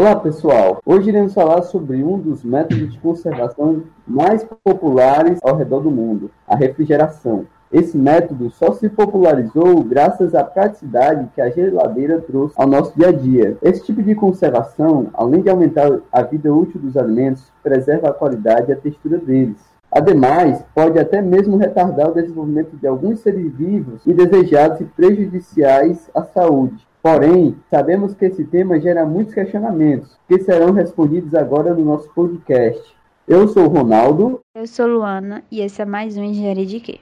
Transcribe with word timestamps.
Olá 0.00 0.16
pessoal, 0.16 0.80
hoje 0.86 1.10
iremos 1.10 1.34
falar 1.34 1.60
sobre 1.60 2.02
um 2.02 2.18
dos 2.18 2.42
métodos 2.42 2.90
de 2.90 2.98
conservação 3.00 3.82
mais 4.08 4.42
populares 4.64 5.38
ao 5.42 5.54
redor 5.54 5.80
do 5.80 5.90
mundo, 5.90 6.30
a 6.48 6.56
refrigeração. 6.56 7.44
Esse 7.70 7.98
método 7.98 8.50
só 8.50 8.72
se 8.72 8.88
popularizou 8.88 9.84
graças 9.84 10.34
à 10.34 10.42
praticidade 10.42 11.28
que 11.34 11.40
a 11.42 11.50
geladeira 11.50 12.18
trouxe 12.18 12.54
ao 12.56 12.66
nosso 12.66 12.96
dia 12.96 13.08
a 13.08 13.12
dia. 13.12 13.58
Esse 13.60 13.84
tipo 13.84 14.02
de 14.02 14.14
conservação, 14.14 15.08
além 15.12 15.42
de 15.42 15.50
aumentar 15.50 16.00
a 16.10 16.22
vida 16.22 16.50
útil 16.50 16.80
dos 16.80 16.96
alimentos, 16.96 17.52
preserva 17.62 18.08
a 18.08 18.14
qualidade 18.14 18.70
e 18.70 18.72
a 18.72 18.76
textura 18.76 19.18
deles. 19.18 19.58
Ademais, 19.92 20.64
pode 20.74 20.98
até 20.98 21.20
mesmo 21.20 21.58
retardar 21.58 22.08
o 22.08 22.14
desenvolvimento 22.14 22.74
de 22.74 22.86
alguns 22.86 23.18
seres 23.18 23.52
vivos 23.52 24.06
indesejados 24.06 24.80
e 24.80 24.84
prejudiciais 24.84 26.08
à 26.14 26.22
saúde. 26.22 26.88
Porém, 27.02 27.56
sabemos 27.70 28.14
que 28.14 28.26
esse 28.26 28.44
tema 28.44 28.78
gera 28.78 29.06
muitos 29.06 29.32
questionamentos, 29.32 30.18
que 30.28 30.38
serão 30.40 30.72
respondidos 30.72 31.34
agora 31.34 31.72
no 31.72 31.82
nosso 31.82 32.10
podcast. 32.10 32.94
Eu 33.26 33.48
sou 33.48 33.64
o 33.64 33.68
Ronaldo. 33.68 34.40
Eu 34.54 34.66
sou 34.66 34.86
Luana 34.86 35.42
e 35.50 35.60
esse 35.60 35.80
é 35.80 35.84
mais 35.86 36.18
um 36.18 36.24
Engenharia 36.24 36.66
de 36.66 36.78
Quê? 36.78 37.00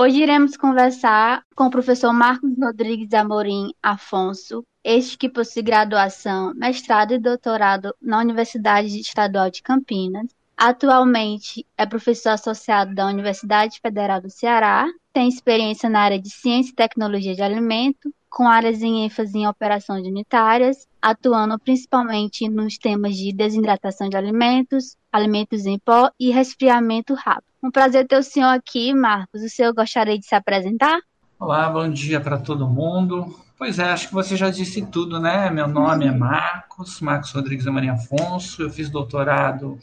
Hoje 0.00 0.22
iremos 0.22 0.56
conversar 0.56 1.42
com 1.56 1.64
o 1.64 1.70
professor 1.70 2.12
Marcos 2.12 2.56
Rodrigues 2.56 3.12
Amorim 3.12 3.74
Afonso, 3.82 4.62
este 4.84 5.18
que 5.18 5.28
possui 5.28 5.60
graduação, 5.60 6.54
mestrado 6.54 7.14
e 7.14 7.18
doutorado 7.18 7.92
na 8.00 8.20
Universidade 8.20 8.96
Estadual 9.00 9.50
de 9.50 9.60
Campinas. 9.60 10.28
Atualmente 10.56 11.66
é 11.76 11.84
professor 11.84 12.30
associado 12.30 12.94
da 12.94 13.08
Universidade 13.08 13.80
Federal 13.80 14.20
do 14.20 14.30
Ceará, 14.30 14.86
tem 15.12 15.28
experiência 15.28 15.90
na 15.90 16.02
área 16.02 16.20
de 16.20 16.30
ciência 16.30 16.70
e 16.70 16.76
tecnologia 16.76 17.34
de 17.34 17.42
alimento, 17.42 18.14
com 18.28 18.46
áreas 18.46 18.82
em 18.82 19.04
ênfase 19.04 19.38
em 19.38 19.46
operações 19.46 20.06
unitárias, 20.06 20.86
atuando 21.00 21.58
principalmente 21.58 22.48
nos 22.48 22.78
temas 22.78 23.16
de 23.16 23.32
desidratação 23.32 24.08
de 24.08 24.16
alimentos, 24.16 24.96
alimentos 25.12 25.66
em 25.66 25.78
pó 25.78 26.10
e 26.18 26.30
resfriamento 26.30 27.14
rápido. 27.14 27.44
Um 27.62 27.70
prazer 27.70 28.06
ter 28.06 28.18
o 28.18 28.22
senhor 28.22 28.50
aqui, 28.50 28.92
Marcos. 28.94 29.42
O 29.42 29.48
senhor 29.48 29.72
gostaria 29.72 30.18
de 30.18 30.26
se 30.26 30.34
apresentar? 30.34 31.00
Olá, 31.38 31.68
bom 31.68 31.88
dia 31.88 32.20
para 32.20 32.38
todo 32.38 32.68
mundo. 32.68 33.34
Pois 33.56 33.78
é, 33.78 33.84
acho 33.84 34.08
que 34.08 34.14
você 34.14 34.36
já 34.36 34.50
disse 34.50 34.86
tudo, 34.86 35.18
né? 35.18 35.50
Meu 35.50 35.66
nome 35.66 36.06
é 36.06 36.12
Marcos, 36.12 37.00
Marcos 37.00 37.32
Rodrigues 37.32 37.66
Maria 37.66 37.94
Afonso. 37.94 38.62
Eu 38.62 38.70
fiz 38.70 38.88
doutorado 38.88 39.78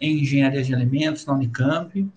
em 0.00 0.20
Engenharia 0.20 0.62
de 0.62 0.72
Alimentos 0.72 1.26
na 1.26 1.32
Unicamp. 1.32 2.08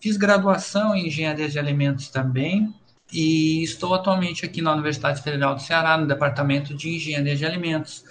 Fiz 0.00 0.16
graduação 0.16 0.94
em 0.94 1.08
Engenharia 1.08 1.48
de 1.48 1.58
Alimentos 1.58 2.08
também 2.08 2.74
e 3.16 3.62
estou 3.62 3.94
atualmente 3.94 4.44
aqui 4.44 4.60
na 4.60 4.72
Universidade 4.72 5.22
Federal 5.22 5.54
do 5.54 5.62
Ceará, 5.62 5.96
no 5.96 6.06
Departamento 6.06 6.74
de 6.74 6.90
Engenharia 6.90 7.34
de 7.34 7.46
Alimentos 7.46 8.04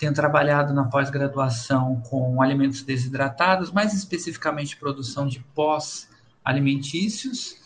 tenho 0.00 0.12
trabalhado 0.14 0.72
na 0.72 0.84
pós-graduação 0.84 2.00
com 2.08 2.40
alimentos 2.40 2.82
desidratados, 2.82 3.70
mais 3.70 3.92
especificamente 3.92 4.78
produção 4.78 5.26
de 5.26 5.40
pós-alimentícios, 5.54 7.56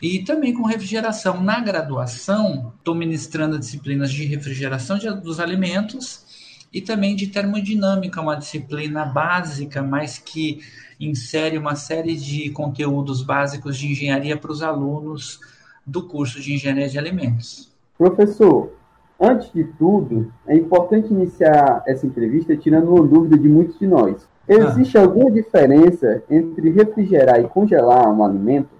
e 0.00 0.18
também 0.18 0.52
com 0.52 0.66
refrigeração. 0.66 1.42
Na 1.42 1.60
graduação, 1.60 2.74
estou 2.76 2.94
ministrando 2.94 3.58
disciplinas 3.58 4.12
de 4.12 4.26
refrigeração 4.26 4.98
de, 4.98 5.10
dos 5.14 5.40
alimentos 5.40 6.26
e 6.70 6.82
também 6.82 7.16
de 7.16 7.28
termodinâmica, 7.28 8.20
uma 8.20 8.36
disciplina 8.36 9.06
básica, 9.06 9.82
mas 9.82 10.18
que 10.18 10.60
insere 11.00 11.56
uma 11.56 11.74
série 11.74 12.16
de 12.16 12.50
conteúdos 12.50 13.22
básicos 13.22 13.78
de 13.78 13.90
engenharia 13.90 14.36
para 14.36 14.52
os 14.52 14.62
alunos 14.62 15.40
do 15.88 16.06
curso 16.06 16.40
de 16.40 16.54
engenharia 16.54 16.88
de 16.88 16.98
alimentos. 16.98 17.72
Professor, 17.96 18.72
Antes 19.20 19.52
de 19.52 19.64
tudo, 19.64 20.32
é 20.46 20.54
importante 20.54 21.12
iniciar 21.12 21.82
essa 21.88 22.06
entrevista 22.06 22.56
tirando 22.56 22.94
uma 22.94 23.04
dúvida 23.04 23.36
de 23.36 23.48
muitos 23.48 23.76
de 23.76 23.86
nós. 23.86 24.28
Existe 24.46 24.96
ah. 24.96 25.02
alguma 25.02 25.30
diferença 25.30 26.22
entre 26.30 26.70
refrigerar 26.70 27.40
e 27.40 27.48
congelar 27.48 28.08
um 28.08 28.24
alimento? 28.24 28.70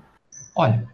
Olha, 0.57 0.87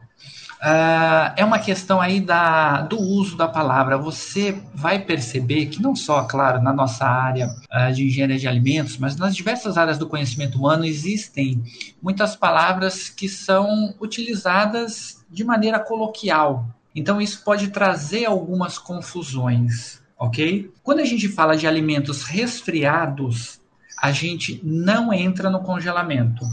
uh, 0.63 1.35
é 1.37 1.45
uma 1.45 1.59
questão 1.59 2.01
aí 2.01 2.21
da, 2.21 2.81
do 2.83 2.99
uso 2.99 3.37
da 3.37 3.47
palavra. 3.47 3.99
Você 3.99 4.59
vai 4.75 4.99
perceber 4.99 5.67
que 5.67 5.81
não 5.81 5.95
só, 5.95 6.23
claro, 6.23 6.63
na 6.63 6.73
nossa 6.73 7.05
área 7.05 7.49
uh, 7.71 7.93
de 7.93 8.07
engenharia 8.07 8.39
de 8.39 8.49
alimentos, 8.49 8.97
mas 8.97 9.15
nas 9.15 9.37
diversas 9.37 9.77
áreas 9.77 9.99
do 9.99 10.09
conhecimento 10.09 10.57
humano 10.57 10.87
existem 10.87 11.63
muitas 12.03 12.35
palavras 12.35 13.11
que 13.11 13.29
são 13.29 13.95
utilizadas 14.01 15.24
de 15.35 15.45
maneira 15.45 15.79
coloquial 15.81 16.75
então, 16.95 17.21
isso 17.21 17.43
pode 17.43 17.69
trazer 17.69 18.25
algumas 18.27 18.79
confusões, 18.79 20.01
ok? 20.17 20.71
Quando 20.83 21.01
a 21.01 21.05
gente 21.05 21.29
fala 21.29 21.57
de 21.57 21.67
alimentos 21.67 22.23
resfriados, 22.23 23.61
a 24.01 24.13
gente 24.13 24.61
não 24.63 25.13
entra 25.13 25.51
no 25.51 25.61
congelamento. 25.61 26.45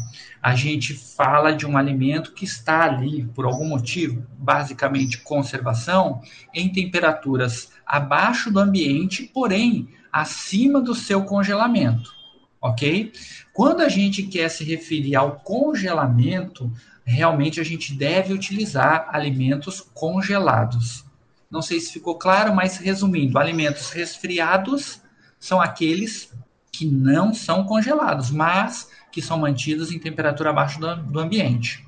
A 0.42 0.56
gente 0.56 0.96
fala 0.96 1.52
de 1.52 1.68
um 1.68 1.78
alimento 1.78 2.32
que 2.32 2.44
está 2.44 2.86
ali, 2.86 3.24
por 3.36 3.46
algum 3.46 3.66
motivo, 3.66 4.26
basicamente 4.36 5.22
conservação, 5.22 6.22
em 6.54 6.70
temperaturas 6.70 7.70
abaixo 7.86 8.50
do 8.52 8.60
ambiente, 8.60 9.30
porém 9.32 9.90
acima 10.12 10.82
do 10.82 10.96
seu 10.96 11.24
congelamento, 11.24 12.12
ok? 12.60 13.14
Quando 13.54 13.82
a 13.82 13.90
gente 13.90 14.24
quer 14.24 14.50
se 14.50 14.64
referir 14.64 15.16
ao 15.16 15.36
congelamento, 15.36 16.72
realmente 17.06 17.60
a 17.60 17.64
gente 17.64 17.94
deve 17.94 18.34
utilizar 18.34 19.10
alimentos 19.12 19.82
congelados. 19.94 21.06
Não 21.50 21.62
sei 21.62 21.80
se 21.80 21.92
ficou 21.92 22.16
claro, 22.16 22.56
mas 22.56 22.78
resumindo, 22.78 23.38
alimentos 23.38 23.90
resfriados 23.92 25.02
são 25.40 25.60
aqueles 25.60 26.32
que 26.72 26.86
não 26.86 27.34
são 27.34 27.66
congelados, 27.66 28.32
mas 28.32 28.90
que 29.12 29.22
são 29.22 29.38
mantidos 29.38 29.92
em 29.92 30.00
temperatura 30.00 30.52
abaixo 30.52 30.80
do, 30.80 30.96
do 30.96 31.20
ambiente. 31.20 31.86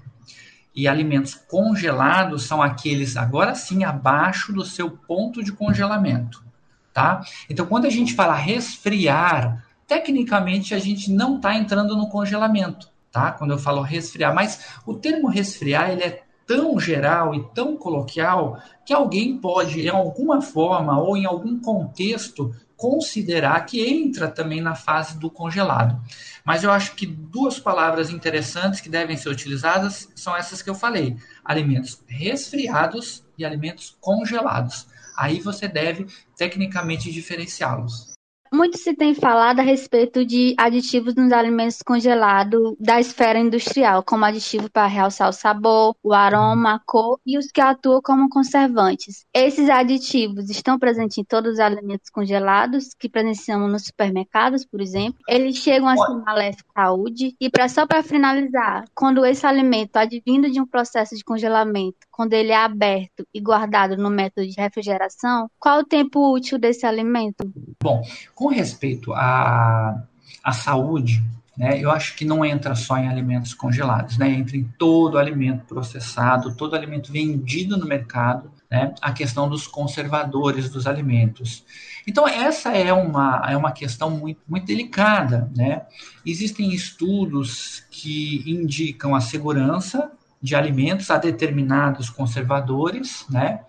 E 0.76 0.88
alimentos 0.88 1.36
congelados 1.36 2.44
são 2.44 2.62
aqueles, 2.62 3.16
agora 3.16 3.56
sim, 3.56 3.84
abaixo 3.84 4.52
do 4.52 4.66
seu 4.66 4.92
ponto 4.92 5.44
de 5.44 5.52
congelamento. 5.52 6.44
Tá? 6.92 7.22
Então, 7.50 7.66
quando 7.66 7.86
a 7.86 7.90
gente 7.90 8.14
fala 8.14 8.36
resfriar, 8.36 9.66
tecnicamente 9.88 10.76
a 10.76 10.80
gente 10.80 11.12
não 11.12 11.38
está 11.38 11.56
entrando 11.56 11.96
no 11.96 12.10
congelamento 12.10 12.93
tá? 13.14 13.32
Quando 13.32 13.52
eu 13.52 13.60
falo 13.60 13.82
resfriar, 13.82 14.34
mas 14.34 14.66
o 14.86 14.96
termo 14.96 15.30
resfriar 15.30 15.92
ele 15.92 16.04
é 16.04 16.24
tão 16.46 16.78
geral 16.80 17.34
e 17.34 17.44
tão 17.54 17.78
coloquial 17.78 18.60
que 18.86 18.92
alguém 18.92 19.38
pode, 19.38 19.80
em 19.80 19.90
alguma 19.90 20.42
forma 20.42 21.00
ou 21.00 21.16
em 21.16 21.26
algum 21.26 21.60
contexto, 21.60 22.54
considerar 22.76 23.66
que 23.66 23.82
entra 23.88 24.28
também 24.28 24.60
na 24.60 24.76
fase 24.76 25.18
do 25.18 25.30
congelado. 25.30 26.02
Mas 26.44 26.64
eu 26.64 26.72
acho 26.72 26.96
que 26.96 27.06
duas 27.06 27.60
palavras 27.60 28.10
interessantes 28.10 28.82
que 28.82 28.90
devem 28.90 29.16
ser 29.16 29.30
utilizadas 29.30 30.10
são 30.16 30.36
essas 30.36 30.62
que 30.62 30.70
eu 30.70 30.76
falei: 30.76 31.16
alimentos 31.46 32.04
resfriados 32.08 33.24
e 33.38 33.46
alimentos 33.46 33.96
congelados. 34.02 34.88
Aí 35.16 35.40
você 35.40 35.68
deve 35.68 36.08
tecnicamente 36.36 37.12
diferenciá-los. 37.12 38.13
Muito 38.54 38.78
se 38.78 38.94
tem 38.94 39.16
falado 39.16 39.62
a 39.62 39.64
respeito 39.64 40.24
de 40.24 40.54
aditivos 40.60 41.16
nos 41.16 41.32
alimentos 41.32 41.82
congelados 41.82 42.76
da 42.80 43.00
esfera 43.00 43.40
industrial, 43.40 44.04
como 44.04 44.26
aditivo 44.26 44.70
para 44.70 44.86
realçar 44.86 45.28
o 45.28 45.34
sabor, 45.34 45.96
o 46.04 46.14
aroma, 46.14 46.76
a 46.76 46.80
cor 46.86 47.20
e 47.26 47.36
os 47.36 47.48
que 47.48 47.60
atuam 47.60 48.00
como 48.00 48.30
conservantes. 48.30 49.26
Esses 49.34 49.72
aditivos 49.72 50.52
estão 50.52 50.78
presentes 50.78 51.18
em 51.18 51.24
todos 51.24 51.54
os 51.54 51.60
alimentos 51.60 52.12
congelados 52.12 52.94
que 52.94 53.10
presenciamos 53.10 53.72
nos 53.72 53.86
supermercados, 53.86 54.64
por 54.64 54.82
exemplo. 54.82 55.20
Eles 55.28 55.56
chegam 55.56 55.88
a 55.88 55.98
ser 55.98 56.14
maléficos 56.24 56.72
à 56.76 56.84
saúde. 56.84 57.36
E 57.42 57.50
para 57.50 57.68
só 57.68 57.88
para 57.88 58.04
finalizar, 58.04 58.86
quando 58.94 59.26
esse 59.26 59.48
alimento 59.48 59.98
advindo 59.98 60.48
de 60.52 60.62
um 60.62 60.68
processo 60.68 61.16
de 61.16 61.24
congelamento, 61.24 61.98
quando 62.12 62.34
ele 62.34 62.52
é 62.52 62.58
aberto 62.58 63.28
e 63.34 63.42
guardado 63.42 63.98
no 63.98 64.12
método 64.12 64.46
de 64.46 64.62
refrigeração, 64.62 65.50
qual 65.58 65.80
o 65.80 65.84
tempo 65.84 66.32
útil 66.32 66.60
desse 66.60 66.86
alimento? 66.86 67.52
Bom, 67.82 68.04
com 68.44 68.50
respeito 68.50 69.14
à, 69.14 70.04
à 70.44 70.52
saúde, 70.52 71.24
né, 71.58 71.80
eu 71.80 71.90
acho 71.90 72.14
que 72.14 72.26
não 72.26 72.44
entra 72.44 72.76
só 72.76 72.98
em 72.98 73.08
alimentos 73.08 73.54
congelados, 73.54 74.18
né, 74.18 74.30
entra 74.30 74.58
em 74.58 74.66
todo 74.78 75.18
alimento 75.18 75.64
processado, 75.64 76.54
todo 76.54 76.76
alimento 76.76 77.10
vendido 77.10 77.78
no 77.78 77.88
mercado, 77.88 78.52
né, 78.70 78.94
a 79.02 79.14
questão 79.14 79.48
dos 79.48 79.66
conservadores 79.66 80.70
dos 80.70 80.86
alimentos. 80.86 81.64
Então, 82.06 82.28
essa 82.28 82.74
é 82.74 82.92
uma, 82.92 83.42
é 83.48 83.56
uma 83.56 83.72
questão 83.72 84.10
muito, 84.10 84.42
muito 84.46 84.66
delicada. 84.66 85.50
Né? 85.56 85.84
Existem 86.26 86.74
estudos 86.74 87.86
que 87.90 88.44
indicam 88.46 89.16
a 89.16 89.22
segurança 89.22 90.12
de 90.42 90.54
alimentos 90.54 91.10
a 91.10 91.18
determinados 91.18 92.10
conservadores, 92.10 93.26
né? 93.30 93.62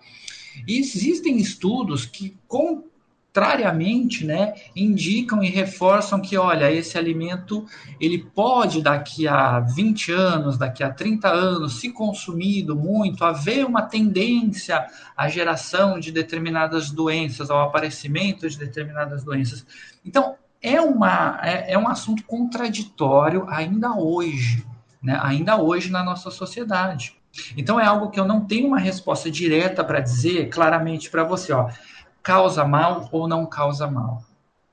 E 0.67 0.77
existem 0.77 1.37
estudos 1.37 2.05
que, 2.05 2.37
com 2.45 2.83
contrariamente, 3.35 4.25
né, 4.25 4.53
indicam 4.73 5.43
e 5.43 5.49
reforçam 5.49 6.21
que, 6.21 6.37
olha, 6.37 6.71
esse 6.71 6.97
alimento 6.97 7.65
ele 7.99 8.19
pode 8.33 8.81
daqui 8.81 9.27
a 9.27 9.59
20 9.59 10.13
anos, 10.13 10.57
daqui 10.57 10.81
a 10.81 10.89
30 10.89 11.27
anos, 11.27 11.81
se 11.81 11.91
consumido 11.91 12.77
muito, 12.77 13.25
haver 13.25 13.65
uma 13.65 13.81
tendência 13.81 14.87
à 15.17 15.27
geração 15.27 15.99
de 15.99 16.13
determinadas 16.13 16.91
doenças, 16.91 17.49
ao 17.49 17.59
aparecimento 17.59 18.49
de 18.49 18.57
determinadas 18.57 19.21
doenças. 19.25 19.65
Então, 20.05 20.35
é, 20.61 20.79
uma, 20.79 21.37
é, 21.43 21.73
é 21.73 21.77
um 21.77 21.89
assunto 21.89 22.23
contraditório 22.23 23.45
ainda 23.49 23.97
hoje, 23.97 24.65
né, 25.03 25.19
ainda 25.21 25.57
hoje 25.57 25.91
na 25.91 26.01
nossa 26.01 26.31
sociedade. 26.31 27.17
Então, 27.57 27.77
é 27.77 27.85
algo 27.85 28.11
que 28.11 28.19
eu 28.19 28.25
não 28.25 28.45
tenho 28.45 28.67
uma 28.67 28.79
resposta 28.79 29.29
direta 29.29 29.83
para 29.83 29.99
dizer 29.99 30.47
claramente 30.47 31.09
para 31.09 31.25
você, 31.25 31.51
ó 31.51 31.67
causa 32.25 32.65
mal 32.65 33.07
ou 33.11 33.27
não 33.27 33.45
causa 33.45 33.87
mal. 33.87 34.23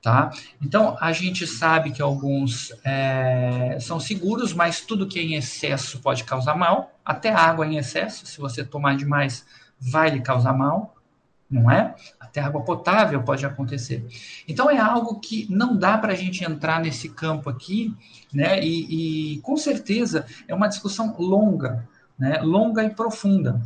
Tá? 0.01 0.31
Então, 0.61 0.97
a 0.99 1.13
gente 1.13 1.47
sabe 1.47 1.91
que 1.91 2.01
alguns 2.01 2.73
é, 2.83 3.77
são 3.79 4.01
seguros, 4.01 4.51
mas 4.51 4.81
tudo 4.81 5.07
que 5.07 5.17
é 5.17 5.21
em 5.21 5.35
excesso 5.35 5.99
pode 5.99 6.25
causar 6.25 6.57
mal, 6.57 6.91
até 7.05 7.31
água 7.31 7.65
em 7.65 7.77
excesso, 7.77 8.25
se 8.25 8.37
você 8.37 8.65
tomar 8.65 8.97
demais, 8.97 9.45
vai 9.79 10.09
lhe 10.09 10.19
causar 10.19 10.51
mal, 10.51 10.93
não 11.49 11.71
é? 11.71 11.95
Até 12.19 12.41
água 12.41 12.63
potável 12.63 13.23
pode 13.23 13.45
acontecer. 13.45 14.05
Então, 14.45 14.69
é 14.69 14.77
algo 14.77 15.21
que 15.21 15.47
não 15.49 15.77
dá 15.77 15.97
para 15.97 16.11
a 16.11 16.17
gente 16.17 16.43
entrar 16.43 16.81
nesse 16.81 17.07
campo 17.07 17.49
aqui, 17.49 17.95
né? 18.33 18.61
E, 18.61 19.35
e 19.35 19.41
com 19.41 19.55
certeza 19.55 20.25
é 20.49 20.55
uma 20.55 20.67
discussão 20.67 21.15
longa, 21.17 21.87
né? 22.19 22.41
longa 22.41 22.83
e 22.83 22.89
profunda. 22.89 23.61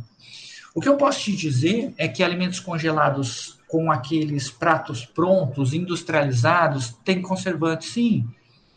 O 0.72 0.80
que 0.80 0.88
eu 0.88 0.96
posso 0.96 1.20
te 1.20 1.34
dizer 1.34 1.92
é 1.98 2.06
que 2.06 2.22
alimentos 2.22 2.60
congelados 2.60 3.57
com 3.68 3.92
aqueles 3.92 4.50
pratos 4.50 5.04
prontos, 5.04 5.74
industrializados, 5.74 6.96
tem 7.04 7.20
conservantes, 7.20 7.90
sim. 7.90 8.26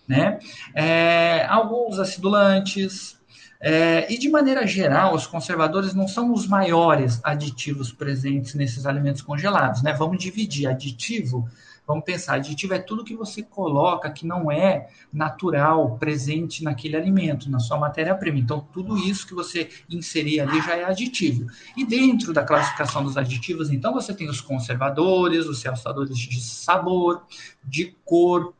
Né? 0.07 0.39
É, 0.75 1.45
alguns 1.49 1.97
acidulantes. 1.97 3.17
É, 3.63 4.11
e 4.11 4.17
de 4.17 4.27
maneira 4.27 4.67
geral, 4.67 5.15
os 5.15 5.25
conservadores 5.25 5.93
não 5.93 6.07
são 6.07 6.33
os 6.33 6.47
maiores 6.47 7.21
aditivos 7.23 7.91
presentes 7.91 8.53
nesses 8.53 8.85
alimentos 8.85 9.21
congelados. 9.21 9.81
Né? 9.81 9.93
Vamos 9.93 10.21
dividir 10.21 10.67
aditivo 10.67 11.47
Vamos 11.85 12.05
pensar, 12.05 12.35
aditivo 12.35 12.73
é 12.73 12.79
tudo 12.79 13.03
que 13.03 13.15
você 13.15 13.41
coloca 13.41 14.09
que 14.11 14.25
não 14.25 14.51
é 14.51 14.87
natural, 15.11 15.97
presente 15.97 16.63
naquele 16.63 16.95
alimento, 16.95 17.49
na 17.49 17.59
sua 17.59 17.77
matéria-prima. 17.77 18.39
Então, 18.39 18.65
tudo 18.71 18.97
isso 18.97 19.27
que 19.27 19.33
você 19.33 19.69
inserir 19.89 20.39
ali 20.39 20.61
já 20.61 20.75
é 20.75 20.85
aditivo. 20.85 21.47
E 21.75 21.85
dentro 21.85 22.31
da 22.31 22.43
classificação 22.43 23.03
dos 23.03 23.17
aditivos, 23.17 23.71
então, 23.71 23.93
você 23.93 24.13
tem 24.13 24.29
os 24.29 24.39
conservadores, 24.39 25.47
os 25.47 25.61
realçadores 25.63 26.17
de 26.17 26.39
sabor, 26.39 27.23
de 27.63 27.95
cor, 28.05 28.53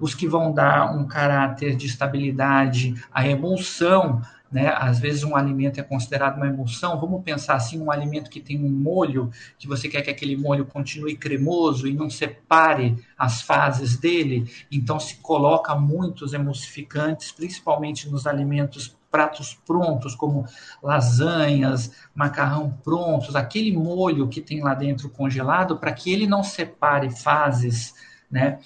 os 0.00 0.14
que 0.14 0.28
vão 0.28 0.52
dar 0.52 0.96
um 0.96 1.06
caráter 1.06 1.76
de 1.76 1.86
estabilidade 1.86 2.94
à 3.12 3.26
emulsão, 3.26 4.22
né? 4.50 4.68
Às 4.76 4.98
vezes 4.98 5.22
um 5.22 5.36
alimento 5.36 5.78
é 5.78 5.82
considerado 5.82 6.36
uma 6.36 6.46
emulsão. 6.46 6.98
Vamos 6.98 7.22
pensar 7.22 7.54
assim, 7.54 7.80
um 7.80 7.90
alimento 7.90 8.30
que 8.30 8.40
tem 8.40 8.62
um 8.62 8.70
molho, 8.70 9.30
que 9.58 9.68
você 9.68 9.88
quer 9.88 10.02
que 10.02 10.10
aquele 10.10 10.36
molho 10.36 10.64
continue 10.64 11.16
cremoso 11.16 11.86
e 11.86 11.92
não 11.92 12.08
separe 12.08 12.96
as 13.16 13.42
fases 13.42 13.96
dele, 13.96 14.50
então 14.70 14.98
se 14.98 15.16
coloca 15.16 15.74
muitos 15.74 16.32
emulsificantes, 16.32 17.32
principalmente 17.32 18.08
nos 18.08 18.26
alimentos 18.26 18.96
pratos 19.10 19.58
prontos, 19.66 20.14
como 20.14 20.44
lasanhas, 20.82 21.92
macarrão 22.14 22.70
prontos, 22.84 23.34
aquele 23.34 23.72
molho 23.72 24.28
que 24.28 24.40
tem 24.40 24.62
lá 24.62 24.74
dentro 24.74 25.08
congelado, 25.08 25.78
para 25.78 25.92
que 25.92 26.12
ele 26.12 26.26
não 26.26 26.42
separe 26.42 27.10
fases, 27.10 27.94
né? 28.30 28.58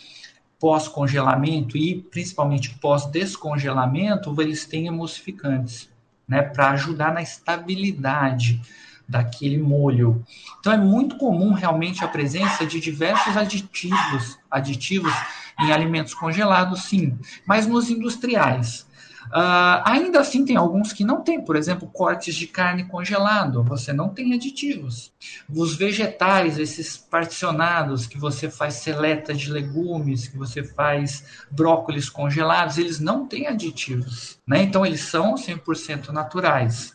Pós-congelamento 0.63 1.77
e 1.77 2.01
principalmente 2.01 2.79
pós-descongelamento, 2.79 4.41
eles 4.41 4.65
têm 4.65 4.87
emulsificantes, 4.87 5.91
né, 6.27 6.41
para 6.41 6.71
ajudar 6.71 7.13
na 7.13 7.21
estabilidade 7.21 8.63
daquele 9.09 9.59
molho. 9.59 10.25
Então 10.61 10.73
é 10.73 10.77
muito 10.77 11.17
comum 11.17 11.53
realmente 11.53 12.05
a 12.05 12.09
presença 12.09 12.65
de 12.65 12.79
diversos 12.79 13.37
aditivos, 13.37 14.39
aditivos 14.49 15.13
em 15.59 15.73
alimentos 15.73 16.15
congelados, 16.15 16.85
sim, 16.85 17.19
mas 17.45 17.67
nos 17.67 17.91
industriais. 17.91 18.87
Uh, 19.33 19.81
ainda 19.87 20.21
assim, 20.21 20.45
tem 20.45 20.57
alguns 20.57 20.93
que 20.93 21.05
não 21.05 21.23
tem, 21.23 21.43
por 21.43 21.57
exemplo, 21.57 21.89
cortes 21.89 22.35
de 22.35 22.47
carne 22.47 22.85
congelado, 22.85 23.65
você 23.65 23.91
não 23.91 24.11
tem 24.11 24.35
aditivos. 24.35 25.11
Os 25.49 25.75
vegetais, 25.75 26.59
esses 26.59 26.99
particionados 26.99 28.07
que 28.07 28.19
você 28.19 28.51
faz 28.51 28.75
seleta 28.75 29.33
de 29.33 29.51
legumes, 29.51 30.29
que 30.29 30.37
você 30.37 30.63
faz 30.63 31.25
brócolis 31.51 32.11
congelados, 32.11 32.77
eles 32.77 33.01
não 33.01 33.27
têm 33.27 33.47
aditivos, 33.47 34.39
né? 34.47 34.63
Então, 34.63 34.85
eles 34.85 35.01
são 35.01 35.35
100% 35.35 36.11
naturais. 36.11 36.93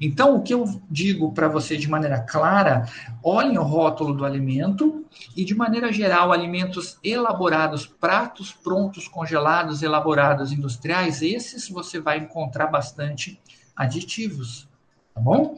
Então, 0.00 0.36
o 0.36 0.42
que 0.42 0.54
eu 0.54 0.80
digo 0.90 1.32
para 1.32 1.48
você 1.48 1.76
de 1.76 1.88
maneira 1.88 2.20
clara, 2.20 2.88
olhem 3.22 3.58
o 3.58 3.62
rótulo 3.62 4.14
do 4.14 4.24
alimento 4.24 5.04
e, 5.36 5.44
de 5.44 5.54
maneira 5.54 5.92
geral, 5.92 6.32
alimentos 6.32 6.98
elaborados, 7.02 7.86
pratos 7.86 8.52
prontos, 8.52 9.08
congelados, 9.08 9.82
elaborados, 9.82 10.52
industriais, 10.52 11.22
esses 11.22 11.68
você 11.68 12.00
vai 12.00 12.18
encontrar 12.18 12.66
bastante 12.66 13.40
aditivos, 13.76 14.68
tá 15.14 15.20
bom? 15.20 15.56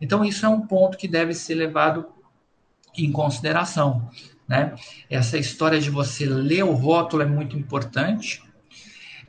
Então, 0.00 0.24
isso 0.24 0.46
é 0.46 0.48
um 0.48 0.60
ponto 0.60 0.96
que 0.96 1.08
deve 1.08 1.34
ser 1.34 1.54
levado 1.54 2.06
em 2.96 3.10
consideração. 3.10 4.08
Né? 4.46 4.74
Essa 5.10 5.36
história 5.36 5.80
de 5.80 5.90
você 5.90 6.24
ler 6.24 6.64
o 6.64 6.72
rótulo 6.72 7.22
é 7.22 7.26
muito 7.26 7.56
importante, 7.56 8.42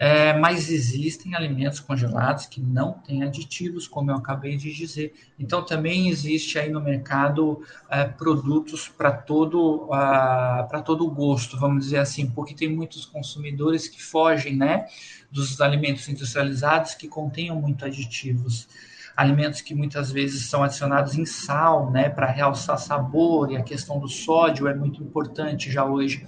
é, 0.01 0.31
mas 0.31 0.69
existem 0.72 1.36
alimentos 1.36 1.81
congelados 1.81 2.46
que 2.46 2.62
não 2.62 2.94
têm 2.94 3.22
aditivos, 3.22 3.86
como 3.86 4.10
eu 4.10 4.16
acabei 4.16 4.56
de 4.56 4.74
dizer. 4.74 5.13
Então, 5.38 5.66
também 5.66 6.07
existe 6.07 6.57
aí 6.57 6.69
no 6.69 6.80
mercado 6.80 7.62
é, 7.90 8.06
produtos 8.06 8.88
para 8.88 9.12
todo, 9.12 9.90
uh, 9.90 10.84
todo 10.86 11.12
gosto, 11.12 11.60
vamos 11.60 11.84
dizer 11.84 11.98
assim, 11.98 12.30
porque 12.30 12.56
tem 12.56 12.74
muitos 12.74 13.04
consumidores 13.06 13.90
que 13.90 14.01
fogem 14.01 14.56
né, 14.56 14.88
dos 15.30 15.60
alimentos 15.60 16.07
industrializados 16.07 16.95
que 16.95 17.10
contenham 17.10 17.60
muito 17.60 17.83
aditivos 17.83 18.69
alimentos 19.18 19.59
que 19.59 19.76
muitas 19.76 20.09
vezes 20.09 20.45
são 20.45 20.64
adicionados 20.64 21.18
em 21.18 21.26
sal, 21.26 21.92
né, 21.92 22.07
para 22.07 22.28
realçar 22.28 22.78
sabor, 22.80 23.52
e 23.52 23.57
a 23.57 23.62
questão 23.62 24.00
do 24.00 24.07
sódio 24.07 24.66
é 24.66 24.73
muito 24.73 25.04
importante 25.04 25.69
já 25.69 25.83
hoje 25.83 26.26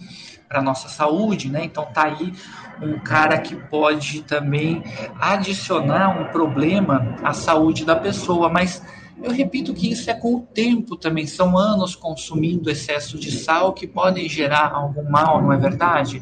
para 0.52 0.62
nossa 0.62 0.90
saúde, 0.90 1.50
né? 1.50 1.64
Então 1.64 1.86
tá 1.86 2.08
aí 2.08 2.34
um 2.82 3.00
cara 3.00 3.40
que 3.40 3.56
pode 3.56 4.22
também 4.24 4.84
adicionar 5.18 6.20
um 6.20 6.26
problema 6.26 7.16
à 7.24 7.32
saúde 7.32 7.86
da 7.86 7.96
pessoa, 7.96 8.50
mas 8.50 8.84
eu 9.24 9.32
repito 9.32 9.74
que 9.74 9.90
isso 9.90 10.10
é 10.10 10.14
com 10.14 10.36
o 10.36 10.42
tempo 10.42 10.98
também, 10.98 11.26
são 11.26 11.58
anos 11.58 11.96
consumindo 11.96 12.70
excesso 12.70 13.18
de 13.18 13.32
sal 13.32 13.72
que 13.72 13.88
podem 13.88 14.28
gerar 14.28 14.72
algum 14.74 15.10
mal, 15.10 15.42
não 15.42 15.54
é 15.54 15.58
verdade? 15.58 16.22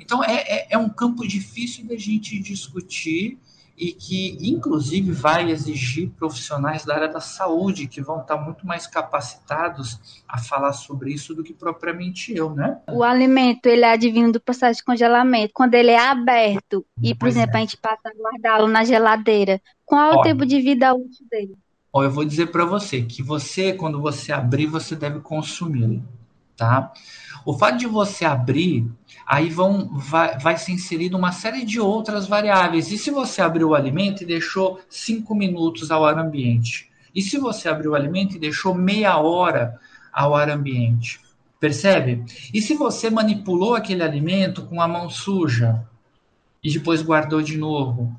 Então 0.00 0.24
é, 0.24 0.36
é, 0.36 0.66
é 0.70 0.78
um 0.78 0.88
campo 0.88 1.26
difícil 1.26 1.86
da 1.86 1.96
gente 1.96 2.38
discutir 2.40 3.38
e 3.76 3.92
que, 3.92 4.38
inclusive, 4.40 5.12
vai 5.12 5.50
exigir 5.50 6.10
profissionais 6.10 6.84
da 6.84 6.94
área 6.94 7.08
da 7.08 7.20
saúde 7.20 7.86
que 7.86 8.00
vão 8.00 8.20
estar 8.20 8.36
muito 8.36 8.66
mais 8.66 8.86
capacitados 8.86 10.22
a 10.26 10.38
falar 10.38 10.72
sobre 10.72 11.12
isso 11.12 11.34
do 11.34 11.44
que 11.44 11.52
propriamente 11.52 12.34
eu, 12.34 12.54
né? 12.54 12.78
O 12.88 13.02
alimento, 13.02 13.66
ele 13.66 13.84
é 13.84 13.92
advindo 13.92 14.32
do 14.32 14.40
processo 14.40 14.78
de 14.78 14.84
congelamento. 14.84 15.52
Quando 15.52 15.74
ele 15.74 15.90
é 15.90 15.98
aberto 15.98 16.84
e, 17.02 17.14
por 17.14 17.20
pois 17.20 17.36
exemplo, 17.36 17.56
é. 17.56 17.58
a 17.58 17.60
gente 17.60 17.76
passa 17.76 18.08
a 18.08 18.12
guardá-lo 18.12 18.66
na 18.66 18.84
geladeira, 18.84 19.60
qual 19.84 20.12
é 20.12 20.16
o 20.16 20.22
tempo 20.22 20.46
de 20.46 20.60
vida 20.60 20.94
útil 20.94 21.26
dele? 21.30 21.54
Ó, 21.92 22.02
eu 22.02 22.10
vou 22.10 22.24
dizer 22.24 22.46
para 22.48 22.64
você 22.64 23.02
que 23.02 23.22
você, 23.22 23.72
quando 23.72 24.00
você 24.00 24.32
abrir, 24.32 24.66
você 24.66 24.94
deve 24.94 25.20
consumi-lo, 25.20 26.02
tá? 26.56 26.92
O 27.44 27.56
fato 27.56 27.78
de 27.78 27.86
você 27.86 28.24
abrir 28.24 28.90
aí 29.26 29.50
vão, 29.50 29.88
vai, 29.92 30.38
vai 30.38 30.56
ser 30.56 30.72
inserido 30.72 31.16
uma 31.16 31.32
série 31.32 31.64
de 31.64 31.80
outras 31.80 32.26
variáveis. 32.26 32.90
E 32.90 32.98
se 32.98 33.10
você 33.10 33.42
abriu 33.42 33.70
o 33.70 33.74
alimento 33.74 34.22
e 34.22 34.26
deixou 34.26 34.80
cinco 34.88 35.34
minutos 35.34 35.90
ao 35.90 36.04
ar 36.04 36.18
ambiente? 36.18 36.90
E 37.14 37.22
se 37.22 37.38
você 37.38 37.68
abriu 37.68 37.92
o 37.92 37.94
alimento 37.94 38.36
e 38.36 38.40
deixou 38.40 38.74
meia 38.74 39.16
hora 39.18 39.78
ao 40.12 40.34
ar 40.34 40.50
ambiente? 40.50 41.20
Percebe? 41.58 42.24
E 42.52 42.60
se 42.60 42.74
você 42.74 43.08
manipulou 43.10 43.74
aquele 43.74 44.02
alimento 44.02 44.66
com 44.66 44.80
a 44.80 44.88
mão 44.88 45.08
suja 45.08 45.86
e 46.62 46.72
depois 46.72 47.02
guardou 47.02 47.40
de 47.40 47.56
novo? 47.56 48.14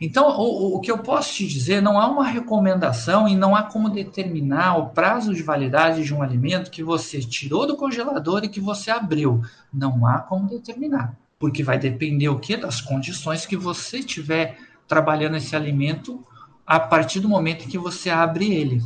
Então, 0.00 0.28
o, 0.38 0.76
o, 0.76 0.80
que 0.80 0.90
eu 0.90 0.98
posso 0.98 1.34
te 1.34 1.46
dizer 1.46 1.80
não 1.80 2.00
há 2.00 2.06
uma 2.06 2.26
recomendação 2.26 3.28
e 3.28 3.36
não 3.36 3.54
há 3.54 3.62
como 3.62 3.90
determinar 3.90 4.76
o 4.76 4.88
prazo 4.90 5.34
de 5.34 5.42
validade 5.42 6.04
de 6.04 6.14
um 6.14 6.22
alimento 6.22 6.70
que 6.70 6.82
você 6.82 7.20
tirou 7.20 7.66
do 7.66 7.76
congelador 7.76 8.44
e 8.44 8.48
que 8.48 8.60
você 8.60 8.90
abriu. 8.90 9.42
Não 9.72 10.06
há 10.06 10.18
como 10.18 10.48
determinar, 10.48 11.16
porque 11.38 11.62
vai 11.62 11.78
depender 11.78 12.28
o 12.28 12.38
que 12.38 12.56
das 12.56 12.80
condições 12.80 13.46
que 13.46 13.56
você 13.56 14.02
tiver 14.02 14.58
trabalhando 14.86 15.36
esse 15.36 15.56
alimento 15.56 16.24
a 16.66 16.78
partir 16.78 17.20
do 17.20 17.28
momento 17.28 17.68
que 17.68 17.78
você 17.78 18.10
abre 18.10 18.52
ele 18.52 18.82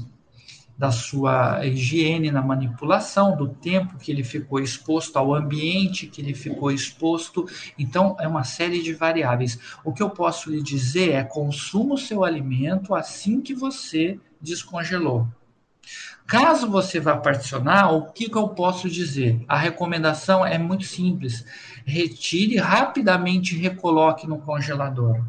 da 0.79 0.93
sua 0.93 1.67
higiene 1.67 2.31
na 2.31 2.41
manipulação, 2.41 3.37
do 3.37 3.49
tempo 3.49 3.99
que 3.99 4.13
ele 4.13 4.23
ficou 4.23 4.61
exposto 4.61 5.17
ao 5.17 5.35
ambiente 5.35 6.07
que 6.07 6.21
ele 6.21 6.35
ficou 6.35 6.71
exposto. 6.71 7.47
Então, 7.77 8.17
é 8.21 8.29
uma 8.29 8.45
série 8.45 8.81
de 8.81 8.95
variáveis. 8.95 9.59
O 9.85 9.93
que 9.93 10.03
eu 10.03 10.09
posso 10.09 10.49
lhe 10.49 10.63
dizer 10.63 11.11
é 11.11 11.25
consuma 11.25 11.95
o 11.95 11.99
seu 11.99 12.23
alimento 12.23 12.95
assim 12.95 13.41
que 13.41 13.53
você 13.53 14.21
descongelou. 14.41 15.27
Caso 16.29 16.71
você 16.71 17.01
vá 17.01 17.17
particionar, 17.17 17.91
o 17.93 18.13
que, 18.13 18.29
que 18.29 18.37
eu 18.37 18.51
posso 18.51 18.89
dizer? 18.89 19.43
A 19.49 19.57
recomendação 19.57 20.45
é 20.45 20.59
muito 20.59 20.85
simples. 20.85 21.45
Retire 21.85 22.57
rapidamente 22.59 23.57
e 23.57 23.59
recoloque 23.59 24.27
no 24.27 24.39
congelador. 24.39 25.25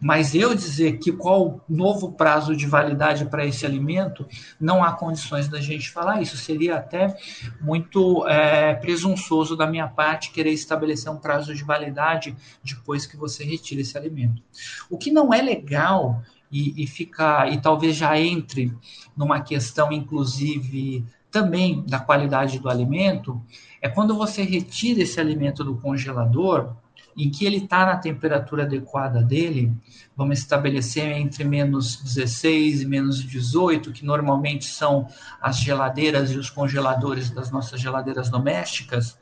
Mas 0.00 0.34
eu 0.34 0.54
dizer 0.54 0.98
que 0.98 1.12
qual 1.12 1.46
o 1.46 1.60
novo 1.68 2.12
prazo 2.12 2.56
de 2.56 2.66
validade 2.66 3.26
para 3.26 3.44
esse 3.44 3.66
alimento, 3.66 4.26
não 4.60 4.82
há 4.82 4.92
condições 4.92 5.48
da 5.48 5.60
gente 5.60 5.90
falar 5.90 6.22
isso. 6.22 6.36
Seria 6.36 6.76
até 6.76 7.16
muito 7.60 8.26
é, 8.28 8.74
presunçoso 8.74 9.56
da 9.56 9.66
minha 9.66 9.88
parte 9.88 10.30
querer 10.30 10.52
estabelecer 10.52 11.10
um 11.10 11.18
prazo 11.18 11.54
de 11.54 11.64
validade 11.64 12.36
depois 12.62 13.06
que 13.06 13.16
você 13.16 13.44
retira 13.44 13.80
esse 13.80 13.96
alimento. 13.96 14.42
O 14.88 14.96
que 14.96 15.10
não 15.10 15.32
é 15.32 15.42
legal 15.42 16.22
e, 16.50 16.82
e 16.82 16.86
fica 16.86 17.48
e 17.48 17.60
talvez 17.60 17.96
já 17.96 18.18
entre 18.18 18.72
numa 19.16 19.40
questão, 19.40 19.90
inclusive, 19.90 21.04
também 21.30 21.82
da 21.86 21.98
qualidade 21.98 22.58
do 22.58 22.68
alimento, 22.68 23.42
é 23.80 23.88
quando 23.88 24.14
você 24.14 24.42
retira 24.42 25.02
esse 25.02 25.18
alimento 25.18 25.64
do 25.64 25.76
congelador 25.76 26.76
em 27.16 27.30
que 27.30 27.44
ele 27.44 27.58
está 27.58 27.84
na 27.86 27.96
temperatura 27.96 28.64
adequada 28.64 29.22
dele, 29.22 29.72
vamos 30.16 30.38
estabelecer 30.38 31.12
entre 31.12 31.44
menos 31.44 31.96
16 32.02 32.82
e 32.82 32.86
menos 32.86 33.22
18, 33.22 33.92
que 33.92 34.04
normalmente 34.04 34.64
são 34.64 35.08
as 35.40 35.58
geladeiras 35.58 36.30
e 36.30 36.38
os 36.38 36.50
congeladores 36.50 37.30
das 37.30 37.50
nossas 37.50 37.80
geladeiras 37.80 38.28
domésticas. 38.28 39.18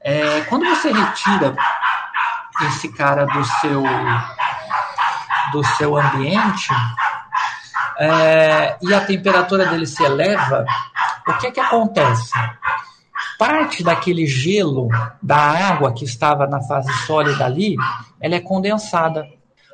É, 0.00 0.40
quando 0.42 0.64
você 0.64 0.92
retira 0.92 1.56
esse 2.68 2.92
cara 2.92 3.24
do 3.24 3.44
seu 3.44 3.82
do 5.52 5.64
seu 5.64 5.96
ambiente 5.96 6.68
é, 7.98 8.76
e 8.82 8.92
a 8.92 9.04
temperatura 9.04 9.66
dele 9.66 9.86
se 9.86 10.02
eleva, 10.04 10.64
o 11.26 11.34
que 11.34 11.50
que 11.50 11.60
acontece? 11.60 12.32
Parte 13.38 13.84
daquele 13.84 14.26
gelo 14.26 14.88
da 15.22 15.36
água 15.36 15.94
que 15.94 16.04
estava 16.04 16.46
na 16.46 16.60
fase 16.60 16.92
sólida 17.06 17.44
ali, 17.44 17.76
ela 18.20 18.34
é 18.34 18.40
condensada. 18.40 19.26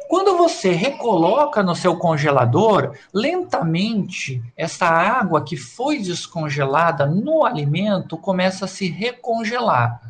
Quando 0.06 0.36
você 0.36 0.72
recoloca 0.72 1.62
no 1.62 1.74
seu 1.74 1.96
congelador, 1.96 2.94
lentamente 3.12 4.42
essa 4.54 4.86
água 4.86 5.42
que 5.42 5.56
foi 5.56 5.98
descongelada 5.98 7.06
no 7.06 7.44
alimento 7.44 8.18
começa 8.18 8.66
a 8.66 8.68
se 8.68 8.86
recongelar 8.86 10.00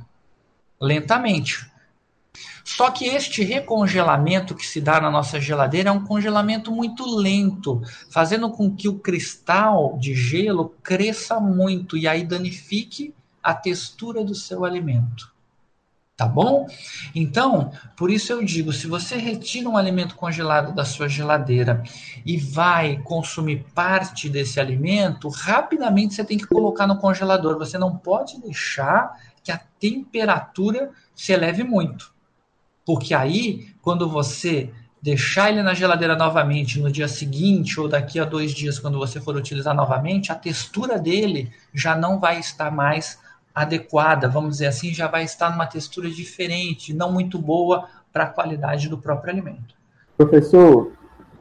lentamente. 0.80 1.72
Só 2.64 2.90
que 2.90 3.06
este 3.06 3.44
recongelamento 3.44 4.54
que 4.54 4.66
se 4.66 4.80
dá 4.80 5.00
na 5.00 5.10
nossa 5.10 5.38
geladeira 5.40 5.90
é 5.90 5.92
um 5.92 6.04
congelamento 6.04 6.72
muito 6.72 7.06
lento, 7.06 7.80
fazendo 8.10 8.50
com 8.50 8.74
que 8.74 8.88
o 8.88 8.98
cristal 8.98 9.96
de 9.98 10.14
gelo 10.14 10.74
cresça 10.82 11.38
muito 11.38 11.96
e 11.96 12.08
aí 12.08 12.24
danifique 12.24 13.14
a 13.44 13.52
textura 13.52 14.24
do 14.24 14.34
seu 14.34 14.64
alimento. 14.64 15.32
Tá 16.16 16.26
bom? 16.26 16.68
Então, 17.12 17.72
por 17.96 18.08
isso 18.08 18.32
eu 18.32 18.44
digo: 18.44 18.72
se 18.72 18.86
você 18.86 19.16
retira 19.16 19.68
um 19.68 19.76
alimento 19.76 20.14
congelado 20.14 20.72
da 20.72 20.84
sua 20.84 21.08
geladeira 21.08 21.82
e 22.24 22.36
vai 22.38 22.98
consumir 23.02 23.66
parte 23.74 24.28
desse 24.28 24.60
alimento, 24.60 25.28
rapidamente 25.28 26.14
você 26.14 26.24
tem 26.24 26.38
que 26.38 26.46
colocar 26.46 26.86
no 26.86 26.98
congelador. 26.98 27.58
Você 27.58 27.76
não 27.76 27.96
pode 27.96 28.40
deixar 28.40 29.12
que 29.42 29.50
a 29.50 29.58
temperatura 29.58 30.92
se 31.16 31.32
eleve 31.32 31.64
muito. 31.64 32.14
Porque 32.86 33.12
aí, 33.12 33.74
quando 33.82 34.08
você 34.08 34.72
deixar 35.02 35.50
ele 35.50 35.62
na 35.62 35.74
geladeira 35.74 36.16
novamente 36.16 36.80
no 36.80 36.92
dia 36.92 37.08
seguinte 37.08 37.78
ou 37.78 37.88
daqui 37.88 38.20
a 38.20 38.24
dois 38.24 38.52
dias, 38.52 38.78
quando 38.78 38.98
você 38.98 39.20
for 39.20 39.34
utilizar 39.36 39.74
novamente, 39.74 40.30
a 40.30 40.34
textura 40.36 40.96
dele 40.96 41.52
já 41.74 41.96
não 41.96 42.20
vai 42.20 42.38
estar 42.38 42.70
mais 42.70 43.18
adequada, 43.54 44.28
vamos 44.28 44.52
dizer 44.52 44.66
assim, 44.66 44.92
já 44.92 45.06
vai 45.06 45.22
estar 45.22 45.50
numa 45.50 45.66
textura 45.66 46.10
diferente, 46.10 46.92
não 46.92 47.12
muito 47.12 47.38
boa 47.38 47.88
para 48.12 48.24
a 48.24 48.28
qualidade 48.28 48.88
do 48.88 48.98
próprio 48.98 49.32
alimento. 49.32 49.74
Professor, 50.16 50.92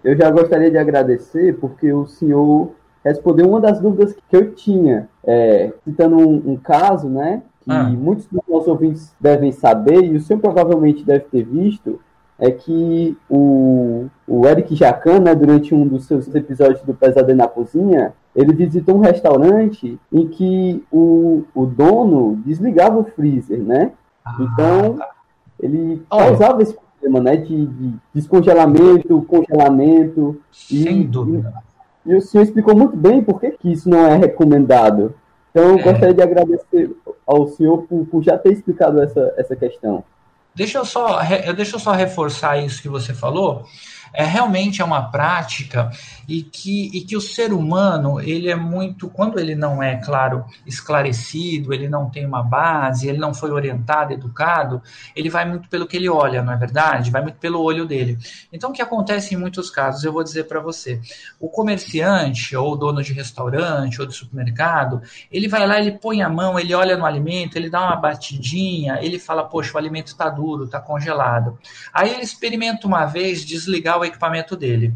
eu 0.04 0.16
já 0.16 0.30
gostaria 0.30 0.70
de 0.70 0.78
agradecer 0.78 1.58
porque 1.60 1.92
o 1.92 2.06
senhor 2.06 2.76
respondeu 3.04 3.50
uma 3.50 3.60
das 3.60 3.80
dúvidas 3.80 4.14
que 4.14 4.36
eu 4.36 4.54
tinha, 4.54 5.10
é, 5.26 5.74
citando 5.84 6.18
um, 6.18 6.52
um, 6.52 6.58
caso, 6.58 7.10
né, 7.10 7.42
que 7.62 7.72
ah. 7.72 7.84
muitos 7.84 8.26
dos 8.28 8.42
nossos 8.48 8.68
ouvintes 8.68 9.16
devem 9.20 9.52
saber 9.52 10.04
e 10.04 10.16
o 10.16 10.22
senhor 10.22 10.40
provavelmente 10.40 11.04
deve 11.04 11.26
ter 11.26 11.44
visto, 11.44 12.00
é 12.40 12.52
que 12.52 13.18
o, 13.30 14.08
o 14.28 14.48
Eric 14.48 14.76
Jacan, 14.76 15.20
né, 15.20 15.36
durante 15.36 15.74
um 15.74 15.88
dos 15.88 16.06
seus 16.06 16.34
episódios 16.34 16.82
do 16.84 16.94
Pesadelo 16.94 17.38
na 17.38 17.48
Cozinha, 17.48 18.14
ele 18.36 18.54
visitou 18.54 18.98
um 18.98 19.02
restaurante 19.02 20.00
em 20.12 20.28
que 20.28 20.84
o, 20.92 21.44
o 21.54 21.66
dono 21.66 22.42
desligava 22.46 22.98
o 22.98 23.04
freezer, 23.04 23.60
né? 23.60 23.92
Ah, 24.26 24.38
então, 24.40 24.98
tá. 24.98 25.10
ele 25.60 26.02
causava 26.10 26.62
esse 26.64 26.74
problema, 26.74 27.20
né? 27.20 27.38
De, 27.38 27.66
de, 27.68 27.94
descongelamento, 28.14 29.22
congelamento. 29.24 30.42
Sem 30.52 31.02
e, 31.02 31.04
dúvida. 31.04 31.54
E, 32.06 32.12
e, 32.12 32.16
o 32.16 32.22
senhor 32.22 32.44
explicou 32.44 32.76
muito 32.76 32.98
bem 32.98 33.24
por 33.24 33.40
que, 33.40 33.52
que 33.52 33.72
isso 33.72 33.88
não 33.88 34.08
é 34.08 34.16
recomendado. 34.16 35.14
Então, 35.52 35.70
eu 35.70 35.80
é. 35.80 35.84
gostaria 35.84 36.14
de 36.14 36.22
agradecer 36.24 36.96
ao 37.28 37.48
senhor 37.48 37.84
por, 37.84 38.06
por 38.08 38.24
já 38.24 38.38
ter 38.38 38.54
explicado 38.54 39.00
essa, 39.02 39.34
essa 39.38 39.56
questão. 39.56 40.04
Deixa 40.56 40.78
eu, 40.78 40.86
só, 40.86 41.20
deixa 41.56 41.76
eu 41.76 41.80
só 41.80 41.92
reforçar 41.92 42.58
isso 42.64 42.82
que 42.82 42.90
você 42.90 43.14
falou 43.14 43.64
é 44.14 44.24
realmente 44.24 44.82
é 44.82 44.86
uma 44.86 45.10
prática 45.10 45.92
e 46.28 46.44
que, 46.44 46.90
e 46.94 47.02
que 47.02 47.18
o 47.18 47.22
ser 47.22 47.52
humano, 47.52 48.22
ele 48.22 48.50
é 48.50 48.56
muito, 48.56 49.10
quando 49.10 49.40
ele 49.40 49.56
não 49.56 49.82
é, 49.82 49.98
claro, 49.98 50.46
esclarecido, 50.66 51.74
ele 51.74 51.90
não 51.90 52.10
tem 52.10 52.26
uma 52.26 52.44
base, 52.44 53.10
ele 53.10 53.18
não 53.18 53.34
foi 53.34 53.52
orientado, 53.52 54.14
educado, 54.14 54.82
ele 55.16 55.30
vai 55.30 55.46
muito 55.46 55.68
pelo 55.68 55.88
que 55.88 55.98
ele 55.98 56.08
olha, 56.08 56.42
não 56.42 56.54
é 56.54 56.58
verdade? 56.58 57.12
Vai 57.12 57.22
muito 57.22 57.38
pelo 57.40 57.62
olho 57.62 57.86
dele. 57.86 58.18
Então, 58.52 58.70
o 58.70 58.74
que 58.74 58.82
acontece 58.82 59.34
em 59.34 59.38
muitos 59.38 59.70
casos, 59.70 60.04
eu 60.04 60.14
vou 60.14 60.24
dizer 60.24 60.46
para 60.46 60.60
você, 60.60 61.02
o 61.40 61.50
comerciante, 61.50 62.56
ou 62.56 62.74
o 62.74 62.76
dono 62.76 63.02
de 63.02 63.14
restaurante, 63.14 64.00
ou 64.00 64.08
de 64.08 64.14
supermercado, 64.14 65.02
ele 65.32 65.48
vai 65.48 65.68
lá, 65.68 65.80
ele 65.80 65.94
põe 65.94 66.22
a 66.22 66.30
mão, 66.30 66.60
ele 66.60 66.74
olha 66.74 66.96
no 66.96 67.06
alimento, 67.06 67.58
ele 67.58 67.70
dá 67.70 67.82
uma 67.82 67.96
batidinha, 67.96 69.00
ele 69.02 69.20
fala, 69.20 69.44
poxa, 69.44 69.74
o 69.74 69.78
alimento 69.78 70.08
está 70.08 70.30
duro, 70.30 70.66
está 70.66 70.80
congelado. 70.80 71.58
Aí 71.94 72.12
ele 72.12 72.22
experimenta 72.22 72.88
uma 72.88 73.06
vez 73.06 73.44
desligar 73.44 74.00
o 74.00 74.03
equipamento 74.06 74.56
dele. 74.56 74.94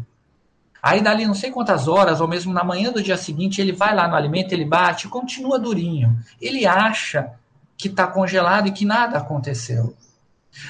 Aí, 0.82 1.00
dali 1.00 1.26
não 1.26 1.34
sei 1.34 1.50
quantas 1.50 1.88
horas, 1.88 2.20
ou 2.20 2.28
mesmo 2.28 2.52
na 2.52 2.62
manhã 2.62 2.92
do 2.92 3.02
dia 3.02 3.16
seguinte, 3.16 3.60
ele 3.60 3.72
vai 3.72 3.94
lá 3.94 4.06
no 4.06 4.14
alimento, 4.14 4.52
ele 4.52 4.64
bate, 4.64 5.08
continua 5.08 5.58
durinho. 5.58 6.18
Ele 6.40 6.66
acha 6.66 7.32
que 7.76 7.88
está 7.88 8.06
congelado 8.06 8.68
e 8.68 8.72
que 8.72 8.84
nada 8.84 9.18
aconteceu. 9.18 9.94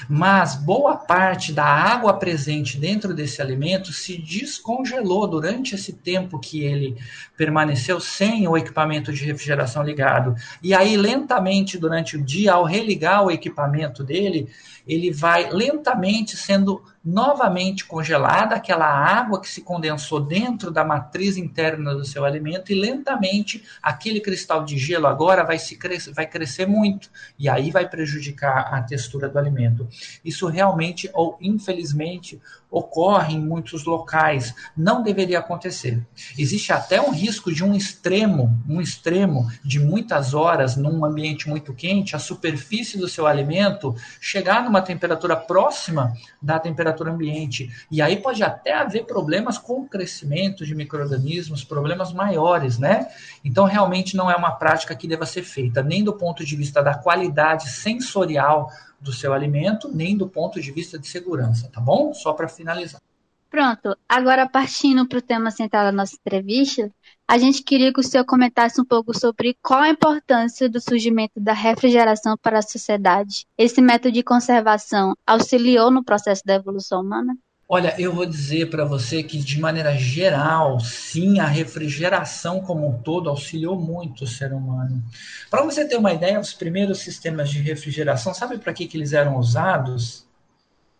Mas 0.07 0.55
boa 0.55 0.95
parte 0.95 1.51
da 1.51 1.65
água 1.65 2.13
presente 2.13 2.77
dentro 2.77 3.13
desse 3.13 3.41
alimento 3.41 3.91
se 3.91 4.17
descongelou 4.17 5.27
durante 5.27 5.73
esse 5.75 5.93
tempo 5.93 6.39
que 6.39 6.63
ele 6.63 6.97
permaneceu 7.37 7.99
sem 7.99 8.47
o 8.47 8.57
equipamento 8.57 9.11
de 9.11 9.25
refrigeração 9.25 9.81
ligado. 9.83 10.35
E 10.61 10.73
aí, 10.73 10.95
lentamente, 10.97 11.77
durante 11.77 12.17
o 12.17 12.21
dia, 12.21 12.53
ao 12.53 12.65
religar 12.65 13.23
o 13.23 13.31
equipamento 13.31 14.03
dele, 14.03 14.49
ele 14.89 15.11
vai 15.11 15.51
lentamente 15.51 16.35
sendo 16.35 16.83
novamente 17.05 17.85
congelada, 17.85 18.55
aquela 18.55 18.87
água 18.87 19.39
que 19.39 19.47
se 19.47 19.61
condensou 19.61 20.19
dentro 20.19 20.69
da 20.69 20.83
matriz 20.83 21.37
interna 21.37 21.95
do 21.95 22.03
seu 22.03 22.25
alimento, 22.25 22.71
e 22.71 22.75
lentamente 22.75 23.63
aquele 23.81 24.19
cristal 24.19 24.65
de 24.65 24.77
gelo 24.77 25.07
agora 25.07 25.43
vai, 25.43 25.59
se 25.59 25.77
cres 25.77 26.07
vai 26.07 26.25
crescer 26.25 26.65
muito, 26.65 27.09
e 27.37 27.47
aí 27.47 27.71
vai 27.71 27.87
prejudicar 27.87 28.73
a 28.73 28.81
textura 28.81 29.29
do 29.29 29.37
alimento. 29.37 29.87
Isso 30.25 30.47
realmente, 30.47 31.09
ou 31.13 31.37
infelizmente, 31.39 32.41
ocorre 32.69 33.33
em 33.33 33.41
muitos 33.41 33.85
locais. 33.85 34.53
Não 34.77 35.01
deveria 35.01 35.39
acontecer. 35.39 36.05
Existe 36.37 36.71
até 36.71 37.01
um 37.01 37.11
risco 37.11 37.51
de 37.51 37.63
um 37.63 37.73
extremo, 37.73 38.61
um 38.67 38.79
extremo 38.79 39.49
de 39.63 39.79
muitas 39.79 40.33
horas 40.33 40.75
num 40.75 41.03
ambiente 41.03 41.49
muito 41.49 41.73
quente, 41.73 42.15
a 42.15 42.19
superfície 42.19 42.97
do 42.97 43.07
seu 43.07 43.25
alimento 43.25 43.95
chegar 44.21 44.63
numa 44.63 44.78
temperatura 44.81 45.35
próxima 45.35 46.13
da 46.41 46.59
temperatura 46.59 46.89
temperatura 46.89 47.11
ambiente. 47.11 47.69
E 47.91 48.01
aí 48.01 48.17
pode 48.17 48.43
até 48.43 48.73
haver 48.73 49.05
problemas 49.05 49.57
com 49.57 49.81
o 49.81 49.87
crescimento 49.87 50.65
de 50.65 50.75
micro-organismos, 50.75 51.63
problemas 51.63 52.13
maiores, 52.13 52.77
né? 52.77 53.07
Então, 53.43 53.65
realmente 53.65 54.15
não 54.15 54.29
é 54.29 54.35
uma 54.35 54.51
prática 54.51 54.95
que 54.95 55.07
deva 55.07 55.25
ser 55.25 55.43
feita, 55.43 55.83
nem 55.83 56.03
do 56.03 56.13
ponto 56.13 56.45
de 56.45 56.55
vista 56.55 56.81
da 56.81 56.97
qualidade 56.97 57.69
sensorial 57.69 58.71
do 58.99 59.13
seu 59.13 59.33
alimento, 59.33 59.89
nem 59.93 60.17
do 60.17 60.27
ponto 60.27 60.59
de 60.59 60.71
vista 60.71 60.99
de 60.99 61.07
segurança, 61.07 61.69
tá 61.71 61.79
bom? 61.79 62.13
Só 62.13 62.33
para 62.33 62.47
finalizar. 62.47 63.01
Pronto, 63.49 63.97
agora 64.07 64.47
partindo 64.47 65.07
para 65.07 65.17
o 65.17 65.21
tema 65.21 65.49
central 65.49 65.85
da 65.85 65.91
nossa 65.91 66.15
entrevista, 66.15 66.91
a 67.29 67.37
gente 67.37 67.61
queria 67.61 67.93
que 67.93 67.99
o 67.99 68.03
senhor 68.03 68.25
comentasse 68.25 68.81
um 68.81 68.83
pouco 68.85 69.15
sobre 69.15 69.55
qual 69.61 69.81
a 69.81 69.89
importância 69.89 70.67
do 70.67 70.81
surgimento 70.81 71.39
da 71.39 71.53
refrigeração 71.53 72.35
para 72.35 72.57
a 72.57 72.63
sociedade. 72.63 73.45
Esse 73.55 73.81
método 73.81 74.13
de 74.13 74.23
conservação 74.23 75.13
auxiliou 75.27 75.91
no 75.91 76.03
processo 76.03 76.41
da 76.43 76.55
evolução 76.55 77.01
humana? 77.01 77.37
Olha, 77.71 77.93
eu 78.01 78.11
vou 78.11 78.25
dizer 78.25 78.71
para 78.71 78.83
você 78.83 79.21
que, 79.21 79.37
de 79.37 79.59
maneira 79.59 79.95
geral, 79.95 80.79
sim, 80.79 81.39
a 81.39 81.45
refrigeração 81.45 82.61
como 82.61 82.89
um 82.89 82.97
todo 82.97 83.29
auxiliou 83.29 83.79
muito 83.79 84.23
o 84.23 84.27
ser 84.27 84.51
humano. 84.51 85.03
Para 85.51 85.61
você 85.61 85.87
ter 85.87 85.97
uma 85.97 86.11
ideia, 86.11 86.39
os 86.39 86.51
primeiros 86.51 86.97
sistemas 86.97 87.51
de 87.51 87.59
refrigeração, 87.61 88.33
sabe 88.33 88.57
para 88.57 88.73
que, 88.73 88.87
que 88.87 88.97
eles 88.97 89.13
eram 89.13 89.37
usados? 89.37 90.27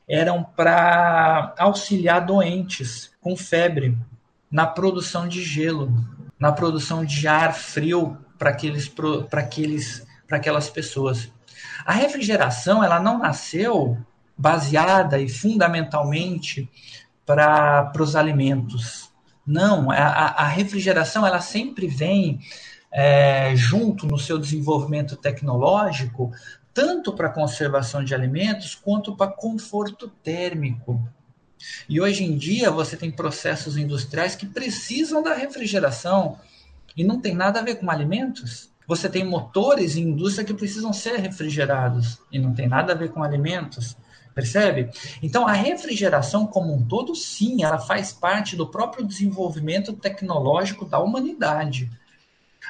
eram 0.09 0.43
para 0.43 1.53
auxiliar 1.59 2.25
doentes 2.25 3.11
com 3.21 3.37
febre 3.37 3.95
na 4.49 4.65
produção 4.65 5.27
de 5.27 5.43
gelo, 5.43 5.93
na 6.39 6.51
produção 6.51 7.03
de 7.03 7.27
ar 7.27 7.53
frio 7.53 8.17
para 8.37 8.51
aqueles 8.51 8.87
para 8.87 9.41
aqueles 9.41 10.07
para 10.27 10.37
aquelas 10.37 10.69
pessoas. 10.69 11.31
A 11.85 11.93
refrigeração 11.93 12.83
ela 12.83 12.99
não 12.99 13.19
nasceu 13.19 13.97
baseada 14.37 15.19
e 15.19 15.27
fundamentalmente 15.27 16.69
para 17.25 17.91
os 17.99 18.15
alimentos. 18.15 19.11
Não, 19.45 19.91
a, 19.91 19.95
a 19.95 20.47
refrigeração 20.47 21.25
ela 21.25 21.41
sempre 21.41 21.87
vem 21.87 22.39
é, 22.91 23.53
junto 23.55 24.07
no 24.07 24.17
seu 24.17 24.37
desenvolvimento 24.37 25.15
tecnológico 25.15 26.31
tanto 26.73 27.13
para 27.13 27.29
conservação 27.29 28.03
de 28.03 28.15
alimentos 28.15 28.73
quanto 28.73 29.15
para 29.15 29.31
conforto 29.31 30.07
térmico. 30.23 31.05
E 31.87 31.99
hoje 31.99 32.23
em 32.23 32.37
dia 32.37 32.71
você 32.71 32.95
tem 32.95 33.11
processos 33.11 33.77
industriais 33.77 34.35
que 34.35 34.45
precisam 34.45 35.21
da 35.21 35.33
refrigeração 35.33 36.39
e 36.95 37.03
não 37.03 37.19
tem 37.19 37.35
nada 37.35 37.59
a 37.59 37.63
ver 37.63 37.75
com 37.75 37.89
alimentos. 37.89 38.69
Você 38.87 39.07
tem 39.07 39.23
motores 39.23 39.95
em 39.95 40.03
indústria 40.03 40.45
que 40.45 40.53
precisam 40.53 40.91
ser 40.91 41.17
refrigerados 41.17 42.19
e 42.31 42.39
não 42.39 42.53
tem 42.53 42.67
nada 42.67 42.93
a 42.93 42.95
ver 42.95 43.09
com 43.09 43.23
alimentos. 43.23 43.95
Percebe? 44.33 44.89
Então, 45.21 45.47
a 45.47 45.51
refrigeração 45.51 46.47
como 46.47 46.73
um 46.73 46.85
todo, 46.85 47.13
sim, 47.13 47.63
ela 47.63 47.77
faz 47.77 48.13
parte 48.13 48.55
do 48.55 48.67
próprio 48.67 49.05
desenvolvimento 49.05 49.93
tecnológico 49.93 50.85
da 50.85 50.99
humanidade 50.99 51.89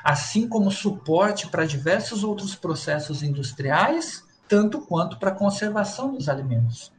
assim 0.03 0.47
como 0.47 0.71
suporte 0.71 1.47
para 1.47 1.65
diversos 1.65 2.23
outros 2.23 2.55
processos 2.55 3.23
industriais, 3.23 4.23
tanto 4.47 4.81
quanto 4.81 5.17
para 5.17 5.29
a 5.29 5.35
conservação 5.35 6.13
dos 6.13 6.29
alimentos. 6.29 6.91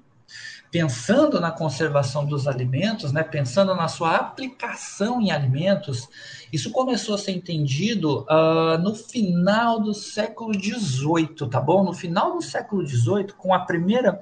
Pensando 0.71 1.41
na 1.41 1.51
conservação 1.51 2.25
dos 2.25 2.47
alimentos, 2.47 3.13
né, 3.13 3.25
pensando 3.25 3.75
na 3.75 3.89
sua 3.89 4.15
aplicação 4.15 5.21
em 5.21 5.33
alimentos, 5.33 6.09
isso 6.53 6.71
começou 6.71 7.17
a 7.17 7.19
ser 7.19 7.33
entendido 7.33 8.21
uh, 8.23 8.79
no 8.79 8.95
final 8.95 9.81
do 9.81 9.93
século 9.93 10.55
XVIII, 10.55 11.49
tá 11.51 11.61
bom? 11.61 11.83
No 11.83 11.93
final 11.93 12.35
do 12.35 12.43
século 12.43 12.87
XVIII, 12.87 13.33
com 13.37 13.53
a 13.53 13.61
primeira, 13.61 14.21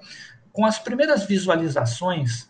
com 0.50 0.64
as 0.64 0.78
primeiras 0.78 1.24
visualizações 1.24 2.48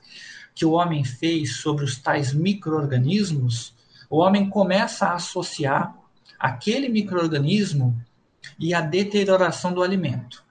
que 0.55 0.65
o 0.65 0.73
homem 0.73 1.03
fez 1.05 1.57
sobre 1.57 1.85
os 1.85 1.99
tais 1.99 2.33
microorganismos, 2.33 3.75
o 4.09 4.19
homem 4.19 4.49
começa 4.49 5.07
a 5.07 5.15
associar 5.15 5.95
aquele 6.39 6.89
microorganismo 6.89 8.01
e 8.59 8.73
a 8.73 8.81
deterioração 8.81 9.73
do 9.73 9.83
alimento. 9.83 10.45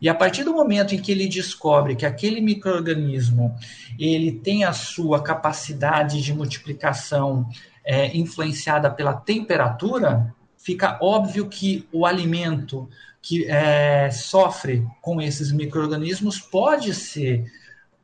E 0.00 0.08
a 0.08 0.14
partir 0.14 0.44
do 0.44 0.52
momento 0.52 0.94
em 0.94 1.00
que 1.00 1.12
ele 1.12 1.28
descobre 1.28 1.96
que 1.96 2.06
aquele 2.06 2.40
microorganismo 2.40 3.56
ele 3.98 4.32
tem 4.32 4.64
a 4.64 4.72
sua 4.72 5.22
capacidade 5.22 6.22
de 6.22 6.34
multiplicação 6.34 7.48
é, 7.84 8.16
influenciada 8.16 8.90
pela 8.90 9.14
temperatura, 9.14 10.34
fica 10.56 10.98
óbvio 11.00 11.48
que 11.48 11.88
o 11.92 12.04
alimento 12.04 12.88
que 13.22 13.44
é, 13.46 14.10
sofre 14.10 14.86
com 15.00 15.20
esses 15.20 15.50
microorganismos 15.50 16.38
pode 16.38 16.94
ser 16.94 17.44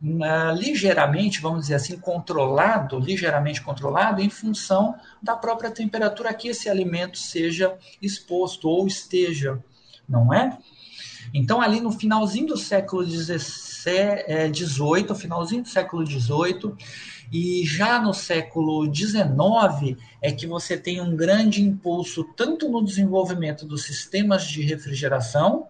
uh, 0.02 0.52
ligeiramente, 0.56 1.40
vamos 1.40 1.62
dizer 1.62 1.74
assim, 1.76 1.96
controlado, 1.96 2.98
ligeiramente 2.98 3.62
controlado 3.62 4.20
em 4.20 4.28
função 4.28 4.96
da 5.22 5.36
própria 5.36 5.70
temperatura 5.70 6.34
que 6.34 6.48
esse 6.48 6.68
alimento 6.68 7.18
seja 7.18 7.76
exposto 8.00 8.68
ou 8.68 8.86
esteja, 8.86 9.62
não 10.08 10.34
é? 10.34 10.58
Então, 11.34 11.60
ali 11.60 11.80
no 11.80 11.90
finalzinho 11.90 12.48
do 12.48 12.56
século 12.56 13.04
XVIII, 13.04 13.46
é, 14.26 14.48
finalzinho 15.14 15.62
do 15.62 15.68
século 15.68 16.06
XVIII, 16.06 16.74
e 17.32 17.64
já 17.64 17.98
no 17.98 18.12
século 18.12 18.84
XIX 18.94 19.96
é 20.20 20.30
que 20.30 20.46
você 20.46 20.76
tem 20.76 21.00
um 21.00 21.16
grande 21.16 21.62
impulso 21.62 22.24
tanto 22.36 22.68
no 22.68 22.84
desenvolvimento 22.84 23.64
dos 23.64 23.84
sistemas 23.84 24.44
de 24.44 24.60
refrigeração, 24.60 25.68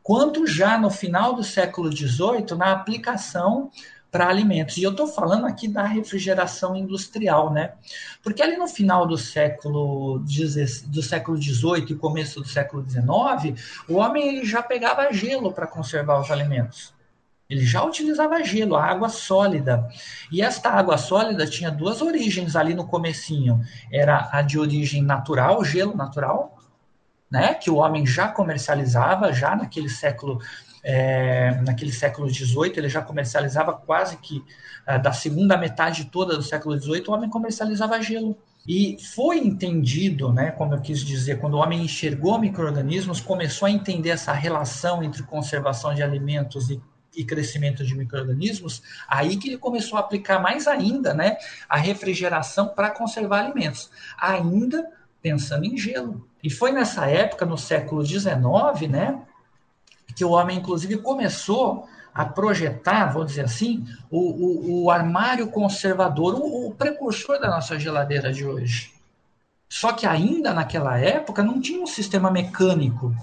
quanto 0.00 0.46
já 0.46 0.78
no 0.78 0.88
final 0.88 1.34
do 1.34 1.42
século 1.42 1.90
XVIII 1.90 2.56
na 2.56 2.70
aplicação 2.70 3.72
para 4.16 4.28
alimentos. 4.28 4.78
E 4.78 4.82
eu 4.82 4.92
estou 4.92 5.06
falando 5.06 5.44
aqui 5.44 5.68
da 5.68 5.84
refrigeração 5.84 6.74
industrial, 6.74 7.52
né? 7.52 7.74
Porque 8.22 8.42
ali 8.42 8.56
no 8.56 8.66
final 8.66 9.06
do 9.06 9.18
século 9.18 10.24
do 10.86 11.02
século 11.02 11.36
XVIII 11.36 11.84
e 11.90 11.94
começo 11.94 12.40
do 12.40 12.48
século 12.48 12.82
XIX, 12.82 13.60
o 13.86 13.96
homem 13.96 14.26
ele 14.26 14.46
já 14.46 14.62
pegava 14.62 15.12
gelo 15.12 15.52
para 15.52 15.66
conservar 15.66 16.18
os 16.18 16.30
alimentos. 16.30 16.94
Ele 17.48 17.62
já 17.66 17.84
utilizava 17.84 18.42
gelo, 18.42 18.74
a 18.74 18.86
água 18.86 19.10
sólida. 19.10 19.86
E 20.32 20.40
esta 20.40 20.70
água 20.70 20.96
sólida 20.96 21.46
tinha 21.46 21.70
duas 21.70 22.00
origens 22.00 22.56
ali 22.56 22.72
no 22.72 22.86
comecinho. 22.86 23.60
Era 23.92 24.30
a 24.32 24.40
de 24.40 24.58
origem 24.58 25.02
natural, 25.02 25.62
gelo 25.62 25.94
natural, 25.94 26.56
né, 27.30 27.52
que 27.52 27.70
o 27.70 27.76
homem 27.76 28.06
já 28.06 28.28
comercializava, 28.28 29.30
já 29.30 29.54
naquele 29.54 29.90
século 29.90 30.40
é, 30.88 31.50
naquele 31.62 31.90
século 31.90 32.32
XVIII, 32.32 32.74
ele 32.76 32.88
já 32.88 33.02
comercializava 33.02 33.72
quase 33.72 34.18
que 34.18 34.44
é, 34.86 34.96
da 34.96 35.12
segunda 35.12 35.56
metade 35.56 36.04
toda 36.04 36.36
do 36.36 36.44
século 36.44 36.80
XVIII, 36.80 37.02
o 37.08 37.12
homem 37.12 37.28
comercializava 37.28 38.00
gelo. 38.00 38.38
E 38.64 38.96
foi 39.14 39.38
entendido, 39.38 40.32
né, 40.32 40.52
como 40.52 40.74
eu 40.74 40.80
quis 40.80 41.00
dizer, 41.00 41.40
quando 41.40 41.54
o 41.54 41.56
homem 41.58 41.82
enxergou 41.82 42.38
micro-organismos, 42.38 43.20
começou 43.20 43.66
a 43.66 43.70
entender 43.70 44.10
essa 44.10 44.32
relação 44.32 45.02
entre 45.02 45.24
conservação 45.24 45.92
de 45.92 46.04
alimentos 46.04 46.70
e, 46.70 46.80
e 47.16 47.24
crescimento 47.24 47.84
de 47.84 47.96
micro-organismos, 47.96 48.80
aí 49.08 49.36
que 49.36 49.48
ele 49.48 49.58
começou 49.58 49.98
a 49.98 50.02
aplicar 50.02 50.40
mais 50.40 50.68
ainda 50.68 51.12
né, 51.12 51.36
a 51.68 51.76
refrigeração 51.76 52.68
para 52.68 52.90
conservar 52.90 53.44
alimentos, 53.44 53.90
ainda 54.16 54.88
pensando 55.20 55.64
em 55.64 55.76
gelo. 55.76 56.28
E 56.44 56.48
foi 56.48 56.70
nessa 56.70 57.06
época, 57.06 57.44
no 57.44 57.58
século 57.58 58.04
XIX, 58.04 58.88
né, 58.88 59.20
que 60.16 60.24
o 60.24 60.30
homem, 60.30 60.56
inclusive, 60.56 60.96
começou 60.96 61.86
a 62.12 62.24
projetar, 62.24 63.12
vou 63.12 63.26
dizer 63.26 63.44
assim, 63.44 63.86
o, 64.10 64.18
o, 64.18 64.84
o 64.84 64.90
armário 64.90 65.48
conservador, 65.48 66.34
o, 66.34 66.68
o 66.68 66.74
precursor 66.74 67.38
da 67.38 67.50
nossa 67.50 67.78
geladeira 67.78 68.32
de 68.32 68.44
hoje. 68.44 68.94
Só 69.68 69.92
que 69.92 70.06
ainda 70.06 70.54
naquela 70.54 70.98
época 70.98 71.42
não 71.42 71.60
tinha 71.60 71.82
um 71.82 71.86
sistema 71.86 72.30
mecânico. 72.30 73.14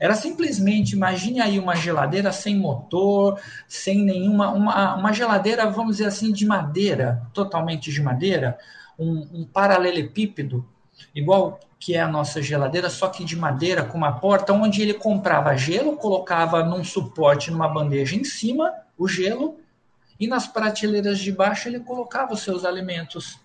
Era 0.00 0.14
simplesmente, 0.14 0.94
imagine 0.94 1.40
aí 1.42 1.58
uma 1.58 1.76
geladeira 1.76 2.32
sem 2.32 2.58
motor, 2.58 3.38
sem 3.68 4.02
nenhuma. 4.02 4.50
Uma, 4.50 4.94
uma 4.94 5.12
geladeira, 5.12 5.68
vamos 5.68 5.96
dizer 5.96 6.08
assim, 6.08 6.32
de 6.32 6.46
madeira, 6.46 7.22
totalmente 7.34 7.92
de 7.92 8.00
madeira, 8.00 8.58
um, 8.98 9.28
um 9.40 9.44
paralelepípedo, 9.44 10.66
igual 11.14 11.60
que 11.78 11.94
é 11.94 12.00
a 12.00 12.08
nossa 12.08 12.42
geladeira, 12.42 12.90
só 12.90 13.08
que 13.08 13.24
de 13.24 13.34
madeira, 13.34 13.84
com 13.84 13.96
uma 13.96 14.12
porta, 14.12 14.52
onde 14.52 14.82
ele 14.82 14.92
comprava 14.94 15.56
gelo, 15.56 15.96
colocava 15.96 16.62
num 16.62 16.84
suporte, 16.84 17.50
numa 17.50 17.68
bandeja 17.68 18.16
em 18.16 18.24
cima, 18.24 18.70
o 18.98 19.08
gelo, 19.08 19.58
e 20.18 20.26
nas 20.26 20.46
prateleiras 20.46 21.18
de 21.18 21.32
baixo 21.32 21.68
ele 21.68 21.80
colocava 21.80 22.34
os 22.34 22.42
seus 22.42 22.66
alimentos. 22.66 23.38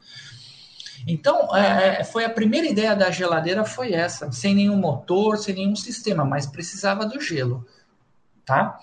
Então, 1.08 1.56
é, 1.56 2.00
é, 2.00 2.04
foi 2.04 2.26
a 2.26 2.30
primeira 2.30 2.68
ideia 2.68 2.96
da 2.96 3.10
geladeira 3.10 3.64
foi 3.64 3.94
essa, 3.94 4.32
sem 4.32 4.54
nenhum 4.54 4.76
motor, 4.76 5.38
sem 5.38 5.56
nenhum 5.56 5.76
sistema, 5.76 6.26
mas 6.26 6.46
precisava 6.46 7.06
do 7.06 7.22
gelo. 7.22 7.66
Tá? 8.46 8.80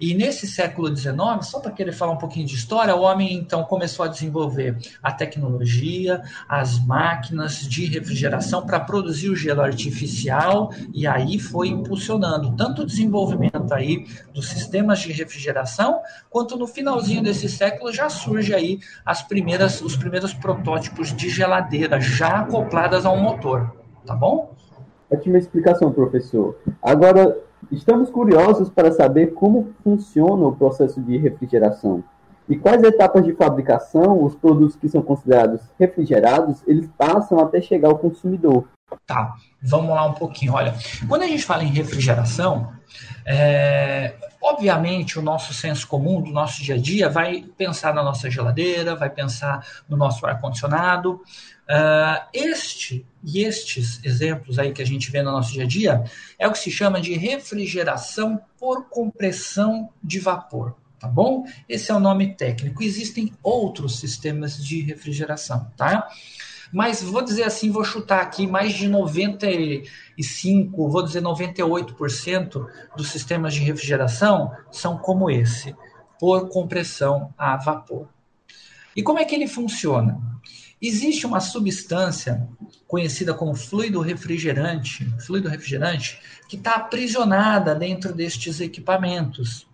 E 0.00 0.12
nesse 0.12 0.46
século 0.46 0.94
XIX, 0.94 1.14
só 1.42 1.60
para 1.60 1.70
querer 1.70 1.92
falar 1.92 2.12
um 2.12 2.18
pouquinho 2.18 2.46
de 2.46 2.54
história, 2.54 2.94
o 2.94 3.02
homem 3.02 3.32
então 3.34 3.62
começou 3.64 4.04
a 4.04 4.08
desenvolver 4.08 4.76
a 5.02 5.12
tecnologia, 5.12 6.22
as 6.48 6.84
máquinas 6.84 7.58
de 7.60 7.86
refrigeração 7.86 8.66
para 8.66 8.80
produzir 8.80 9.30
o 9.30 9.36
gelo 9.36 9.62
artificial 9.62 10.72
e 10.92 11.06
aí 11.06 11.38
foi 11.38 11.68
impulsionando 11.68 12.56
tanto 12.56 12.82
o 12.82 12.86
desenvolvimento 12.86 13.72
aí 13.72 14.06
dos 14.32 14.48
sistemas 14.48 14.98
de 15.00 15.12
refrigeração, 15.12 16.00
quanto 16.28 16.56
no 16.56 16.66
finalzinho 16.66 17.22
desse 17.22 17.48
século 17.48 17.92
já 17.92 18.08
surge 18.08 18.52
aí 18.52 18.80
as 19.06 19.22
primeiras 19.22 19.80
os 19.80 19.96
primeiros 19.96 20.34
protótipos 20.34 21.14
de 21.14 21.28
geladeira 21.28 22.00
já 22.00 22.40
acopladas 22.40 23.06
a 23.06 23.10
um 23.10 23.20
motor, 23.20 23.76
tá 24.04 24.14
bom? 24.14 24.54
Ótima 25.10 25.38
explicação, 25.38 25.92
professor. 25.92 26.58
Agora, 26.82 27.36
Estamos 27.70 28.10
curiosos 28.10 28.68
para 28.68 28.92
saber 28.92 29.34
como 29.34 29.72
funciona 29.82 30.46
o 30.46 30.54
processo 30.54 31.00
de 31.00 31.16
refrigeração 31.16 32.02
e 32.48 32.56
quais 32.56 32.82
etapas 32.82 33.24
de 33.24 33.32
fabricação 33.32 34.22
os 34.22 34.34
produtos 34.34 34.76
que 34.76 34.88
são 34.88 35.02
considerados 35.02 35.60
refrigerados 35.78 36.62
eles 36.66 36.88
passam 36.96 37.38
até 37.38 37.60
chegar 37.60 37.88
ao 37.88 37.98
consumidor. 37.98 38.64
Tá, 39.06 39.34
vamos 39.62 39.90
lá 39.90 40.06
um 40.06 40.12
pouquinho. 40.12 40.52
Olha, 40.52 40.74
quando 41.08 41.22
a 41.22 41.26
gente 41.26 41.44
fala 41.44 41.64
em 41.64 41.68
refrigeração, 41.68 42.68
é, 43.26 44.14
obviamente 44.54 45.18
o 45.18 45.22
nosso 45.22 45.52
senso 45.52 45.86
comum 45.86 46.20
do 46.22 46.30
nosso 46.30 46.62
dia 46.62 46.76
a 46.76 46.78
dia 46.78 47.08
vai 47.08 47.44
pensar 47.56 47.92
na 47.92 48.02
nossa 48.02 48.30
geladeira, 48.30 48.96
vai 48.96 49.10
pensar 49.10 49.66
no 49.88 49.96
nosso 49.96 50.24
ar 50.26 50.40
condicionado, 50.40 51.20
Uh, 51.64 52.20
este 52.30 53.06
e 53.22 53.42
estes 53.42 53.98
exemplos 54.04 54.58
aí 54.58 54.70
que 54.70 54.82
a 54.82 54.86
gente 54.86 55.10
vê 55.10 55.22
no 55.22 55.32
nosso 55.32 55.52
dia 55.52 55.64
a 55.64 55.66
dia 55.66 56.04
é 56.38 56.46
o 56.46 56.52
que 56.52 56.58
se 56.58 56.70
chama 56.70 57.00
de 57.00 57.14
refrigeração 57.14 58.38
por 58.58 58.90
compressão 58.90 59.88
de 60.02 60.20
vapor, 60.20 60.76
tá 61.00 61.08
bom? 61.08 61.46
Esse 61.66 61.90
é 61.90 61.94
o 61.94 62.00
nome 62.00 62.34
técnico. 62.34 62.82
Existem 62.82 63.32
outros 63.42 63.98
sistemas 63.98 64.62
de 64.62 64.82
refrigeração, 64.82 65.72
tá? 65.74 66.06
Mas 66.74 67.00
vou 67.00 67.22
dizer 67.22 67.44
assim, 67.44 67.70
vou 67.70 67.84
chutar 67.84 68.20
aqui 68.20 68.48
mais 68.48 68.72
de 68.72 68.88
95, 68.88 70.90
vou 70.90 71.04
dizer 71.04 71.22
98% 71.22 72.66
dos 72.96 73.10
sistemas 73.10 73.54
de 73.54 73.60
refrigeração 73.60 74.50
são 74.72 74.98
como 74.98 75.30
esse, 75.30 75.72
por 76.18 76.48
compressão 76.48 77.32
a 77.38 77.56
vapor. 77.56 78.08
E 78.96 79.04
como 79.04 79.20
é 79.20 79.24
que 79.24 79.36
ele 79.36 79.46
funciona? 79.46 80.20
Existe 80.82 81.24
uma 81.24 81.38
substância 81.38 82.48
conhecida 82.88 83.32
como 83.32 83.54
fluido 83.54 84.00
refrigerante, 84.00 85.08
fluido 85.20 85.48
refrigerante, 85.48 86.20
que 86.48 86.56
está 86.56 86.74
aprisionada 86.74 87.72
dentro 87.72 88.12
destes 88.12 88.60
equipamentos. 88.60 89.64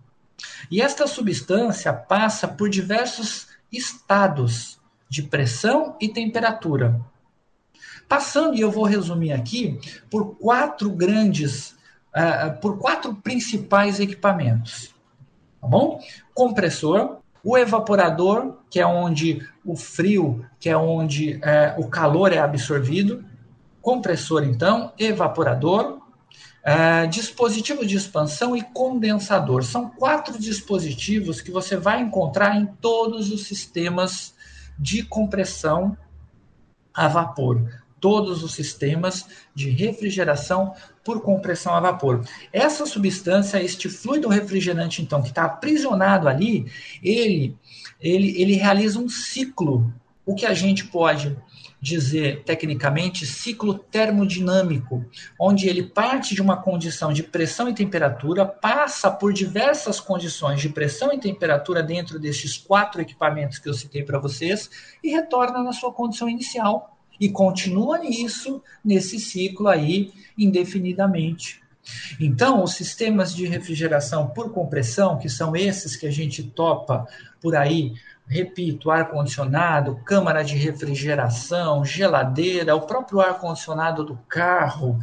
E 0.70 0.82
esta 0.82 1.06
substância 1.06 1.94
passa 1.94 2.46
por 2.46 2.68
diversos 2.68 3.46
estados 3.72 4.79
de 5.10 5.24
pressão 5.24 5.96
e 6.00 6.08
temperatura. 6.08 6.98
Passando, 8.08 8.56
e 8.56 8.60
eu 8.60 8.70
vou 8.70 8.84
resumir 8.84 9.32
aqui, 9.32 9.78
por 10.08 10.36
quatro 10.36 10.88
grandes, 10.90 11.72
uh, 12.14 12.58
por 12.60 12.78
quatro 12.78 13.14
principais 13.16 13.98
equipamentos. 13.98 14.94
Tá 15.60 15.66
bom? 15.66 16.00
Compressor, 16.32 17.18
o 17.42 17.58
evaporador, 17.58 18.58
que 18.70 18.78
é 18.78 18.86
onde 18.86 19.46
o 19.64 19.74
frio, 19.74 20.46
que 20.58 20.68
é 20.68 20.76
onde 20.76 21.40
é, 21.42 21.74
o 21.78 21.88
calor 21.88 22.32
é 22.32 22.38
absorvido. 22.38 23.24
Compressor, 23.82 24.44
então, 24.44 24.92
evaporador, 24.98 26.00
é, 26.62 27.06
dispositivo 27.06 27.84
de 27.84 27.96
expansão 27.96 28.56
e 28.56 28.62
condensador. 28.62 29.64
São 29.64 29.88
quatro 29.88 30.38
dispositivos 30.38 31.40
que 31.40 31.50
você 31.50 31.76
vai 31.76 32.00
encontrar 32.00 32.56
em 32.56 32.66
todos 32.66 33.30
os 33.32 33.44
sistemas 33.44 34.34
de 34.80 35.02
compressão 35.02 35.96
a 36.92 37.06
vapor 37.06 37.68
todos 38.00 38.42
os 38.42 38.54
sistemas 38.54 39.26
de 39.54 39.68
refrigeração 39.70 40.74
por 41.04 41.20
compressão 41.20 41.74
a 41.74 41.80
vapor. 41.80 42.24
Essa 42.52 42.86
substância, 42.86 43.62
este 43.62 43.88
fluido 43.88 44.28
refrigerante, 44.28 45.02
então, 45.02 45.22
que 45.22 45.28
está 45.28 45.44
aprisionado 45.44 46.28
ali, 46.28 46.66
ele, 47.02 47.54
ele, 48.00 48.40
ele 48.40 48.54
realiza 48.54 48.98
um 48.98 49.08
ciclo, 49.08 49.92
o 50.24 50.34
que 50.34 50.46
a 50.46 50.54
gente 50.54 50.86
pode 50.86 51.36
dizer 51.80 52.42
tecnicamente 52.44 53.24
ciclo 53.24 53.74
termodinâmico, 53.74 55.04
onde 55.38 55.68
ele 55.68 55.82
parte 55.82 56.34
de 56.34 56.42
uma 56.42 56.60
condição 56.60 57.12
de 57.12 57.22
pressão 57.22 57.68
e 57.68 57.74
temperatura, 57.74 58.44
passa 58.44 59.10
por 59.10 59.32
diversas 59.32 59.98
condições 59.98 60.60
de 60.60 60.68
pressão 60.68 61.12
e 61.12 61.18
temperatura 61.18 61.82
dentro 61.82 62.18
destes 62.18 62.58
quatro 62.58 63.00
equipamentos 63.00 63.58
que 63.58 63.68
eu 63.68 63.74
citei 63.74 64.02
para 64.02 64.18
vocês 64.18 64.70
e 65.02 65.10
retorna 65.10 65.62
na 65.62 65.72
sua 65.72 65.92
condição 65.92 66.28
inicial 66.28 66.98
e 67.18 67.28
continua 67.28 67.98
nisso, 67.98 68.62
nesse 68.84 69.18
ciclo 69.18 69.68
aí, 69.68 70.12
indefinidamente. 70.36 71.60
Então, 72.20 72.62
os 72.62 72.74
sistemas 72.74 73.34
de 73.34 73.46
refrigeração 73.46 74.28
por 74.28 74.52
compressão, 74.52 75.18
que 75.18 75.28
são 75.28 75.56
esses 75.56 75.96
que 75.96 76.06
a 76.06 76.10
gente 76.10 76.42
topa 76.42 77.06
por 77.40 77.56
aí, 77.56 77.94
repito, 78.30 78.92
ar-condicionado, 78.92 79.96
câmara 80.04 80.44
de 80.44 80.56
refrigeração, 80.56 81.84
geladeira, 81.84 82.76
o 82.76 82.82
próprio 82.82 83.20
ar-condicionado 83.20 84.04
do 84.04 84.16
carro, 84.28 84.98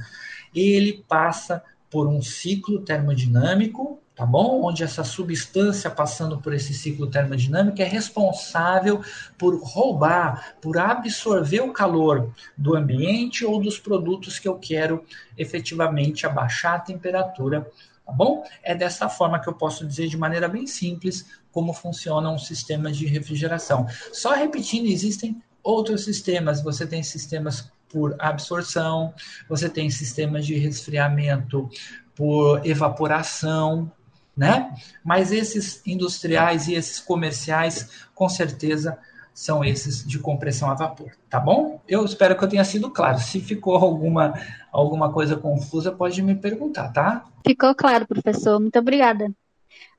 ele 0.56 1.04
passa 1.08 1.62
por 1.90 2.08
um 2.08 2.22
ciclo 2.22 2.80
termodinâmico 2.80 4.02
tá 4.18 4.26
bom? 4.26 4.64
Onde 4.64 4.84
essa 4.84 5.04
substância 5.04 5.92
passando 5.92 6.40
por 6.40 6.52
esse 6.52 6.74
ciclo 6.74 7.06
termodinâmico 7.06 7.80
é 7.80 7.86
responsável 7.86 9.00
por 9.38 9.56
roubar, 9.62 10.56
por 10.60 10.80
absorver 10.80 11.62
o 11.62 11.72
calor 11.72 12.34
do 12.58 12.76
ambiente 12.76 13.46
ou 13.46 13.62
dos 13.62 13.78
produtos 13.78 14.40
que 14.40 14.48
eu 14.48 14.58
quero 14.58 15.06
efetivamente 15.38 16.26
abaixar 16.26 16.74
a 16.74 16.80
temperatura, 16.80 17.70
tá 18.04 18.12
bom? 18.12 18.44
É 18.64 18.74
dessa 18.74 19.08
forma 19.08 19.40
que 19.40 19.48
eu 19.48 19.54
posso 19.54 19.86
dizer 19.86 20.08
de 20.08 20.18
maneira 20.18 20.48
bem 20.48 20.66
simples 20.66 21.40
como 21.58 21.74
funcionam 21.74 22.36
os 22.36 22.46
sistemas 22.46 22.96
de 22.96 23.08
refrigeração. 23.08 23.88
Só 24.14 24.36
repetindo, 24.36 24.86
existem 24.86 25.42
outros 25.64 26.04
sistemas, 26.04 26.62
você 26.62 26.86
tem 26.86 27.02
sistemas 27.02 27.72
por 27.90 28.16
absorção, 28.20 29.12
você 29.50 29.68
tem 29.68 29.90
sistemas 29.90 30.46
de 30.46 30.54
resfriamento 30.54 31.68
por 32.14 32.64
evaporação, 32.64 33.92
né? 34.38 34.72
Mas 35.04 35.32
esses 35.32 35.82
industriais 35.88 36.68
e 36.68 36.76
esses 36.76 37.00
comerciais, 37.00 37.90
com 38.14 38.30
certeza, 38.30 38.96
são 39.34 39.66
esses 39.66 40.06
de 40.06 40.20
compressão 40.20 40.70
a 40.70 40.76
vapor, 40.76 41.10
tá 41.28 41.40
bom? 41.40 41.82
Eu 41.88 42.06
espero 42.06 42.38
que 42.38 42.44
eu 42.44 42.50
tenha 42.50 42.64
sido 42.64 42.92
claro. 42.92 43.18
Se 43.18 43.42
ficou 43.42 43.78
alguma, 43.78 44.36
alguma 44.72 45.12
coisa 45.12 45.36
confusa, 45.36 45.92
pode 45.92 46.22
me 46.22 46.36
perguntar, 46.36 46.94
tá? 46.94 47.26
Ficou 47.44 47.74
claro, 47.74 48.06
professor. 48.06 48.60
Muito 48.60 48.78
obrigada. 48.78 49.32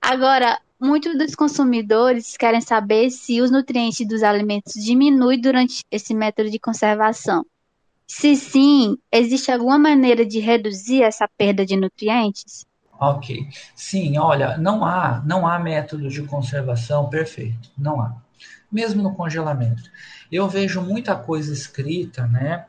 Agora, 0.00 0.60
muitos 0.80 1.16
dos 1.18 1.34
consumidores 1.34 2.36
querem 2.36 2.60
saber 2.60 3.10
se 3.10 3.40
os 3.40 3.50
nutrientes 3.50 4.06
dos 4.06 4.22
alimentos 4.22 4.74
diminuem 4.74 5.40
durante 5.40 5.84
esse 5.90 6.14
método 6.14 6.50
de 6.50 6.58
conservação. 6.58 7.44
Se 8.06 8.36
sim, 8.36 8.96
existe 9.12 9.50
alguma 9.52 9.78
maneira 9.78 10.24
de 10.24 10.38
reduzir 10.38 11.02
essa 11.02 11.28
perda 11.36 11.66
de 11.66 11.76
nutrientes? 11.76 12.64
Ok. 12.98 13.46
Sim, 13.76 14.18
olha, 14.18 14.56
não 14.56 14.84
há, 14.84 15.22
não 15.24 15.46
há 15.46 15.58
método 15.58 16.08
de 16.08 16.22
conservação 16.22 17.08
perfeito. 17.08 17.70
Não 17.76 18.00
há. 18.00 18.16
Mesmo 18.72 19.02
no 19.02 19.14
congelamento. 19.14 19.82
Eu 20.32 20.48
vejo 20.48 20.80
muita 20.80 21.14
coisa 21.14 21.52
escrita, 21.52 22.26
né? 22.26 22.66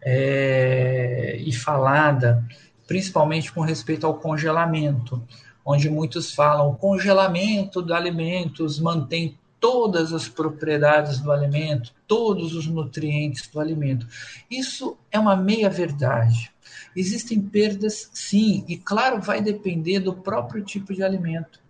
É, 0.00 1.36
e 1.40 1.52
falada, 1.52 2.44
principalmente 2.86 3.52
com 3.52 3.60
respeito 3.60 4.06
ao 4.06 4.14
congelamento, 4.14 5.22
onde 5.66 5.90
muitos 5.90 6.32
falam 6.32 6.70
o 6.70 6.76
congelamento 6.76 7.82
de 7.82 7.92
alimentos 7.92 8.78
mantém 8.78 9.36
todas 9.58 10.12
as 10.12 10.28
propriedades 10.28 11.18
do 11.18 11.32
alimento, 11.32 11.92
todos 12.06 12.54
os 12.54 12.68
nutrientes 12.68 13.48
do 13.48 13.58
alimento. 13.58 14.06
Isso 14.48 14.96
é 15.10 15.18
uma 15.18 15.34
meia 15.34 15.68
verdade. 15.68 16.52
Existem 16.94 17.40
perdas, 17.40 18.08
sim, 18.12 18.64
e 18.68 18.76
claro, 18.76 19.20
vai 19.20 19.42
depender 19.42 19.98
do 19.98 20.14
próprio 20.14 20.62
tipo 20.62 20.94
de 20.94 21.02
alimento. 21.02 21.60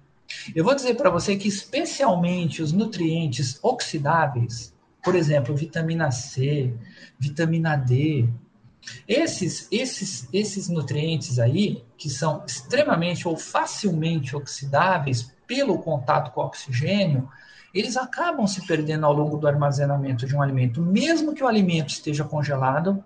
Eu 0.54 0.62
vou 0.62 0.74
dizer 0.74 0.94
para 0.96 1.08
você 1.08 1.36
que, 1.36 1.48
especialmente 1.48 2.60
os 2.60 2.72
nutrientes 2.72 3.58
oxidáveis, 3.62 4.74
por 5.02 5.14
exemplo, 5.14 5.56
vitamina 5.56 6.10
C, 6.10 6.74
vitamina 7.18 7.76
D, 7.76 8.28
esses, 9.06 9.68
esses, 9.70 10.28
esses 10.32 10.68
nutrientes 10.68 11.38
aí, 11.38 11.84
que 11.96 12.08
são 12.08 12.42
extremamente 12.46 13.26
ou 13.26 13.36
facilmente 13.36 14.36
oxidáveis, 14.36 15.32
pelo 15.46 15.78
contato 15.78 16.32
com 16.32 16.40
o 16.40 16.44
oxigênio, 16.44 17.28
eles 17.72 17.96
acabam 17.96 18.46
se 18.46 18.66
perdendo 18.66 19.04
ao 19.04 19.12
longo 19.12 19.36
do 19.36 19.46
armazenamento 19.46 20.26
de 20.26 20.34
um 20.34 20.42
alimento, 20.42 20.80
mesmo 20.80 21.34
que 21.34 21.44
o 21.44 21.46
alimento 21.46 21.90
esteja 21.90 22.24
congelado, 22.24 23.04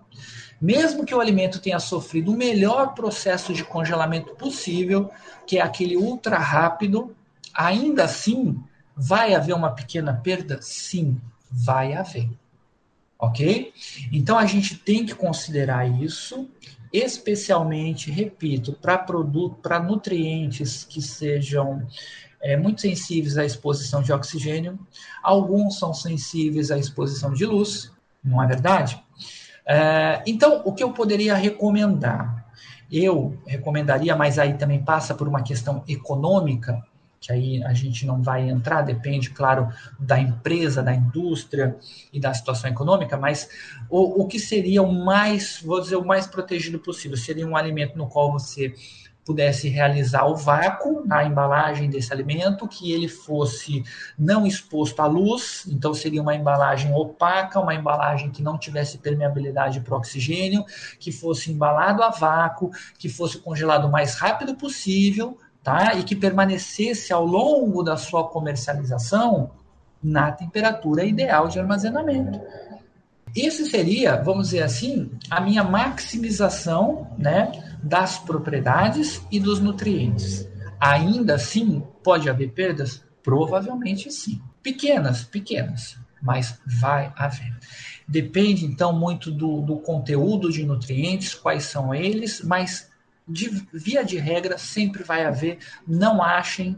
mesmo 0.61 1.05
que 1.05 1.13
o 1.13 1.19
alimento 1.19 1.59
tenha 1.59 1.79
sofrido 1.79 2.31
o 2.31 2.37
melhor 2.37 2.93
processo 2.93 3.53
de 3.53 3.63
congelamento 3.63 4.33
possível, 4.35 5.09
que 5.45 5.57
é 5.57 5.61
aquele 5.61 5.97
ultra 5.97 6.37
rápido, 6.37 7.15
ainda 7.53 8.05
assim 8.05 8.63
vai 8.95 9.33
haver 9.33 9.53
uma 9.53 9.71
pequena 9.71 10.13
perda? 10.13 10.59
Sim, 10.61 11.19
vai 11.49 11.93
haver. 11.93 12.29
Ok? 13.21 13.71
Então 14.11 14.35
a 14.35 14.47
gente 14.47 14.75
tem 14.75 15.05
que 15.05 15.13
considerar 15.13 15.87
isso, 16.01 16.49
especialmente, 16.91 18.09
repito, 18.09 18.73
para 18.73 18.97
produto, 18.97 19.57
para 19.61 19.79
nutrientes 19.79 20.83
que 20.83 20.99
sejam 21.03 21.87
é, 22.41 22.57
muito 22.57 22.81
sensíveis 22.81 23.37
à 23.37 23.45
exposição 23.45 24.01
de 24.01 24.11
oxigênio, 24.11 24.79
alguns 25.21 25.77
são 25.77 25.93
sensíveis 25.93 26.71
à 26.71 26.79
exposição 26.79 27.31
de 27.31 27.45
luz, 27.45 27.91
não 28.23 28.43
é 28.43 28.47
verdade? 28.47 29.01
É, 29.67 30.23
então, 30.25 30.63
o 30.65 30.73
que 30.73 30.83
eu 30.83 30.91
poderia 30.91 31.35
recomendar? 31.35 32.51
Eu 32.91 33.37
recomendaria, 33.45 34.15
mas 34.15 34.39
aí 34.39 34.55
também 34.55 34.83
passa 34.83 35.13
por 35.13 35.27
uma 35.27 35.43
questão 35.43 35.83
econômica, 35.87 36.83
que 37.21 37.31
aí 37.31 37.63
a 37.63 37.71
gente 37.71 38.03
não 38.03 38.19
vai 38.19 38.49
entrar, 38.49 38.81
depende, 38.81 39.29
claro, 39.29 39.69
da 39.99 40.19
empresa, 40.19 40.81
da 40.81 40.91
indústria 40.91 41.77
e 42.11 42.19
da 42.19 42.33
situação 42.33 42.67
econômica, 42.67 43.15
mas 43.15 43.47
o, 43.87 44.23
o 44.23 44.27
que 44.27 44.39
seria 44.39 44.81
o 44.81 44.91
mais, 44.91 45.61
vou 45.63 45.79
dizer, 45.79 45.97
o 45.97 46.03
mais 46.03 46.25
protegido 46.25 46.79
possível? 46.79 47.15
Seria 47.15 47.45
um 47.45 47.55
alimento 47.55 47.95
no 47.95 48.07
qual 48.07 48.31
você 48.31 48.73
pudesse 49.23 49.69
realizar 49.69 50.25
o 50.25 50.35
vácuo 50.35 51.05
na 51.05 51.23
embalagem 51.23 51.91
desse 51.91 52.11
alimento, 52.11 52.67
que 52.67 52.91
ele 52.91 53.07
fosse 53.07 53.83
não 54.17 54.47
exposto 54.47 54.99
à 54.99 55.05
luz, 55.05 55.63
então 55.67 55.93
seria 55.93 56.23
uma 56.23 56.35
embalagem 56.35 56.91
opaca, 56.91 57.59
uma 57.59 57.75
embalagem 57.75 58.31
que 58.31 58.41
não 58.41 58.57
tivesse 58.57 58.97
permeabilidade 58.97 59.79
para 59.81 59.95
oxigênio, 59.95 60.65
que 60.99 61.11
fosse 61.11 61.51
embalado 61.51 62.01
a 62.01 62.09
vácuo, 62.09 62.71
que 62.97 63.07
fosse 63.07 63.37
congelado 63.37 63.85
o 63.85 63.91
mais 63.91 64.15
rápido 64.15 64.55
possível, 64.55 65.37
tá? 65.63 65.93
E 65.95 66.03
que 66.03 66.15
permanecesse 66.15 67.13
ao 67.13 67.25
longo 67.25 67.83
da 67.83 67.97
sua 67.97 68.27
comercialização 68.27 69.51
na 70.03 70.31
temperatura 70.31 71.05
ideal 71.05 71.47
de 71.47 71.59
armazenamento. 71.59 72.39
Isso 73.35 73.69
seria, 73.69 74.17
vamos 74.17 74.49
dizer 74.49 74.63
assim, 74.63 75.11
a 75.29 75.39
minha 75.39 75.63
maximização, 75.63 77.07
né? 77.17 77.51
das 77.81 78.19
propriedades 78.19 79.21
e 79.31 79.39
dos 79.39 79.59
nutrientes. 79.59 80.47
Ainda 80.79 81.35
assim, 81.35 81.83
pode 82.03 82.29
haver 82.29 82.51
perdas? 82.51 83.03
Provavelmente 83.23 84.11
sim. 84.11 84.41
Pequenas, 84.61 85.23
pequenas, 85.23 85.97
mas 86.21 86.59
vai 86.79 87.11
haver. 87.15 87.57
Depende, 88.07 88.65
então, 88.65 88.93
muito 88.93 89.31
do, 89.31 89.61
do 89.61 89.77
conteúdo 89.77 90.51
de 90.51 90.63
nutrientes, 90.63 91.33
quais 91.33 91.63
são 91.63 91.93
eles, 91.93 92.41
mas 92.43 92.90
de, 93.31 93.67
via 93.73 94.03
de 94.03 94.17
regra 94.17 94.57
sempre 94.57 95.03
vai 95.03 95.25
haver. 95.25 95.59
Não 95.87 96.21
achem, 96.21 96.77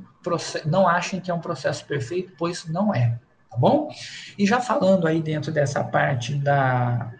não 0.65 0.87
achem 0.87 1.19
que 1.19 1.31
é 1.31 1.33
um 1.33 1.39
processo 1.39 1.85
perfeito, 1.85 2.33
pois 2.37 2.65
não 2.65 2.93
é. 2.93 3.19
Tá 3.49 3.57
bom? 3.57 3.89
E 4.37 4.45
já 4.45 4.59
falando 4.59 5.07
aí 5.07 5.21
dentro 5.21 5.51
dessa 5.51 5.83
parte 5.83 6.33
da, 6.35 7.11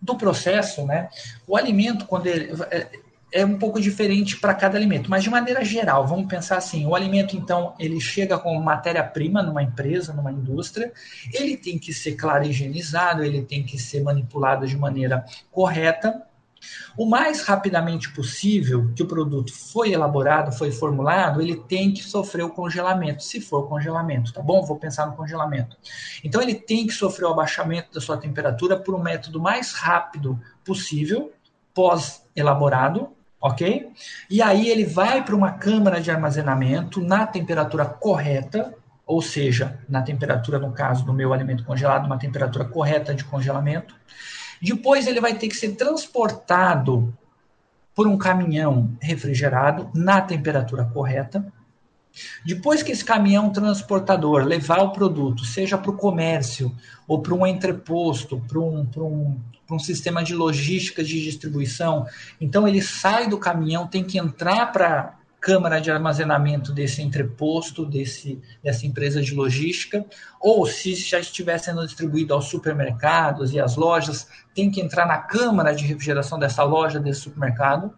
do 0.00 0.16
processo, 0.16 0.86
né? 0.86 1.08
O 1.46 1.56
alimento, 1.56 2.06
quando 2.06 2.26
ele 2.26 2.50
é, 2.70 2.88
é 3.32 3.44
um 3.44 3.58
pouco 3.58 3.80
diferente 3.80 4.38
para 4.38 4.54
cada 4.54 4.78
alimento, 4.78 5.10
mas 5.10 5.22
de 5.22 5.28
maneira 5.28 5.64
geral, 5.64 6.06
vamos 6.06 6.26
pensar 6.26 6.56
assim: 6.56 6.86
o 6.86 6.94
alimento, 6.94 7.36
então, 7.36 7.74
ele 7.78 8.00
chega 8.00 8.38
como 8.38 8.62
matéria-prima 8.62 9.42
numa 9.42 9.62
empresa, 9.62 10.12
numa 10.12 10.32
indústria, 10.32 10.92
ele 11.32 11.56
tem 11.56 11.78
que 11.78 11.92
ser 11.92 12.14
claro 12.14 12.44
higienizado, 12.44 13.22
ele 13.22 13.42
tem 13.42 13.62
que 13.62 13.78
ser 13.78 14.02
manipulado 14.02 14.66
de 14.66 14.76
maneira 14.76 15.24
correta. 15.50 16.22
O 16.96 17.06
mais 17.06 17.42
rapidamente 17.42 18.10
possível 18.12 18.90
que 18.94 19.02
o 19.02 19.06
produto 19.06 19.52
foi 19.52 19.92
elaborado, 19.92 20.52
foi 20.52 20.70
formulado, 20.70 21.42
ele 21.42 21.56
tem 21.56 21.92
que 21.92 22.02
sofrer 22.02 22.44
o 22.44 22.50
congelamento, 22.50 23.22
se 23.22 23.40
for 23.40 23.68
congelamento, 23.68 24.32
tá 24.32 24.42
bom? 24.42 24.64
Vou 24.64 24.78
pensar 24.78 25.06
no 25.06 25.12
congelamento. 25.12 25.76
Então, 26.24 26.40
ele 26.40 26.54
tem 26.54 26.86
que 26.86 26.92
sofrer 26.92 27.26
o 27.26 27.32
abaixamento 27.32 27.92
da 27.92 28.00
sua 28.00 28.16
temperatura 28.16 28.76
por 28.76 28.94
um 28.94 29.02
método 29.02 29.40
mais 29.40 29.72
rápido 29.72 30.40
possível, 30.64 31.32
pós-elaborado, 31.74 33.10
ok? 33.40 33.92
E 34.30 34.42
aí 34.42 34.68
ele 34.68 34.84
vai 34.84 35.22
para 35.24 35.36
uma 35.36 35.52
câmara 35.52 36.00
de 36.00 36.10
armazenamento 36.10 37.00
na 37.00 37.26
temperatura 37.26 37.84
correta, 37.84 38.74
ou 39.06 39.22
seja, 39.22 39.78
na 39.88 40.02
temperatura, 40.02 40.58
no 40.58 40.72
caso 40.72 41.04
do 41.04 41.12
meu 41.12 41.32
alimento 41.32 41.64
congelado, 41.64 42.06
uma 42.06 42.18
temperatura 42.18 42.64
correta 42.64 43.14
de 43.14 43.24
congelamento. 43.24 43.94
Depois 44.60 45.06
ele 45.06 45.20
vai 45.20 45.34
ter 45.34 45.48
que 45.48 45.56
ser 45.56 45.72
transportado 45.76 47.16
por 47.94 48.06
um 48.06 48.18
caminhão 48.18 48.96
refrigerado 49.00 49.90
na 49.94 50.20
temperatura 50.20 50.84
correta. 50.84 51.50
Depois 52.44 52.82
que 52.82 52.92
esse 52.92 53.04
caminhão 53.04 53.50
transportador 53.50 54.44
levar 54.44 54.80
o 54.80 54.92
produto, 54.92 55.44
seja 55.44 55.76
para 55.76 55.90
o 55.90 55.96
comércio 55.96 56.74
ou 57.06 57.20
para 57.20 57.34
um 57.34 57.46
entreposto, 57.46 58.42
para 58.48 58.58
um, 58.58 58.88
um, 58.96 59.40
um 59.70 59.78
sistema 59.78 60.22
de 60.22 60.34
logística 60.34 61.02
de 61.02 61.22
distribuição, 61.22 62.06
então 62.40 62.66
ele 62.66 62.80
sai 62.80 63.28
do 63.28 63.38
caminhão, 63.38 63.86
tem 63.86 64.04
que 64.04 64.18
entrar 64.18 64.72
para 64.72 65.14
câmara 65.46 65.80
de 65.80 65.92
armazenamento 65.92 66.72
desse 66.72 67.00
entreposto, 67.00 67.86
desse, 67.86 68.42
dessa 68.60 68.84
empresa 68.84 69.22
de 69.22 69.32
logística, 69.32 70.04
ou 70.40 70.66
se 70.66 70.92
já 70.96 71.20
estiver 71.20 71.56
sendo 71.58 71.86
distribuído 71.86 72.34
aos 72.34 72.46
supermercados 72.46 73.52
e 73.52 73.60
às 73.60 73.76
lojas, 73.76 74.26
tem 74.52 74.72
que 74.72 74.80
entrar 74.80 75.06
na 75.06 75.18
câmara 75.18 75.72
de 75.72 75.84
refrigeração 75.84 76.36
dessa 76.36 76.64
loja, 76.64 76.98
desse 76.98 77.20
supermercado 77.20 77.94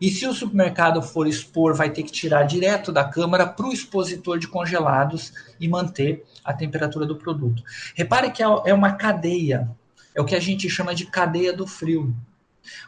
e 0.00 0.10
se 0.10 0.26
o 0.26 0.34
supermercado 0.34 1.00
for 1.00 1.28
expor, 1.28 1.72
vai 1.72 1.88
ter 1.90 2.02
que 2.02 2.10
tirar 2.10 2.42
direto 2.42 2.90
da 2.90 3.04
câmara 3.04 3.46
para 3.46 3.66
o 3.66 3.72
expositor 3.72 4.36
de 4.36 4.48
congelados 4.48 5.32
e 5.60 5.68
manter 5.68 6.26
a 6.44 6.52
temperatura 6.52 7.06
do 7.06 7.14
produto. 7.14 7.62
Repare 7.94 8.32
que 8.32 8.42
é, 8.42 8.46
é 8.66 8.74
uma 8.74 8.92
cadeia, 8.92 9.70
é 10.16 10.20
o 10.20 10.24
que 10.24 10.34
a 10.34 10.40
gente 10.40 10.68
chama 10.68 10.96
de 10.96 11.06
cadeia 11.06 11.52
do 11.52 11.64
frio. 11.64 12.12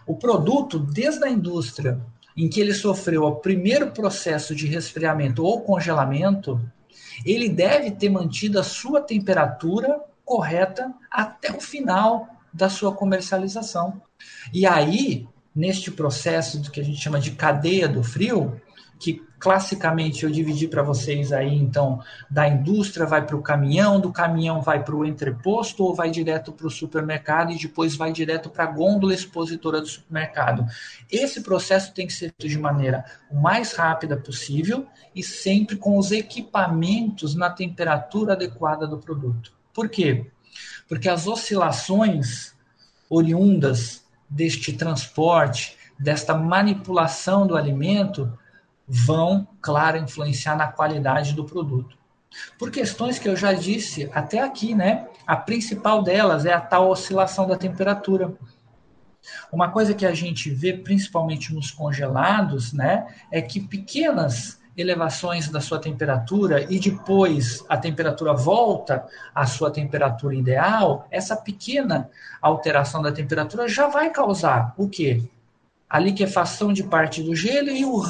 O 0.04 0.16
produto, 0.16 0.80
desde 0.80 1.24
a 1.24 1.30
indústria 1.30 2.00
em 2.38 2.48
que 2.48 2.60
ele 2.60 2.72
sofreu 2.72 3.24
o 3.24 3.34
primeiro 3.34 3.90
processo 3.90 4.54
de 4.54 4.64
resfriamento 4.64 5.42
ou 5.42 5.62
congelamento, 5.62 6.60
ele 7.26 7.48
deve 7.48 7.90
ter 7.90 8.08
mantido 8.08 8.60
a 8.60 8.62
sua 8.62 9.00
temperatura 9.00 10.00
correta 10.24 10.94
até 11.10 11.50
o 11.50 11.60
final 11.60 12.28
da 12.54 12.68
sua 12.70 12.94
comercialização. 12.94 14.00
E 14.54 14.64
aí, 14.64 15.26
neste 15.52 15.90
processo 15.90 16.60
do 16.60 16.70
que 16.70 16.80
a 16.80 16.84
gente 16.84 17.00
chama 17.00 17.18
de 17.18 17.32
cadeia 17.32 17.88
do 17.88 18.04
frio, 18.04 18.60
que 19.00 19.20
classicamente 19.38 20.24
eu 20.24 20.30
dividi 20.30 20.66
para 20.66 20.82
vocês 20.82 21.32
aí, 21.32 21.54
então, 21.54 22.02
da 22.28 22.48
indústria 22.48 23.06
vai 23.06 23.24
para 23.24 23.36
o 23.36 23.42
caminhão, 23.42 24.00
do 24.00 24.12
caminhão 24.12 24.60
vai 24.60 24.82
para 24.82 24.94
o 24.94 25.04
entreposto 25.04 25.84
ou 25.84 25.94
vai 25.94 26.10
direto 26.10 26.52
para 26.52 26.66
o 26.66 26.70
supermercado 26.70 27.52
e 27.52 27.58
depois 27.58 27.96
vai 27.96 28.12
direto 28.12 28.50
para 28.50 28.64
a 28.64 28.66
gôndola 28.66 29.14
expositora 29.14 29.80
do 29.80 29.86
supermercado. 29.86 30.66
Esse 31.10 31.42
processo 31.42 31.94
tem 31.94 32.06
que 32.06 32.12
ser 32.12 32.32
feito 32.38 32.48
de 32.48 32.58
maneira 32.58 33.04
o 33.30 33.36
mais 33.36 33.72
rápida 33.74 34.16
possível 34.16 34.86
e 35.14 35.22
sempre 35.22 35.76
com 35.76 35.96
os 35.96 36.10
equipamentos 36.10 37.34
na 37.34 37.50
temperatura 37.50 38.32
adequada 38.32 38.86
do 38.86 38.98
produto. 38.98 39.52
Por 39.72 39.88
quê? 39.88 40.26
Porque 40.88 41.08
as 41.08 41.26
oscilações 41.26 42.54
oriundas 43.08 44.04
deste 44.28 44.72
transporte, 44.72 45.76
desta 45.98 46.34
manipulação 46.34 47.46
do 47.46 47.56
alimento, 47.56 48.30
vão, 48.88 49.46
claro, 49.60 49.98
influenciar 49.98 50.56
na 50.56 50.68
qualidade 50.68 51.34
do 51.34 51.44
produto. 51.44 51.96
Por 52.58 52.70
questões 52.70 53.18
que 53.18 53.28
eu 53.28 53.36
já 53.36 53.52
disse 53.52 54.08
até 54.12 54.40
aqui, 54.40 54.74
né? 54.74 55.06
A 55.26 55.36
principal 55.36 56.02
delas 56.02 56.46
é 56.46 56.52
a 56.52 56.60
tal 56.60 56.88
oscilação 56.88 57.46
da 57.46 57.56
temperatura. 57.56 58.32
Uma 59.52 59.70
coisa 59.70 59.94
que 59.94 60.06
a 60.06 60.14
gente 60.14 60.50
vê 60.50 60.72
principalmente 60.72 61.54
nos 61.54 61.70
congelados, 61.70 62.72
né, 62.72 63.06
é 63.30 63.42
que 63.42 63.60
pequenas 63.60 64.58
elevações 64.76 65.48
da 65.48 65.60
sua 65.60 65.80
temperatura 65.80 66.64
e 66.72 66.78
depois 66.78 67.64
a 67.68 67.76
temperatura 67.76 68.32
volta 68.32 69.04
à 69.34 69.44
sua 69.44 69.72
temperatura 69.72 70.34
ideal, 70.34 71.06
essa 71.10 71.36
pequena 71.36 72.08
alteração 72.40 73.02
da 73.02 73.10
temperatura 73.10 73.66
já 73.66 73.88
vai 73.88 74.10
causar 74.10 74.72
o 74.76 74.88
quê? 74.88 75.22
A 75.90 75.98
liquefação 75.98 76.72
de 76.72 76.84
parte 76.84 77.22
do 77.22 77.34
gelo 77.34 77.70
e, 77.70 77.84
o 77.84 78.00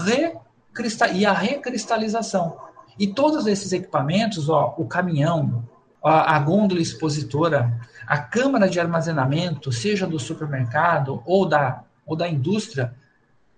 e 1.12 1.27
a 1.27 1.33
recristalização. 1.33 2.57
E 2.99 3.07
todos 3.07 3.47
esses 3.47 3.73
equipamentos, 3.73 4.49
ó, 4.49 4.75
o 4.77 4.87
caminhão, 4.87 5.64
a 6.03 6.38
gôndola 6.38 6.81
expositora, 6.81 7.79
a 8.07 8.19
câmara 8.19 8.69
de 8.69 8.81
armazenamento, 8.81 9.71
seja 9.71 10.07
do 10.07 10.19
supermercado 10.19 11.23
ou 11.27 11.47
da, 11.47 11.85
ou 12.07 12.17
da 12.17 12.29
indústria, 12.29 12.95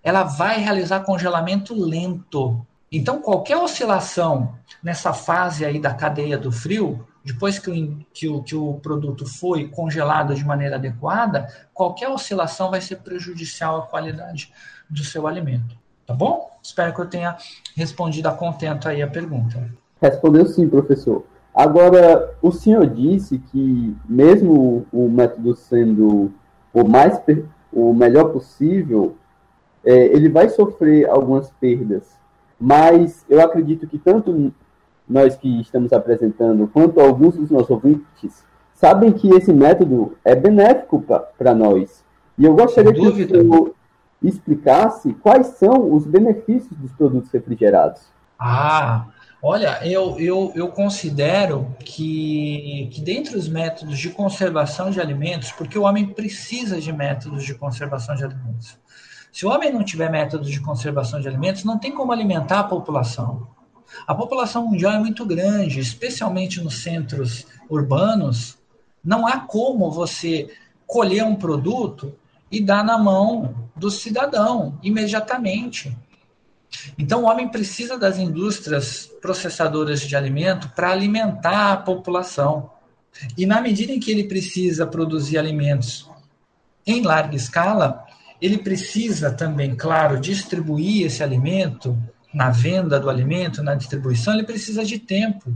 ela 0.02 0.24
vai 0.24 0.58
realizar 0.58 1.00
congelamento 1.00 1.74
lento 1.74 2.66
Então, 2.90 3.20
qualquer 3.20 3.56
oscilação 3.56 4.58
nessa 4.82 5.12
fase 5.12 5.64
aí 5.64 5.78
da 5.78 5.94
cadeia 5.94 6.36
do 6.36 6.50
frio, 6.50 7.06
depois 7.24 7.58
que 7.58 7.70
o, 7.70 8.06
que 8.12 8.28
o, 8.28 8.42
que 8.42 8.56
o 8.56 8.74
produto 8.74 9.26
foi 9.26 9.68
congelado 9.68 10.34
de 10.34 10.44
maneira 10.44 10.76
adequada, 10.76 11.46
qualquer 11.72 12.08
oscilação 12.08 12.70
vai 12.70 12.80
ser 12.80 12.96
prejudicial 12.96 13.78
à 13.78 13.86
qualidade 13.86 14.52
do 14.88 15.04
seu 15.04 15.26
alimento. 15.26 15.79
Tá 16.10 16.16
bom? 16.16 16.50
Espero 16.60 16.92
que 16.92 17.00
eu 17.02 17.06
tenha 17.06 17.36
respondido 17.76 18.26
a 18.26 18.32
contento 18.32 18.88
aí 18.88 19.00
a 19.00 19.06
pergunta. 19.06 19.70
Respondeu 20.02 20.44
sim, 20.44 20.68
professor. 20.68 21.22
Agora, 21.54 22.34
o 22.42 22.50
senhor 22.50 22.84
disse 22.88 23.38
que, 23.38 23.96
mesmo 24.08 24.84
o 24.92 25.08
método 25.08 25.54
sendo 25.54 26.32
o 26.74 26.82
mais 26.82 27.16
o 27.72 27.94
melhor 27.94 28.32
possível, 28.32 29.14
é, 29.84 30.06
ele 30.06 30.28
vai 30.28 30.48
sofrer 30.48 31.08
algumas 31.08 31.48
perdas. 31.60 32.18
Mas 32.60 33.24
eu 33.28 33.40
acredito 33.40 33.86
que 33.86 33.96
tanto 33.96 34.52
nós 35.08 35.36
que 35.36 35.60
estamos 35.60 35.92
apresentando, 35.92 36.66
quanto 36.66 37.00
alguns 37.00 37.36
dos 37.36 37.52
nossos 37.52 37.70
ouvintes, 37.70 38.44
sabem 38.74 39.12
que 39.12 39.28
esse 39.28 39.52
método 39.52 40.16
é 40.24 40.34
benéfico 40.34 41.04
para 41.38 41.54
nós. 41.54 42.04
E 42.36 42.46
eu 42.46 42.54
gostaria 42.56 42.92
que 42.92 43.00
o 43.00 43.14
senhor 43.14 43.74
explicasse 44.22 45.14
quais 45.14 45.46
são 45.58 45.94
os 45.94 46.06
benefícios 46.06 46.76
dos 46.78 46.92
produtos 46.92 47.30
refrigerados. 47.30 48.02
Ah, 48.38 49.06
olha, 49.42 49.86
eu, 49.86 50.18
eu, 50.18 50.52
eu 50.54 50.68
considero 50.68 51.74
que, 51.78 52.88
que 52.92 53.00
dentre 53.00 53.36
os 53.36 53.48
métodos 53.48 53.98
de 53.98 54.10
conservação 54.10 54.90
de 54.90 55.00
alimentos, 55.00 55.52
porque 55.52 55.78
o 55.78 55.82
homem 55.82 56.06
precisa 56.06 56.80
de 56.80 56.92
métodos 56.92 57.44
de 57.44 57.54
conservação 57.54 58.14
de 58.14 58.24
alimentos. 58.24 58.78
Se 59.32 59.46
o 59.46 59.50
homem 59.50 59.72
não 59.72 59.84
tiver 59.84 60.10
métodos 60.10 60.50
de 60.50 60.60
conservação 60.60 61.20
de 61.20 61.28
alimentos, 61.28 61.64
não 61.64 61.78
tem 61.78 61.92
como 61.92 62.12
alimentar 62.12 62.60
a 62.60 62.64
população. 62.64 63.46
A 64.06 64.14
população 64.14 64.66
mundial 64.66 64.92
é 64.92 64.98
muito 64.98 65.24
grande, 65.24 65.80
especialmente 65.80 66.60
nos 66.60 66.82
centros 66.82 67.46
urbanos. 67.68 68.58
Não 69.04 69.26
há 69.26 69.40
como 69.40 69.90
você 69.90 70.50
colher 70.86 71.24
um 71.24 71.36
produto 71.36 72.12
e 72.50 72.60
dar 72.60 72.84
na 72.84 72.98
mão 72.98 73.70
do 73.76 73.90
cidadão 73.90 74.78
imediatamente. 74.82 75.96
Então, 76.98 77.22
o 77.22 77.26
homem 77.26 77.48
precisa 77.48 77.98
das 77.98 78.18
indústrias 78.18 79.10
processadoras 79.20 80.00
de 80.00 80.14
alimento 80.14 80.68
para 80.70 80.90
alimentar 80.90 81.72
a 81.72 81.76
população. 81.76 82.70
E 83.36 83.44
na 83.44 83.60
medida 83.60 83.92
em 83.92 84.00
que 84.00 84.10
ele 84.10 84.24
precisa 84.24 84.86
produzir 84.86 85.38
alimentos 85.38 86.08
em 86.86 87.02
larga 87.02 87.36
escala, 87.36 88.04
ele 88.40 88.58
precisa 88.58 89.30
também, 89.30 89.74
claro, 89.74 90.18
distribuir 90.18 91.06
esse 91.06 91.22
alimento 91.22 91.96
na 92.32 92.50
venda 92.50 92.98
do 92.98 93.10
alimento, 93.10 93.62
na 93.62 93.74
distribuição, 93.74 94.34
ele 94.34 94.44
precisa 94.44 94.84
de 94.84 94.98
tempo. 94.98 95.54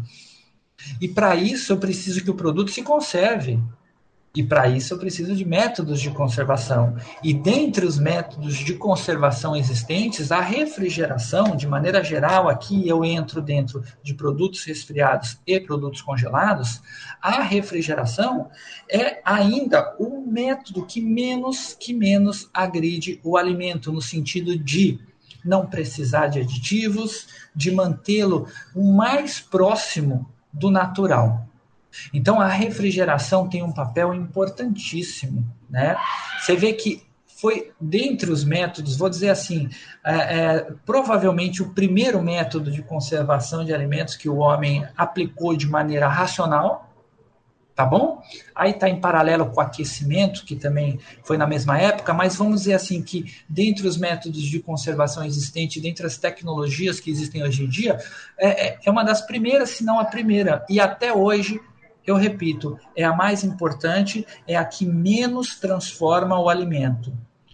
E 1.00 1.08
para 1.08 1.34
isso 1.34 1.72
eu 1.72 1.78
preciso 1.78 2.22
que 2.22 2.30
o 2.30 2.34
produto 2.34 2.70
se 2.70 2.82
conserve. 2.82 3.58
E 4.36 4.42
para 4.42 4.66
isso 4.66 4.92
eu 4.92 4.98
preciso 4.98 5.32
de 5.36 5.44
métodos 5.44 6.00
de 6.00 6.10
conservação. 6.10 6.96
E 7.22 7.32
dentre 7.32 7.86
os 7.86 8.00
métodos 8.00 8.56
de 8.56 8.74
conservação 8.74 9.54
existentes, 9.54 10.32
a 10.32 10.40
refrigeração, 10.40 11.54
de 11.54 11.68
maneira 11.68 12.02
geral, 12.02 12.48
aqui 12.48 12.88
eu 12.88 13.04
entro 13.04 13.40
dentro 13.40 13.84
de 14.02 14.12
produtos 14.12 14.64
resfriados 14.64 15.38
e 15.46 15.60
produtos 15.60 16.02
congelados, 16.02 16.82
a 17.22 17.42
refrigeração 17.42 18.50
é 18.90 19.20
ainda 19.24 19.94
o 20.00 20.26
método 20.26 20.84
que 20.84 21.00
menos 21.00 21.76
que 21.78 21.94
menos 21.94 22.50
agride 22.52 23.20
o 23.22 23.36
alimento 23.36 23.92
no 23.92 24.02
sentido 24.02 24.58
de 24.58 24.98
não 25.44 25.66
precisar 25.66 26.26
de 26.26 26.40
aditivos, 26.40 27.28
de 27.54 27.70
mantê-lo 27.70 28.48
o 28.74 28.92
mais 28.92 29.38
próximo 29.38 30.28
do 30.52 30.70
natural. 30.72 31.46
Então 32.12 32.40
a 32.40 32.48
refrigeração 32.48 33.48
tem 33.48 33.62
um 33.62 33.72
papel 33.72 34.14
importantíssimo, 34.14 35.44
né? 35.68 35.96
Você 36.40 36.56
vê 36.56 36.72
que 36.72 37.02
foi 37.44 37.72
dentre 37.78 38.30
os 38.30 38.42
métodos, 38.42 38.96
vou 38.96 39.10
dizer 39.10 39.28
assim, 39.28 39.68
é, 40.02 40.14
é, 40.14 40.66
provavelmente 40.86 41.62
o 41.62 41.74
primeiro 41.74 42.22
método 42.22 42.70
de 42.70 42.82
conservação 42.82 43.64
de 43.64 43.74
alimentos 43.74 44.16
que 44.16 44.28
o 44.28 44.36
homem 44.36 44.86
aplicou 44.96 45.54
de 45.54 45.68
maneira 45.68 46.08
racional, 46.08 46.90
tá 47.74 47.84
bom? 47.84 48.22
Aí 48.54 48.70
está 48.70 48.88
em 48.88 49.00
paralelo 49.00 49.50
com 49.50 49.58
o 49.58 49.60
aquecimento, 49.60 50.44
que 50.44 50.54
também 50.54 50.98
foi 51.24 51.36
na 51.36 51.46
mesma 51.46 51.78
época, 51.78 52.14
mas 52.14 52.36
vamos 52.36 52.60
dizer 52.60 52.74
assim 52.74 53.02
que 53.02 53.34
dentre 53.48 53.86
os 53.86 53.96
métodos 53.96 54.42
de 54.42 54.60
conservação 54.60 55.24
existentes, 55.24 55.82
dentre 55.82 56.06
as 56.06 56.16
tecnologias 56.16 57.00
que 57.00 57.10
existem 57.10 57.42
hoje 57.42 57.64
em 57.64 57.68
dia, 57.68 57.98
é, 58.38 58.68
é, 58.68 58.78
é 58.84 58.90
uma 58.90 59.04
das 59.04 59.20
primeiras, 59.20 59.70
se 59.70 59.84
não 59.84 59.98
a 59.98 60.04
primeira, 60.04 60.64
e 60.70 60.78
até 60.78 61.12
hoje 61.12 61.60
eu 62.06 62.16
repito, 62.16 62.78
é 62.94 63.04
a 63.04 63.14
mais 63.14 63.44
importante, 63.44 64.26
é 64.46 64.56
a 64.56 64.64
que 64.64 64.84
menos 64.84 65.58
transforma 65.58 66.38
o 66.38 66.48
alimento 66.48 67.12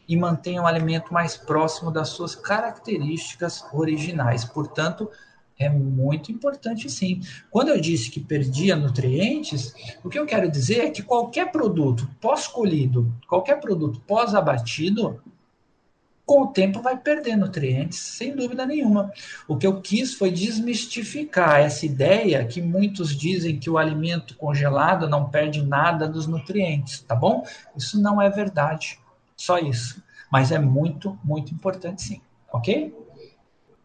e 0.08 0.16
mantém 0.16 0.58
o 0.58 0.66
alimento 0.66 1.14
mais 1.14 1.36
próximo 1.36 1.90
das 1.90 2.08
suas 2.08 2.34
características 2.34 3.64
originais. 3.72 4.44
Portanto, 4.44 5.08
é 5.56 5.68
muito 5.68 6.32
importante 6.32 6.90
sim. 6.90 7.20
Quando 7.50 7.68
eu 7.68 7.80
disse 7.80 8.10
que 8.10 8.18
perdia 8.18 8.74
nutrientes, 8.74 9.74
o 10.02 10.08
que 10.08 10.18
eu 10.18 10.26
quero 10.26 10.50
dizer 10.50 10.86
é 10.86 10.90
que 10.90 11.02
qualquer 11.02 11.52
produto 11.52 12.08
pós-colhido, 12.20 13.14
qualquer 13.28 13.60
produto 13.60 14.00
pós-abatido, 14.00 15.22
com 16.30 16.42
o 16.42 16.46
tempo 16.46 16.80
vai 16.80 16.96
perder 16.96 17.34
nutrientes, 17.34 17.98
sem 17.98 18.36
dúvida 18.36 18.64
nenhuma. 18.64 19.12
O 19.48 19.56
que 19.56 19.66
eu 19.66 19.80
quis 19.80 20.14
foi 20.14 20.30
desmistificar 20.30 21.58
essa 21.58 21.84
ideia 21.84 22.46
que 22.46 22.62
muitos 22.62 23.18
dizem 23.18 23.58
que 23.58 23.68
o 23.68 23.76
alimento 23.76 24.36
congelado 24.36 25.08
não 25.08 25.28
perde 25.28 25.60
nada 25.60 26.06
dos 26.06 26.28
nutrientes, 26.28 27.00
tá 27.00 27.16
bom? 27.16 27.44
Isso 27.76 28.00
não 28.00 28.22
é 28.22 28.30
verdade. 28.30 28.96
Só 29.36 29.58
isso. 29.58 30.00
Mas 30.30 30.52
é 30.52 30.58
muito, 30.60 31.18
muito 31.24 31.52
importante 31.52 32.00
sim. 32.00 32.20
Ok? 32.52 32.94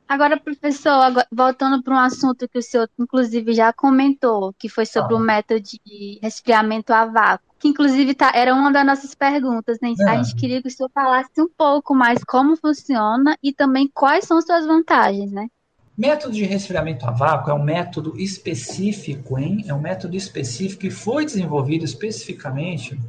Agora, 0.07 0.39
professor, 0.39 1.15
voltando 1.31 1.81
para 1.81 1.95
um 1.95 1.99
assunto 1.99 2.47
que 2.47 2.59
o 2.59 2.61
senhor, 2.61 2.87
inclusive, 2.99 3.55
já 3.55 3.73
comentou, 3.73 4.53
que 4.53 4.69
foi 4.69 4.85
sobre 4.85 5.15
ah. 5.15 5.17
o 5.17 5.19
método 5.19 5.61
de 5.61 6.19
resfriamento 6.21 6.93
a 6.93 7.07
vácuo 7.07 7.54
que 7.65 7.69
inclusive 7.69 8.13
tá, 8.13 8.31
era 8.35 8.53
uma 8.53 8.71
das 8.71 8.85
nossas 8.85 9.15
perguntas. 9.15 9.79
Né? 9.81 9.93
A 10.07 10.21
gente 10.21 10.35
queria 10.35 10.61
que 10.61 10.67
o 10.67 10.71
senhor 10.71 10.89
falasse 10.93 11.41
um 11.41 11.49
pouco 11.57 11.95
mais 11.95 12.23
como 12.23 12.55
funciona 12.55 13.35
e 13.41 13.51
também 13.51 13.89
quais 13.91 14.25
são 14.25 14.39
suas 14.41 14.65
vantagens, 14.65 15.31
né? 15.31 15.47
Método 15.97 16.33
de 16.33 16.43
resfriamento 16.43 17.07
a 17.07 17.11
vácuo 17.11 17.49
é 17.49 17.53
um 17.53 17.63
método 17.63 18.19
específico, 18.19 19.39
hein? 19.39 19.63
É 19.65 19.73
um 19.73 19.79
método 19.79 20.15
específico 20.15 20.81
que 20.81 20.91
foi 20.91 21.25
desenvolvido 21.25 21.85
especificamente 21.85 22.99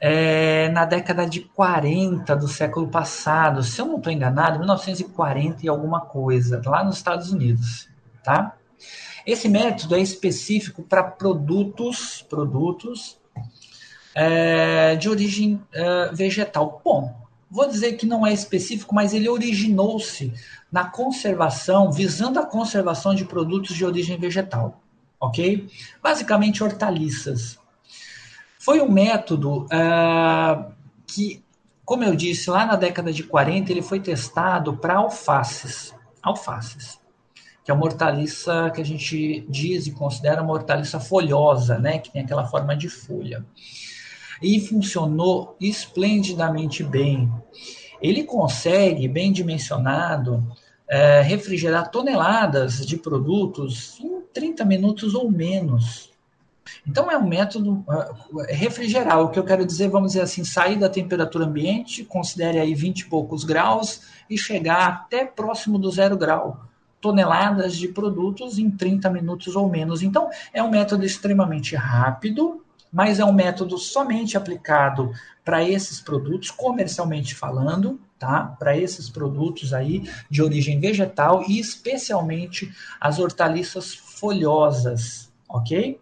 é, 0.00 0.68
na 0.70 0.84
década 0.84 1.24
de 1.24 1.40
40 1.40 2.34
do 2.34 2.48
século 2.48 2.88
passado, 2.88 3.62
se 3.62 3.80
eu 3.80 3.86
não 3.86 3.96
estou 3.96 4.12
enganado, 4.12 4.58
1940 4.58 5.64
e 5.64 5.68
alguma 5.68 6.00
coisa, 6.00 6.60
lá 6.66 6.82
nos 6.82 6.96
Estados 6.96 7.30
Unidos, 7.32 7.88
tá? 8.24 8.56
Esse 9.24 9.48
método 9.48 9.94
é 9.94 10.00
específico 10.00 10.82
para 10.82 11.04
produtos, 11.04 12.26
produtos 12.28 13.21
é, 14.14 14.96
de 14.96 15.08
origem 15.08 15.60
é, 15.72 16.10
vegetal. 16.12 16.80
Bom, 16.84 17.14
vou 17.50 17.68
dizer 17.68 17.94
que 17.94 18.06
não 18.06 18.26
é 18.26 18.32
específico, 18.32 18.94
mas 18.94 19.12
ele 19.12 19.28
originou-se 19.28 20.32
na 20.70 20.84
conservação, 20.84 21.90
visando 21.90 22.38
a 22.38 22.46
conservação 22.46 23.14
de 23.14 23.24
produtos 23.24 23.76
de 23.76 23.84
origem 23.84 24.18
vegetal, 24.18 24.80
ok? 25.20 25.68
Basicamente 26.02 26.62
hortaliças. 26.62 27.58
Foi 28.58 28.80
um 28.80 28.90
método 28.90 29.66
é, 29.70 30.64
que, 31.06 31.42
como 31.84 32.04
eu 32.04 32.14
disse, 32.14 32.48
lá 32.48 32.64
na 32.64 32.76
década 32.76 33.12
de 33.12 33.22
40, 33.22 33.70
ele 33.70 33.82
foi 33.82 34.00
testado 34.00 34.76
para 34.76 34.94
alfaces. 34.94 35.94
Alfaces 36.22 37.00
que 37.64 37.70
é 37.70 37.74
uma 37.74 37.84
hortaliça 37.84 38.72
que 38.74 38.80
a 38.80 38.84
gente 38.84 39.46
diz 39.48 39.86
e 39.86 39.92
considera 39.92 40.42
uma 40.42 40.52
hortaliça 40.52 40.98
folhosa, 40.98 41.78
né, 41.78 41.98
que 41.98 42.10
tem 42.10 42.22
aquela 42.22 42.44
forma 42.44 42.76
de 42.76 42.88
folha 42.88 43.44
e 44.42 44.60
funcionou 44.60 45.56
esplendidamente 45.60 46.82
bem. 46.82 47.30
Ele 48.00 48.24
consegue, 48.24 49.06
bem 49.06 49.32
dimensionado, 49.32 50.44
é, 50.88 51.22
refrigerar 51.22 51.90
toneladas 51.90 52.84
de 52.84 52.96
produtos 52.96 53.98
em 54.00 54.20
30 54.32 54.64
minutos 54.64 55.14
ou 55.14 55.30
menos. 55.30 56.10
Então 56.86 57.10
é 57.10 57.16
um 57.16 57.26
método 57.26 57.84
é, 58.48 58.54
refrigerar, 58.54 59.20
o 59.20 59.28
que 59.30 59.38
eu 59.38 59.44
quero 59.44 59.64
dizer, 59.64 59.88
vamos 59.88 60.12
dizer 60.12 60.22
assim, 60.22 60.44
sair 60.44 60.78
da 60.78 60.88
temperatura 60.88 61.44
ambiente, 61.44 62.04
considere 62.04 62.58
aí 62.58 62.74
20 62.74 63.00
e 63.00 63.06
poucos 63.06 63.44
graus 63.44 64.02
e 64.28 64.36
chegar 64.36 64.88
até 64.88 65.24
próximo 65.24 65.78
do 65.78 65.90
zero 65.90 66.16
grau. 66.16 66.60
Toneladas 67.00 67.76
de 67.76 67.88
produtos 67.88 68.58
em 68.58 68.70
30 68.70 69.10
minutos 69.10 69.56
ou 69.56 69.68
menos. 69.68 70.02
Então, 70.02 70.30
é 70.52 70.62
um 70.62 70.70
método 70.70 71.04
extremamente 71.04 71.74
rápido, 71.74 72.62
mas 72.92 73.18
é 73.18 73.24
um 73.24 73.32
método 73.32 73.78
somente 73.78 74.36
aplicado 74.36 75.12
para 75.44 75.66
esses 75.66 76.00
produtos, 76.00 76.50
comercialmente 76.50 77.34
falando, 77.34 77.98
tá? 78.18 78.54
Para 78.58 78.76
esses 78.76 79.08
produtos 79.08 79.72
aí 79.72 80.08
de 80.30 80.42
origem 80.42 80.78
vegetal 80.78 81.42
e 81.48 81.58
especialmente 81.58 82.70
as 83.00 83.18
hortaliças 83.18 83.94
folhosas, 83.94 85.32
ok? 85.48 85.98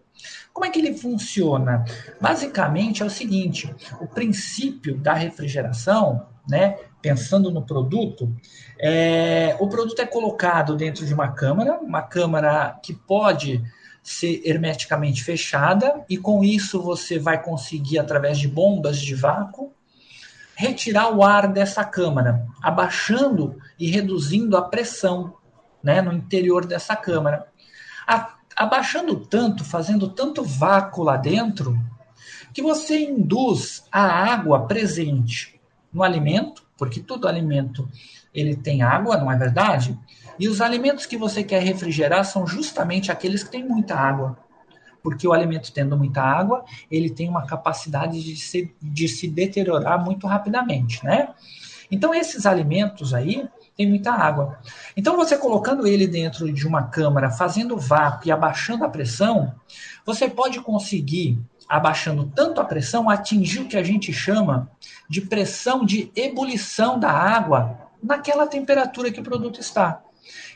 Como 0.52 0.66
é 0.66 0.70
que 0.70 0.80
ele 0.80 0.94
funciona? 0.94 1.84
Basicamente 2.20 3.02
é 3.02 3.06
o 3.06 3.10
seguinte: 3.10 3.74
o 4.00 4.06
princípio 4.06 4.98
da 4.98 5.14
refrigeração, 5.14 6.26
né? 6.48 6.76
Pensando 7.00 7.50
no 7.50 7.62
produto, 7.62 8.30
é, 8.78 9.56
o 9.58 9.68
produto 9.68 10.00
é 10.00 10.06
colocado 10.06 10.76
dentro 10.76 11.06
de 11.06 11.14
uma 11.14 11.28
câmara, 11.28 11.78
uma 11.80 12.02
câmara 12.02 12.78
que 12.82 12.92
pode 12.92 13.64
ser 14.02 14.42
hermeticamente 14.44 15.22
fechada, 15.22 16.04
e 16.08 16.16
com 16.16 16.42
isso 16.42 16.80
você 16.80 17.18
vai 17.18 17.42
conseguir, 17.42 17.98
através 17.98 18.38
de 18.38 18.48
bombas 18.48 18.98
de 19.00 19.14
vácuo, 19.14 19.72
retirar 20.54 21.14
o 21.14 21.22
ar 21.22 21.48
dessa 21.48 21.84
câmara, 21.84 22.46
abaixando 22.62 23.58
e 23.78 23.90
reduzindo 23.90 24.56
a 24.56 24.62
pressão 24.62 25.34
né, 25.82 26.02
no 26.02 26.12
interior 26.12 26.66
dessa 26.66 26.94
câmara. 26.94 27.46
A, 28.06 28.34
abaixando 28.56 29.16
tanto, 29.16 29.64
fazendo 29.64 30.08
tanto 30.08 30.42
vácuo 30.42 31.02
lá 31.02 31.16
dentro, 31.16 31.78
que 32.52 32.62
você 32.62 33.04
induz 33.04 33.84
a 33.90 34.02
água 34.02 34.66
presente 34.66 35.58
no 35.92 36.02
alimento, 36.02 36.62
porque 36.76 37.00
todo 37.00 37.28
alimento 37.28 37.88
ele 38.34 38.56
tem 38.56 38.82
água, 38.82 39.16
não 39.16 39.30
é 39.30 39.36
verdade? 39.36 39.98
E 40.38 40.48
os 40.48 40.60
alimentos 40.60 41.06
que 41.06 41.16
você 41.16 41.42
quer 41.42 41.62
refrigerar 41.62 42.24
são 42.24 42.46
justamente 42.46 43.10
aqueles 43.12 43.42
que 43.42 43.50
têm 43.50 43.66
muita 43.66 43.94
água 43.94 44.38
porque 45.02 45.26
o 45.26 45.32
alimento 45.32 45.72
tendo 45.72 45.96
muita 45.96 46.22
água, 46.22 46.64
ele 46.90 47.10
tem 47.10 47.28
uma 47.28 47.46
capacidade 47.46 48.22
de 48.22 48.36
se, 48.36 48.74
de 48.80 49.08
se 49.08 49.28
deteriorar 49.28 50.02
muito 50.02 50.26
rapidamente, 50.26 51.04
né? 51.04 51.28
Então, 51.90 52.14
esses 52.14 52.46
alimentos 52.46 53.12
aí 53.12 53.48
têm 53.76 53.88
muita 53.88 54.12
água. 54.12 54.58
Então, 54.96 55.16
você 55.16 55.36
colocando 55.36 55.86
ele 55.86 56.06
dentro 56.06 56.52
de 56.52 56.66
uma 56.66 56.84
câmara, 56.84 57.30
fazendo 57.30 57.76
vácuo 57.76 58.28
e 58.28 58.30
abaixando 58.30 58.84
a 58.84 58.88
pressão, 58.88 59.52
você 60.06 60.28
pode 60.28 60.60
conseguir, 60.60 61.38
abaixando 61.68 62.30
tanto 62.32 62.60
a 62.60 62.64
pressão, 62.64 63.10
atingir 63.10 63.60
o 63.60 63.68
que 63.68 63.76
a 63.76 63.82
gente 63.82 64.12
chama 64.12 64.70
de 65.08 65.20
pressão 65.20 65.84
de 65.84 66.12
ebulição 66.14 66.98
da 66.98 67.10
água 67.10 67.79
naquela 68.02 68.46
temperatura 68.46 69.10
que 69.10 69.20
o 69.20 69.24
produto 69.24 69.60
está. 69.60 70.02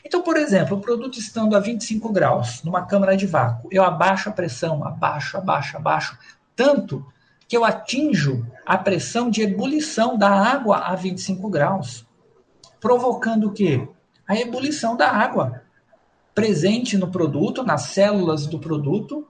Então, 0.03 0.21
por 0.21 0.37
exemplo, 0.37 0.77
o 0.77 0.81
produto 0.81 1.19
estando 1.19 1.55
a 1.55 1.59
25 1.59 2.11
graus 2.11 2.63
numa 2.63 2.85
câmara 2.85 3.17
de 3.17 3.25
vácuo, 3.25 3.69
eu 3.71 3.83
abaixo 3.83 4.29
a 4.29 4.31
pressão, 4.31 4.85
abaixo, 4.85 5.37
abaixo, 5.37 5.77
abaixo, 5.77 6.17
tanto 6.55 7.05
que 7.47 7.57
eu 7.57 7.65
atinjo 7.65 8.45
a 8.65 8.77
pressão 8.77 9.29
de 9.29 9.41
ebulição 9.41 10.17
da 10.17 10.29
água 10.29 10.77
a 10.77 10.95
25 10.95 11.49
graus, 11.49 12.05
provocando 12.79 13.47
o 13.47 13.51
quê? 13.51 13.87
A 14.27 14.35
ebulição 14.35 14.95
da 14.95 15.09
água 15.09 15.61
presente 16.33 16.97
no 16.97 17.09
produto, 17.09 17.63
nas 17.63 17.83
células 17.83 18.45
do 18.45 18.59
produto, 18.59 19.25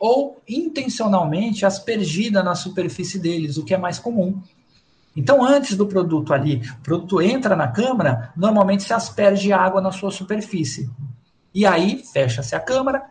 ou 0.00 0.40
intencionalmente 0.48 1.66
aspergida 1.66 2.42
na 2.42 2.54
superfície 2.54 3.18
deles, 3.18 3.56
o 3.56 3.64
que 3.64 3.74
é 3.74 3.78
mais 3.78 3.98
comum. 3.98 4.40
Então, 5.18 5.44
antes 5.44 5.76
do 5.76 5.84
produto 5.84 6.32
ali, 6.32 6.62
o 6.78 6.80
produto 6.80 7.20
entra 7.20 7.56
na 7.56 7.66
câmara, 7.66 8.32
normalmente 8.36 8.84
se 8.84 8.92
asperge 8.92 9.52
água 9.52 9.80
na 9.80 9.90
sua 9.90 10.12
superfície. 10.12 10.88
E 11.52 11.66
aí, 11.66 12.04
fecha-se 12.12 12.54
a 12.54 12.60
câmara, 12.60 13.02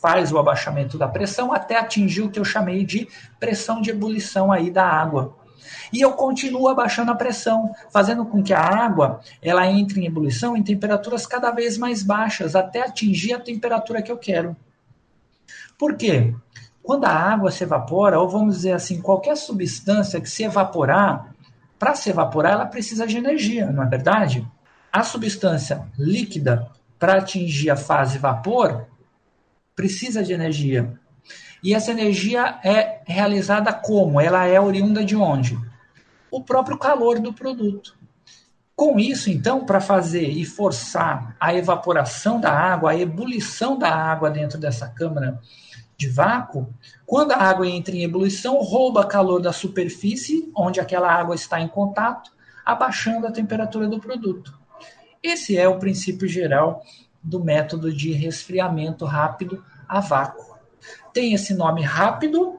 faz 0.00 0.30
o 0.30 0.38
abaixamento 0.38 0.96
da 0.96 1.08
pressão 1.08 1.52
até 1.52 1.76
atingir 1.76 2.22
o 2.22 2.30
que 2.30 2.38
eu 2.38 2.44
chamei 2.44 2.86
de 2.86 3.08
pressão 3.40 3.80
de 3.80 3.90
ebulição 3.90 4.52
aí 4.52 4.70
da 4.70 4.86
água. 4.86 5.36
E 5.92 6.00
eu 6.00 6.12
continuo 6.12 6.68
abaixando 6.68 7.10
a 7.10 7.16
pressão, 7.16 7.72
fazendo 7.90 8.24
com 8.24 8.40
que 8.40 8.54
a 8.54 8.60
água 8.60 9.18
ela 9.42 9.66
entre 9.66 10.00
em 10.00 10.06
ebulição 10.06 10.56
em 10.56 10.62
temperaturas 10.62 11.26
cada 11.26 11.50
vez 11.50 11.76
mais 11.76 12.04
baixas, 12.04 12.54
até 12.54 12.82
atingir 12.82 13.32
a 13.32 13.40
temperatura 13.40 14.00
que 14.00 14.12
eu 14.12 14.16
quero. 14.16 14.56
Por 15.76 15.96
quê? 15.96 16.32
Quando 16.84 17.04
a 17.04 17.10
água 17.10 17.50
se 17.50 17.64
evapora, 17.64 18.20
ou 18.20 18.28
vamos 18.28 18.56
dizer 18.56 18.72
assim, 18.72 19.00
qualquer 19.00 19.36
substância 19.36 20.20
que 20.20 20.30
se 20.30 20.44
evaporar, 20.44 21.31
para 21.82 21.96
se 21.96 22.10
evaporar, 22.10 22.52
ela 22.52 22.66
precisa 22.66 23.04
de 23.08 23.16
energia, 23.16 23.66
não 23.66 23.82
é 23.82 23.86
verdade? 23.86 24.46
A 24.92 25.02
substância 25.02 25.84
líquida, 25.98 26.70
para 26.96 27.14
atingir 27.18 27.70
a 27.70 27.76
fase 27.76 28.18
vapor, 28.18 28.86
precisa 29.74 30.22
de 30.22 30.32
energia. 30.32 30.96
E 31.60 31.74
essa 31.74 31.90
energia 31.90 32.60
é 32.62 33.00
realizada 33.04 33.72
como? 33.72 34.20
Ela 34.20 34.46
é 34.46 34.60
oriunda 34.60 35.04
de 35.04 35.16
onde? 35.16 35.58
O 36.30 36.40
próprio 36.40 36.78
calor 36.78 37.18
do 37.18 37.32
produto. 37.32 37.96
Com 38.76 38.96
isso, 38.96 39.28
então, 39.28 39.66
para 39.66 39.80
fazer 39.80 40.28
e 40.28 40.44
forçar 40.44 41.34
a 41.40 41.52
evaporação 41.52 42.40
da 42.40 42.52
água, 42.52 42.92
a 42.92 42.96
ebulição 42.96 43.76
da 43.76 43.92
água 43.92 44.30
dentro 44.30 44.56
dessa 44.56 44.86
câmara 44.86 45.40
de 46.02 46.08
vácuo, 46.08 46.68
quando 47.06 47.30
a 47.30 47.36
água 47.36 47.66
entra 47.66 47.94
em 47.94 48.02
ebulição, 48.02 48.60
rouba 48.60 49.06
calor 49.06 49.40
da 49.40 49.52
superfície 49.52 50.50
onde 50.56 50.80
aquela 50.80 51.08
água 51.08 51.34
está 51.34 51.60
em 51.60 51.68
contato, 51.68 52.32
abaixando 52.64 53.26
a 53.26 53.32
temperatura 53.32 53.86
do 53.86 54.00
produto. 54.00 54.58
Esse 55.22 55.56
é 55.56 55.68
o 55.68 55.78
princípio 55.78 56.26
geral 56.26 56.82
do 57.22 57.42
método 57.42 57.92
de 57.92 58.12
resfriamento 58.12 59.04
rápido 59.04 59.64
a 59.88 60.00
vácuo. 60.00 60.56
Tem 61.12 61.34
esse 61.34 61.54
nome 61.54 61.82
rápido, 61.82 62.58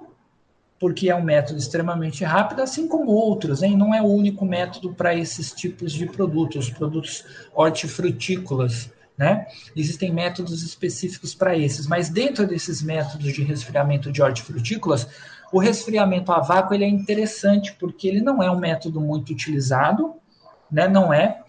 porque 0.80 1.10
é 1.10 1.16
um 1.16 1.24
método 1.24 1.60
extremamente 1.60 2.24
rápido, 2.24 2.62
assim 2.62 2.88
como 2.88 3.12
outros, 3.12 3.62
hein? 3.62 3.76
não 3.76 3.94
é 3.94 4.02
o 4.02 4.06
único 4.06 4.46
método 4.46 4.94
para 4.94 5.14
esses 5.14 5.52
tipos 5.52 5.92
de 5.92 6.06
produtos, 6.06 6.70
produtos 6.70 7.26
hortifrutícolas. 7.54 8.90
Né? 9.18 9.46
Existem 9.76 10.12
métodos 10.12 10.64
específicos 10.64 11.36
para 11.36 11.56
esses, 11.56 11.86
mas 11.86 12.10
dentro 12.10 12.48
desses 12.48 12.82
métodos 12.82 13.32
de 13.32 13.44
resfriamento 13.44 14.12
de 14.12 14.24
hortifrutícolas, 14.24 15.08
o 15.52 15.60
resfriamento 15.60 16.32
a 16.32 16.40
vácuo 16.40 16.74
ele 16.74 16.84
é 16.84 16.90
interessante 16.90 17.76
porque 17.80 18.08
ele 18.08 18.22
não 18.22 18.42
é 18.42 18.50
um 18.50 18.60
método 18.60 19.00
muito 19.00 19.32
utilizado, 19.32 20.16
né? 20.72 20.88
não 20.88 21.14
é, 21.14 21.44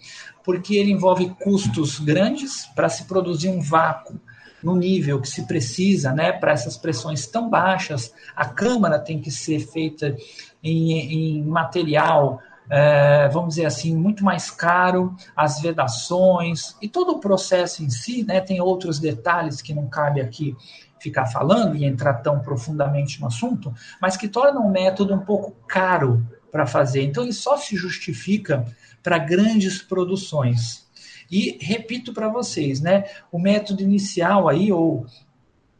porque 0.45 0.77
ele 0.77 0.93
envolve 0.93 1.31
custos 1.43 1.99
grandes 1.99 2.67
para 2.75 2.91
se 2.91 3.05
produzir 3.05 3.49
um 3.49 3.62
vácuo 3.62 4.21
no 4.62 4.77
nível 4.77 5.21
que 5.21 5.29
se 5.29 5.47
precisa, 5.47 6.11
né, 6.11 6.33
para 6.33 6.53
essas 6.53 6.77
pressões 6.77 7.27
tão 7.27 7.51
baixas. 7.51 8.12
A 8.35 8.47
câmara 8.47 8.99
tem 8.99 9.21
que 9.21 9.31
ser 9.31 9.59
feita 9.61 10.17
em, 10.62 11.39
em 11.39 11.43
material 11.43 12.41
é, 12.71 13.29
vamos 13.29 13.55
dizer 13.55 13.67
assim, 13.67 13.97
muito 13.97 14.25
mais 14.25 14.51
caro, 14.51 15.15
as 15.37 15.61
vedações 15.61 16.77
e 16.81 16.89
todo 16.89 17.12
o 17.12 17.21
processo 17.21 17.83
em 17.83 17.91
si, 17.91 18.25
né, 18.25 18.41
tem 18.41 18.61
outros 18.61 18.99
detalhes 18.99 19.61
que 19.61 19.75
não 19.75 19.89
cabe 19.89 20.21
aqui 20.21 20.57
ficar 20.99 21.27
falando 21.27 21.77
e 21.77 21.85
entrar 21.85 22.15
tão 22.15 22.41
profundamente 22.41 23.21
no 23.21 23.27
assunto, 23.27 23.75
mas 24.01 24.17
que 24.17 24.27
torna 24.27 24.61
o 24.61 24.71
método 24.71 25.15
um 25.15 25.21
pouco 25.21 25.53
caro 25.69 26.27
para 26.51 26.67
fazer. 26.67 27.03
Então, 27.03 27.25
ele 27.25 27.33
só 27.33 27.57
se 27.57 27.77
justifica 27.77 28.65
para 29.03 29.19
grandes 29.19 29.83
produções. 29.83 30.89
E 31.31 31.59
repito 31.61 32.15
para 32.15 32.29
vocês, 32.29 32.81
né, 32.81 33.05
o 33.31 33.39
método 33.39 33.83
inicial 33.83 34.49
aí, 34.49 34.73
ou 34.73 35.05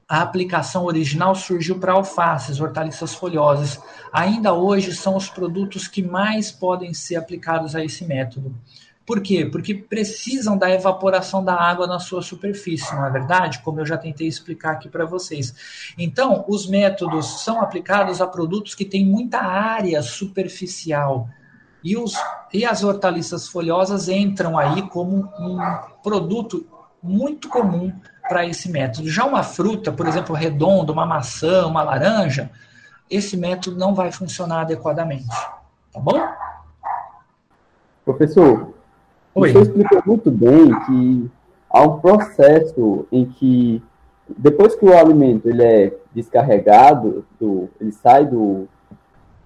a 0.09 0.21
aplicação 0.23 0.85
original 0.85 1.35
surgiu 1.35 1.79
para 1.79 1.93
alfaces, 1.93 2.61
hortaliças 2.61 3.15
folhosas. 3.15 3.81
Ainda 4.13 4.53
hoje 4.53 4.95
são 4.95 5.17
os 5.17 5.29
produtos 5.29 5.89
que 5.89 6.03
mais 6.03 6.53
podem 6.53 6.93
ser 6.93 7.17
aplicados 7.17 7.75
a 7.75 7.85
esse 7.85 8.05
método. 8.05 8.55
Por 9.07 9.21
quê? 9.21 9.45
Porque 9.45 9.75
precisam 9.75 10.57
da 10.57 10.71
evaporação 10.71 11.45
da 11.45 11.55
água 11.55 11.87
na 11.87 11.99
sua 11.99 12.23
superfície, 12.23 12.95
não 12.95 13.05
é 13.05 13.11
verdade? 13.11 13.61
Como 13.63 13.81
eu 13.81 13.87
já 13.87 13.99
tentei 13.99 14.27
explicar 14.27 14.73
aqui 14.73 14.89
para 14.89 15.05
vocês. 15.05 15.93
Então, 15.99 16.45
os 16.49 16.67
métodos 16.67 17.43
são 17.43 17.61
aplicados 17.61 18.23
a 18.23 18.27
produtos 18.27 18.75
que 18.75 18.85
têm 18.85 19.05
muita 19.05 19.41
área 19.41 20.01
superficial. 20.03 21.29
E, 21.83 21.99
os, 21.99 22.15
e 22.51 22.65
as 22.65 22.83
hortaliças 22.83 23.47
folhosas 23.47 24.09
entram 24.09 24.59
aí 24.59 24.81
como 24.89 25.31
um 25.39 25.59
produto 26.03 26.67
muito 27.03 27.51
comum 27.51 27.93
para 28.29 28.47
esse 28.47 28.71
método. 28.71 29.09
Já 29.09 29.25
uma 29.25 29.43
fruta, 29.43 29.93
por 29.93 30.07
exemplo, 30.07 30.35
redonda, 30.35 30.93
uma 30.93 31.07
maçã, 31.07 31.67
uma 31.67 31.83
laranja, 31.83 32.51
esse 33.11 33.37
método 33.37 33.77
não 33.77 33.95
vai 33.95 34.11
funcionar 34.11 34.63
adequadamente. 34.63 35.29
Tá 35.93 36.01
bom? 36.01 36.21
Professor, 38.05 38.75
Oi. 39.35 39.53
você 39.53 39.63
explicou 39.63 40.03
muito 40.07 40.31
bem 40.31 40.79
que 40.87 41.31
há 41.71 41.83
um 41.83 42.01
processo 42.01 43.07
em 43.11 43.27
que 43.27 43.83
depois 44.39 44.75
que 44.75 44.85
o 44.85 44.97
alimento 44.97 45.49
ele 45.49 45.63
é 45.63 45.97
descarregado, 46.15 47.25
do, 47.39 47.69
ele 47.81 47.93
sai 47.93 48.25
do, 48.27 48.67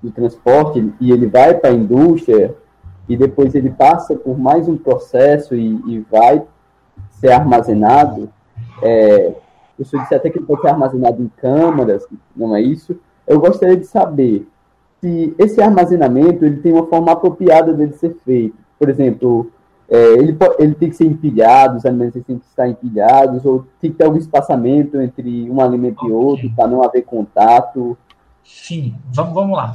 do 0.03 0.11
transporte 0.11 0.93
e 1.01 1.11
ele 1.11 1.27
vai 1.27 1.55
para 1.55 1.71
a 1.71 1.75
indústria 1.75 2.55
e 3.09 3.17
depois 3.17 3.55
ele 3.55 3.71
passa 3.71 4.15
por 4.15 4.39
mais 4.39 4.69
um 4.69 4.77
processo 4.77 5.55
e, 5.55 5.81
e 5.87 6.07
vai 6.11 6.43
ser 7.13 7.33
armazenado, 7.33 8.31
é, 8.83 9.35
senhor 9.85 10.03
disse 10.03 10.15
até 10.15 10.31
que 10.31 10.39
ele 10.39 10.47
pode 10.47 10.63
ser 10.63 10.69
armazenado 10.69 11.23
em 11.23 11.29
câmaras, 11.37 12.07
não 12.37 12.55
é 12.55 12.61
isso? 12.61 12.99
Eu 13.27 13.41
gostaria 13.41 13.77
de 13.77 13.87
saber 13.87 14.47
se 15.01 15.35
esse 15.39 15.61
armazenamento 15.63 16.45
ele 16.45 16.57
tem 16.57 16.73
uma 16.73 16.87
forma 16.87 17.13
apropriada 17.13 17.73
dele 17.73 17.93
ser 17.93 18.17
feito. 18.25 18.57
por 18.79 18.89
exemplo, 18.89 19.51
é, 19.89 20.13
ele, 20.15 20.37
ele 20.59 20.75
tem 20.75 20.91
que 20.91 20.97
ser 20.97 21.07
empilhado, 21.07 21.79
os 21.79 21.87
alimentos 21.87 22.23
têm 22.25 22.39
que 22.39 22.45
estar 22.45 22.69
empilhados, 22.69 23.45
ou 23.45 23.65
tem 23.81 23.91
que 23.91 23.97
ter 23.97 24.05
algum 24.05 24.19
espaçamento 24.19 25.01
entre 25.01 25.51
um 25.51 25.61
alimento 25.61 25.99
okay. 26.01 26.11
e 26.11 26.13
outro 26.13 26.51
para 26.55 26.69
não 26.69 26.83
haver 26.83 27.03
contato. 27.03 27.97
Sim, 28.49 28.95
vamos, 29.13 29.35
vamos 29.35 29.57
lá. 29.57 29.75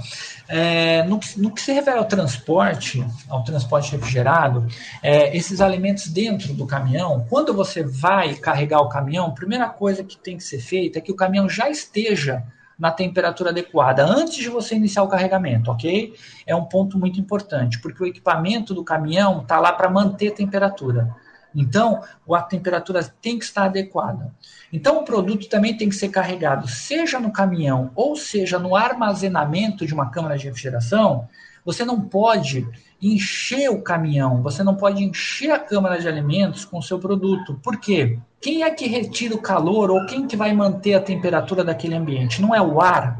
É, 0.50 1.04
no, 1.04 1.20
no, 1.38 1.52
que 1.52 1.62
se 1.62 1.72
refere 1.72 2.00
ao 2.00 2.06
transporte, 2.06 3.06
ao 3.30 3.44
transporte 3.44 3.92
refrigerado, 3.92 4.66
é, 5.02 5.36
esses 5.38 5.62
alimentos 5.62 6.08
dentro 6.08 6.56
do 6.56 6.66
caminhão, 6.66 7.24
quando 7.30 7.54
você 7.54 7.84
vai 7.84 8.34
carregar 8.34 8.82
o 8.82 8.90
caminhão, 8.90 9.28
a 9.28 9.32
primeira 9.32 9.70
coisa 9.70 10.04
que 10.04 10.18
tem 10.18 10.38
que 10.38 10.44
ser 10.44 10.60
feita 10.60 10.98
é 10.98 11.02
que 11.02 11.12
o 11.12 11.16
caminhão 11.16 11.48
já 11.48 11.70
esteja 11.70 12.44
na 12.78 12.90
temperatura 12.90 13.52
adequada 13.52 14.04
antes 14.04 14.38
de 14.38 14.50
você 14.50 14.76
iniciar 14.76 15.04
o 15.04 15.08
carregamento, 15.08 15.70
ok? 15.70 16.16
É 16.46 16.56
um 16.56 16.66
ponto 16.66 16.98
muito 16.98 17.20
importante, 17.20 17.80
porque 17.80 18.04
o 18.04 18.08
equipamento 18.08 18.74
do 18.74 18.84
caminhão 18.84 19.42
está 19.42 19.60
lá 19.60 19.72
para 19.72 19.90
manter 19.90 20.30
a 20.30 20.36
temperatura. 20.36 21.16
Então, 21.56 22.02
a 22.32 22.42
temperatura 22.42 23.04
tem 23.22 23.38
que 23.38 23.46
estar 23.46 23.66
adequada. 23.66 24.34
Então, 24.72 25.00
o 25.00 25.04
produto 25.04 25.48
também 25.48 25.78
tem 25.78 25.90
que 25.90 25.96
ser 25.96 26.10
carregado, 26.10 26.68
seja 26.68 27.20
no 27.20 27.32
caminhão 27.32 27.92
ou 27.96 28.16
seja 28.16 28.58
no 28.58 28.76
armazenamento 28.76 29.86
de 29.86 29.94
uma 29.94 30.10
câmara 30.10 30.38
de 30.38 30.46
refrigeração. 30.46 31.28
Você 31.66 31.86
não 31.86 32.02
pode 32.02 32.68
encher 33.02 33.70
o 33.70 33.82
caminhão, 33.82 34.42
você 34.42 34.64
não 34.64 34.76
pode 34.76 35.04
encher 35.04 35.52
a 35.52 35.60
câmara 35.60 36.00
de 36.00 36.08
alimentos 36.08 36.66
com 36.66 36.80
o 36.80 36.84
seu 36.84 36.98
produto. 36.98 37.60
Por 37.62 37.78
quê? 37.78 38.18
Quem 38.42 38.64
é 38.64 38.72
que 38.72 38.88
retira 38.88 39.36
o 39.36 39.42
calor 39.42 39.92
ou 39.92 40.06
quem 40.06 40.28
que 40.28 40.36
vai 40.36 40.54
manter 40.54 40.94
a 40.94 41.02
temperatura 41.02 41.64
daquele 41.64 41.96
ambiente? 41.96 42.42
Não 42.42 42.54
é 42.54 42.62
o 42.62 42.82
ar? 42.82 43.20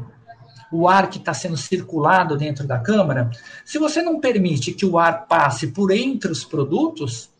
O 0.72 0.88
ar 0.88 1.08
que 1.08 1.18
está 1.18 1.32
sendo 1.32 1.56
circulado 1.56 2.36
dentro 2.36 2.66
da 2.66 2.78
câmara? 2.78 3.30
Se 3.64 3.78
você 3.78 4.02
não 4.02 4.20
permite 4.20 4.72
que 4.72 4.84
o 4.84 4.98
ar 4.98 5.26
passe 5.26 5.68
por 5.68 5.90
entre 5.90 6.32
os 6.32 6.44
produtos, 6.44 7.30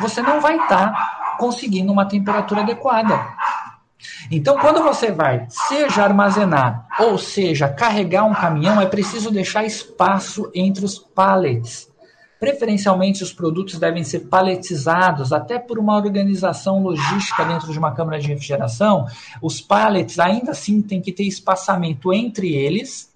você 0.00 0.22
não 0.22 0.40
vai 0.40 0.56
estar 0.56 0.92
tá 0.92 1.36
conseguindo 1.38 1.92
uma 1.92 2.04
temperatura 2.04 2.60
adequada. 2.60 3.18
Então, 4.30 4.58
quando 4.58 4.82
você 4.82 5.10
vai, 5.10 5.46
seja 5.48 6.04
armazenar 6.04 6.86
ou 6.98 7.18
seja 7.18 7.68
carregar 7.68 8.24
um 8.24 8.34
caminhão, 8.34 8.80
é 8.80 8.86
preciso 8.86 9.30
deixar 9.30 9.64
espaço 9.64 10.50
entre 10.54 10.84
os 10.84 10.98
pallets. 10.98 11.90
Preferencialmente, 12.38 13.22
os 13.22 13.34
produtos 13.34 13.78
devem 13.78 14.02
ser 14.02 14.20
paletizados, 14.20 15.30
até 15.30 15.58
por 15.58 15.78
uma 15.78 15.94
organização 15.94 16.82
logística 16.82 17.44
dentro 17.44 17.70
de 17.70 17.78
uma 17.78 17.92
câmara 17.92 18.18
de 18.18 18.28
refrigeração. 18.28 19.06
Os 19.42 19.60
pallets 19.60 20.18
ainda 20.18 20.52
assim 20.52 20.80
têm 20.80 21.02
que 21.02 21.12
ter 21.12 21.24
espaçamento 21.24 22.10
entre 22.12 22.54
eles 22.54 23.12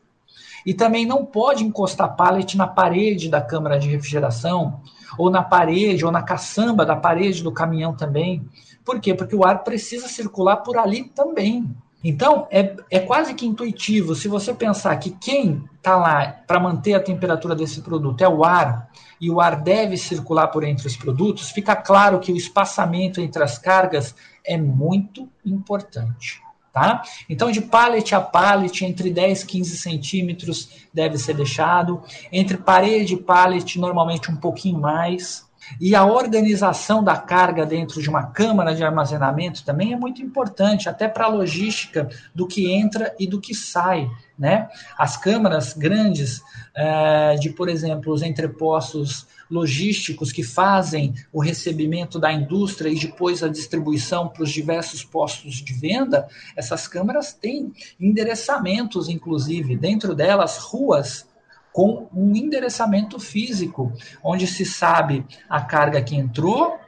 e 0.66 0.74
também 0.74 1.06
não 1.06 1.24
pode 1.24 1.64
encostar 1.64 2.16
pallet 2.16 2.54
na 2.56 2.66
parede 2.66 3.30
da 3.30 3.40
câmara 3.40 3.78
de 3.78 3.88
refrigeração 3.88 4.80
ou 5.18 5.30
na 5.30 5.42
parede, 5.42 6.04
ou 6.04 6.12
na 6.12 6.22
caçamba 6.22 6.84
da 6.84 6.96
parede 6.96 7.42
do 7.42 7.52
caminhão 7.52 7.94
também. 7.94 8.46
Por 8.84 9.00
quê? 9.00 9.14
Porque 9.14 9.34
o 9.34 9.44
ar 9.44 9.64
precisa 9.64 10.08
circular 10.08 10.58
por 10.58 10.76
ali 10.76 11.04
também. 11.04 11.68
Então, 12.02 12.46
é, 12.50 12.76
é 12.90 13.00
quase 13.00 13.32
que 13.32 13.46
intuitivo. 13.46 14.14
Se 14.14 14.28
você 14.28 14.52
pensar 14.52 14.94
que 14.96 15.10
quem 15.10 15.64
está 15.76 15.96
lá 15.96 16.26
para 16.46 16.60
manter 16.60 16.92
a 16.92 17.00
temperatura 17.00 17.54
desse 17.54 17.80
produto 17.80 18.22
é 18.22 18.28
o 18.28 18.44
ar, 18.44 18.90
e 19.18 19.30
o 19.30 19.40
ar 19.40 19.56
deve 19.56 19.96
circular 19.96 20.48
por 20.48 20.64
entre 20.64 20.86
os 20.86 20.96
produtos, 20.96 21.50
fica 21.50 21.74
claro 21.74 22.20
que 22.20 22.30
o 22.30 22.36
espaçamento 22.36 23.22
entre 23.22 23.42
as 23.42 23.56
cargas 23.56 24.14
é 24.44 24.58
muito 24.58 25.26
importante. 25.46 26.43
Tá? 26.74 27.04
Então, 27.30 27.52
de 27.52 27.60
pallet 27.60 28.16
a 28.16 28.20
pallet, 28.20 28.84
entre 28.84 29.08
10 29.08 29.42
e 29.42 29.46
15 29.46 29.78
centímetros 29.78 30.68
deve 30.92 31.16
ser 31.18 31.34
deixado. 31.34 32.02
Entre 32.32 32.56
parede 32.56 33.14
e 33.14 33.16
pallet, 33.16 33.78
normalmente 33.78 34.28
um 34.28 34.34
pouquinho 34.34 34.80
mais. 34.80 35.46
E 35.80 35.94
a 35.94 36.04
organização 36.04 37.02
da 37.04 37.16
carga 37.16 37.64
dentro 37.64 38.02
de 38.02 38.10
uma 38.10 38.24
câmara 38.24 38.74
de 38.74 38.82
armazenamento 38.82 39.64
também 39.64 39.92
é 39.92 39.96
muito 39.96 40.20
importante, 40.20 40.88
até 40.88 41.06
para 41.06 41.26
a 41.26 41.28
logística 41.28 42.08
do 42.34 42.44
que 42.44 42.68
entra 42.72 43.14
e 43.20 43.26
do 43.28 43.40
que 43.40 43.54
sai. 43.54 44.10
Né? 44.36 44.68
As 44.98 45.16
câmaras 45.16 45.74
grandes, 45.74 46.42
é, 46.74 47.36
de, 47.36 47.50
por 47.50 47.68
exemplo, 47.68 48.12
os 48.12 48.20
entrepostos 48.20 49.28
logísticos 49.50 50.32
que 50.32 50.42
fazem 50.42 51.14
o 51.32 51.40
recebimento 51.40 52.18
da 52.18 52.32
indústria 52.32 52.88
e 52.88 52.98
depois 52.98 53.42
a 53.42 53.48
distribuição 53.48 54.28
para 54.28 54.42
os 54.42 54.50
diversos 54.50 55.04
postos 55.04 55.56
de 55.56 55.72
venda, 55.72 56.26
essas 56.56 56.88
câmaras 56.88 57.32
têm 57.32 57.72
endereçamentos, 58.00 59.08
inclusive, 59.08 59.76
dentro 59.76 60.14
delas, 60.14 60.58
ruas 60.58 61.26
com 61.72 62.08
um 62.14 62.36
endereçamento 62.36 63.18
físico, 63.18 63.92
onde 64.22 64.46
se 64.46 64.64
sabe 64.64 65.26
a 65.48 65.60
carga 65.60 66.00
que 66.00 66.14
entrou, 66.14 66.78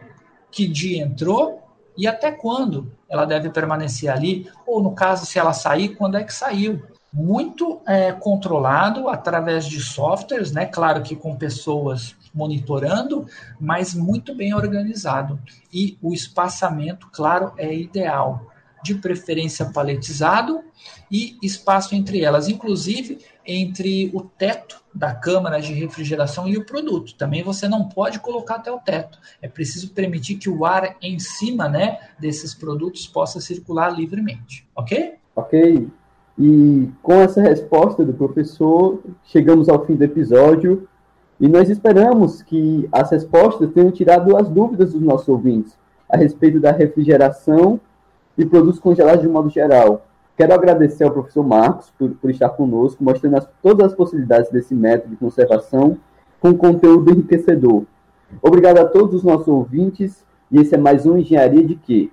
que 0.50 0.66
dia 0.66 1.02
entrou 1.02 1.61
e 1.98 2.07
até 2.07 2.30
quando 2.30 2.92
ela 3.09 3.24
deve 3.24 3.50
permanecer 3.50 4.11
ali, 4.11 4.48
ou 4.66 4.82
no 4.82 4.92
caso, 4.92 5.26
se 5.26 5.38
ela 5.38 5.52
sair, 5.52 5.96
quando 5.96 6.16
é 6.16 6.24
que 6.24 6.32
saiu 6.32 6.82
muito 7.12 7.80
é, 7.86 8.12
controlado 8.12 9.09
através 9.09 9.66
de 9.66 9.80
softwares, 9.80 10.52
né? 10.52 10.66
Claro 10.66 11.02
que 11.02 11.16
com 11.16 11.34
pessoas 11.34 12.14
monitorando, 12.37 13.26
mas 13.59 13.95
muito 13.95 14.34
bem 14.34 14.55
organizado. 14.55 15.41
E 15.72 15.97
o 16.03 16.12
espaçamento, 16.12 17.09
claro, 17.11 17.53
é 17.57 17.74
ideal. 17.74 18.53
De 18.84 18.95
preferência 18.95 19.64
paletizado 19.64 20.62
e 21.11 21.37
espaço 21.43 21.95
entre 21.95 22.22
elas, 22.22 22.47
inclusive 22.47 23.18
entre 23.45 24.11
o 24.14 24.20
teto 24.20 24.80
da 24.95 25.14
câmara 25.14 25.61
de 25.61 25.72
refrigeração 25.72 26.47
e 26.49 26.57
o 26.57 26.64
produto. 26.64 27.14
Também 27.14 27.43
você 27.43 27.66
não 27.68 27.89
pode 27.89 28.20
colocar 28.20 28.57
até 28.57 28.70
o 28.70 28.78
teto. 28.78 29.18
É 29.41 29.49
preciso 29.49 29.91
permitir 29.91 30.37
que 30.37 30.49
o 30.49 30.64
ar 30.64 30.97
em 31.01 31.18
cima 31.18 31.68
né, 31.68 31.99
desses 32.18 32.55
produtos 32.55 33.07
possa 33.07 33.41
circular 33.41 33.89
livremente. 33.91 34.68
Ok? 34.74 35.14
Ok. 35.34 35.89
E 36.39 36.91
com 37.03 37.14
essa 37.14 37.41
resposta 37.41 38.05
do 38.05 38.12
professor, 38.12 39.03
chegamos 39.24 39.68
ao 39.68 39.84
fim 39.87 39.95
do 39.95 40.05
episódio 40.05 40.87
e 41.41 41.49
nós 41.49 41.68
esperamos 41.68 42.43
que 42.43 42.89
as 42.91 43.11
respostas 43.11 43.70
tenham 43.72 43.91
tirado 43.91 44.37
as 44.37 44.49
dúvidas 44.49 44.93
dos 44.93 45.03
nossos 45.03 45.28
ouvintes 45.28 45.76
a 46.09 46.16
respeito 46.16 46.59
da 46.59 46.72
refrigeração 46.72 47.80
e 48.39 48.45
produtos 48.45 48.80
congelados 48.80 49.22
de 49.22 49.28
modo 49.28 49.51
geral. 49.51 50.07
Quero 50.37 50.55
agradecer 50.55 51.05
ao 51.05 51.11
professor 51.11 51.43
Marcos 51.43 51.91
por, 51.99 52.11
por 52.11 52.30
estar 52.30 52.51
conosco, 52.51 53.03
mostrando 53.03 53.37
as, 53.37 53.49
todas 53.62 53.87
as 53.87 53.95
possibilidades 53.95 54.51
desse 54.51 54.74
método 54.74 55.11
de 55.11 55.16
conservação 55.16 55.99
com 56.41 56.55
conteúdo 56.55 57.11
enriquecedor. 57.11 57.84
Obrigado 58.43 58.78
a 58.78 58.84
todos 58.84 59.14
os 59.14 59.22
nossos 59.22 59.49
ouvintes 59.49 60.24
e 60.51 60.59
esse 60.61 60.74
é 60.74 60.78
mais 60.78 61.07
um 61.07 61.18
Engenharia 61.18 61.64
de 61.64 61.74
Quê? 61.74 62.11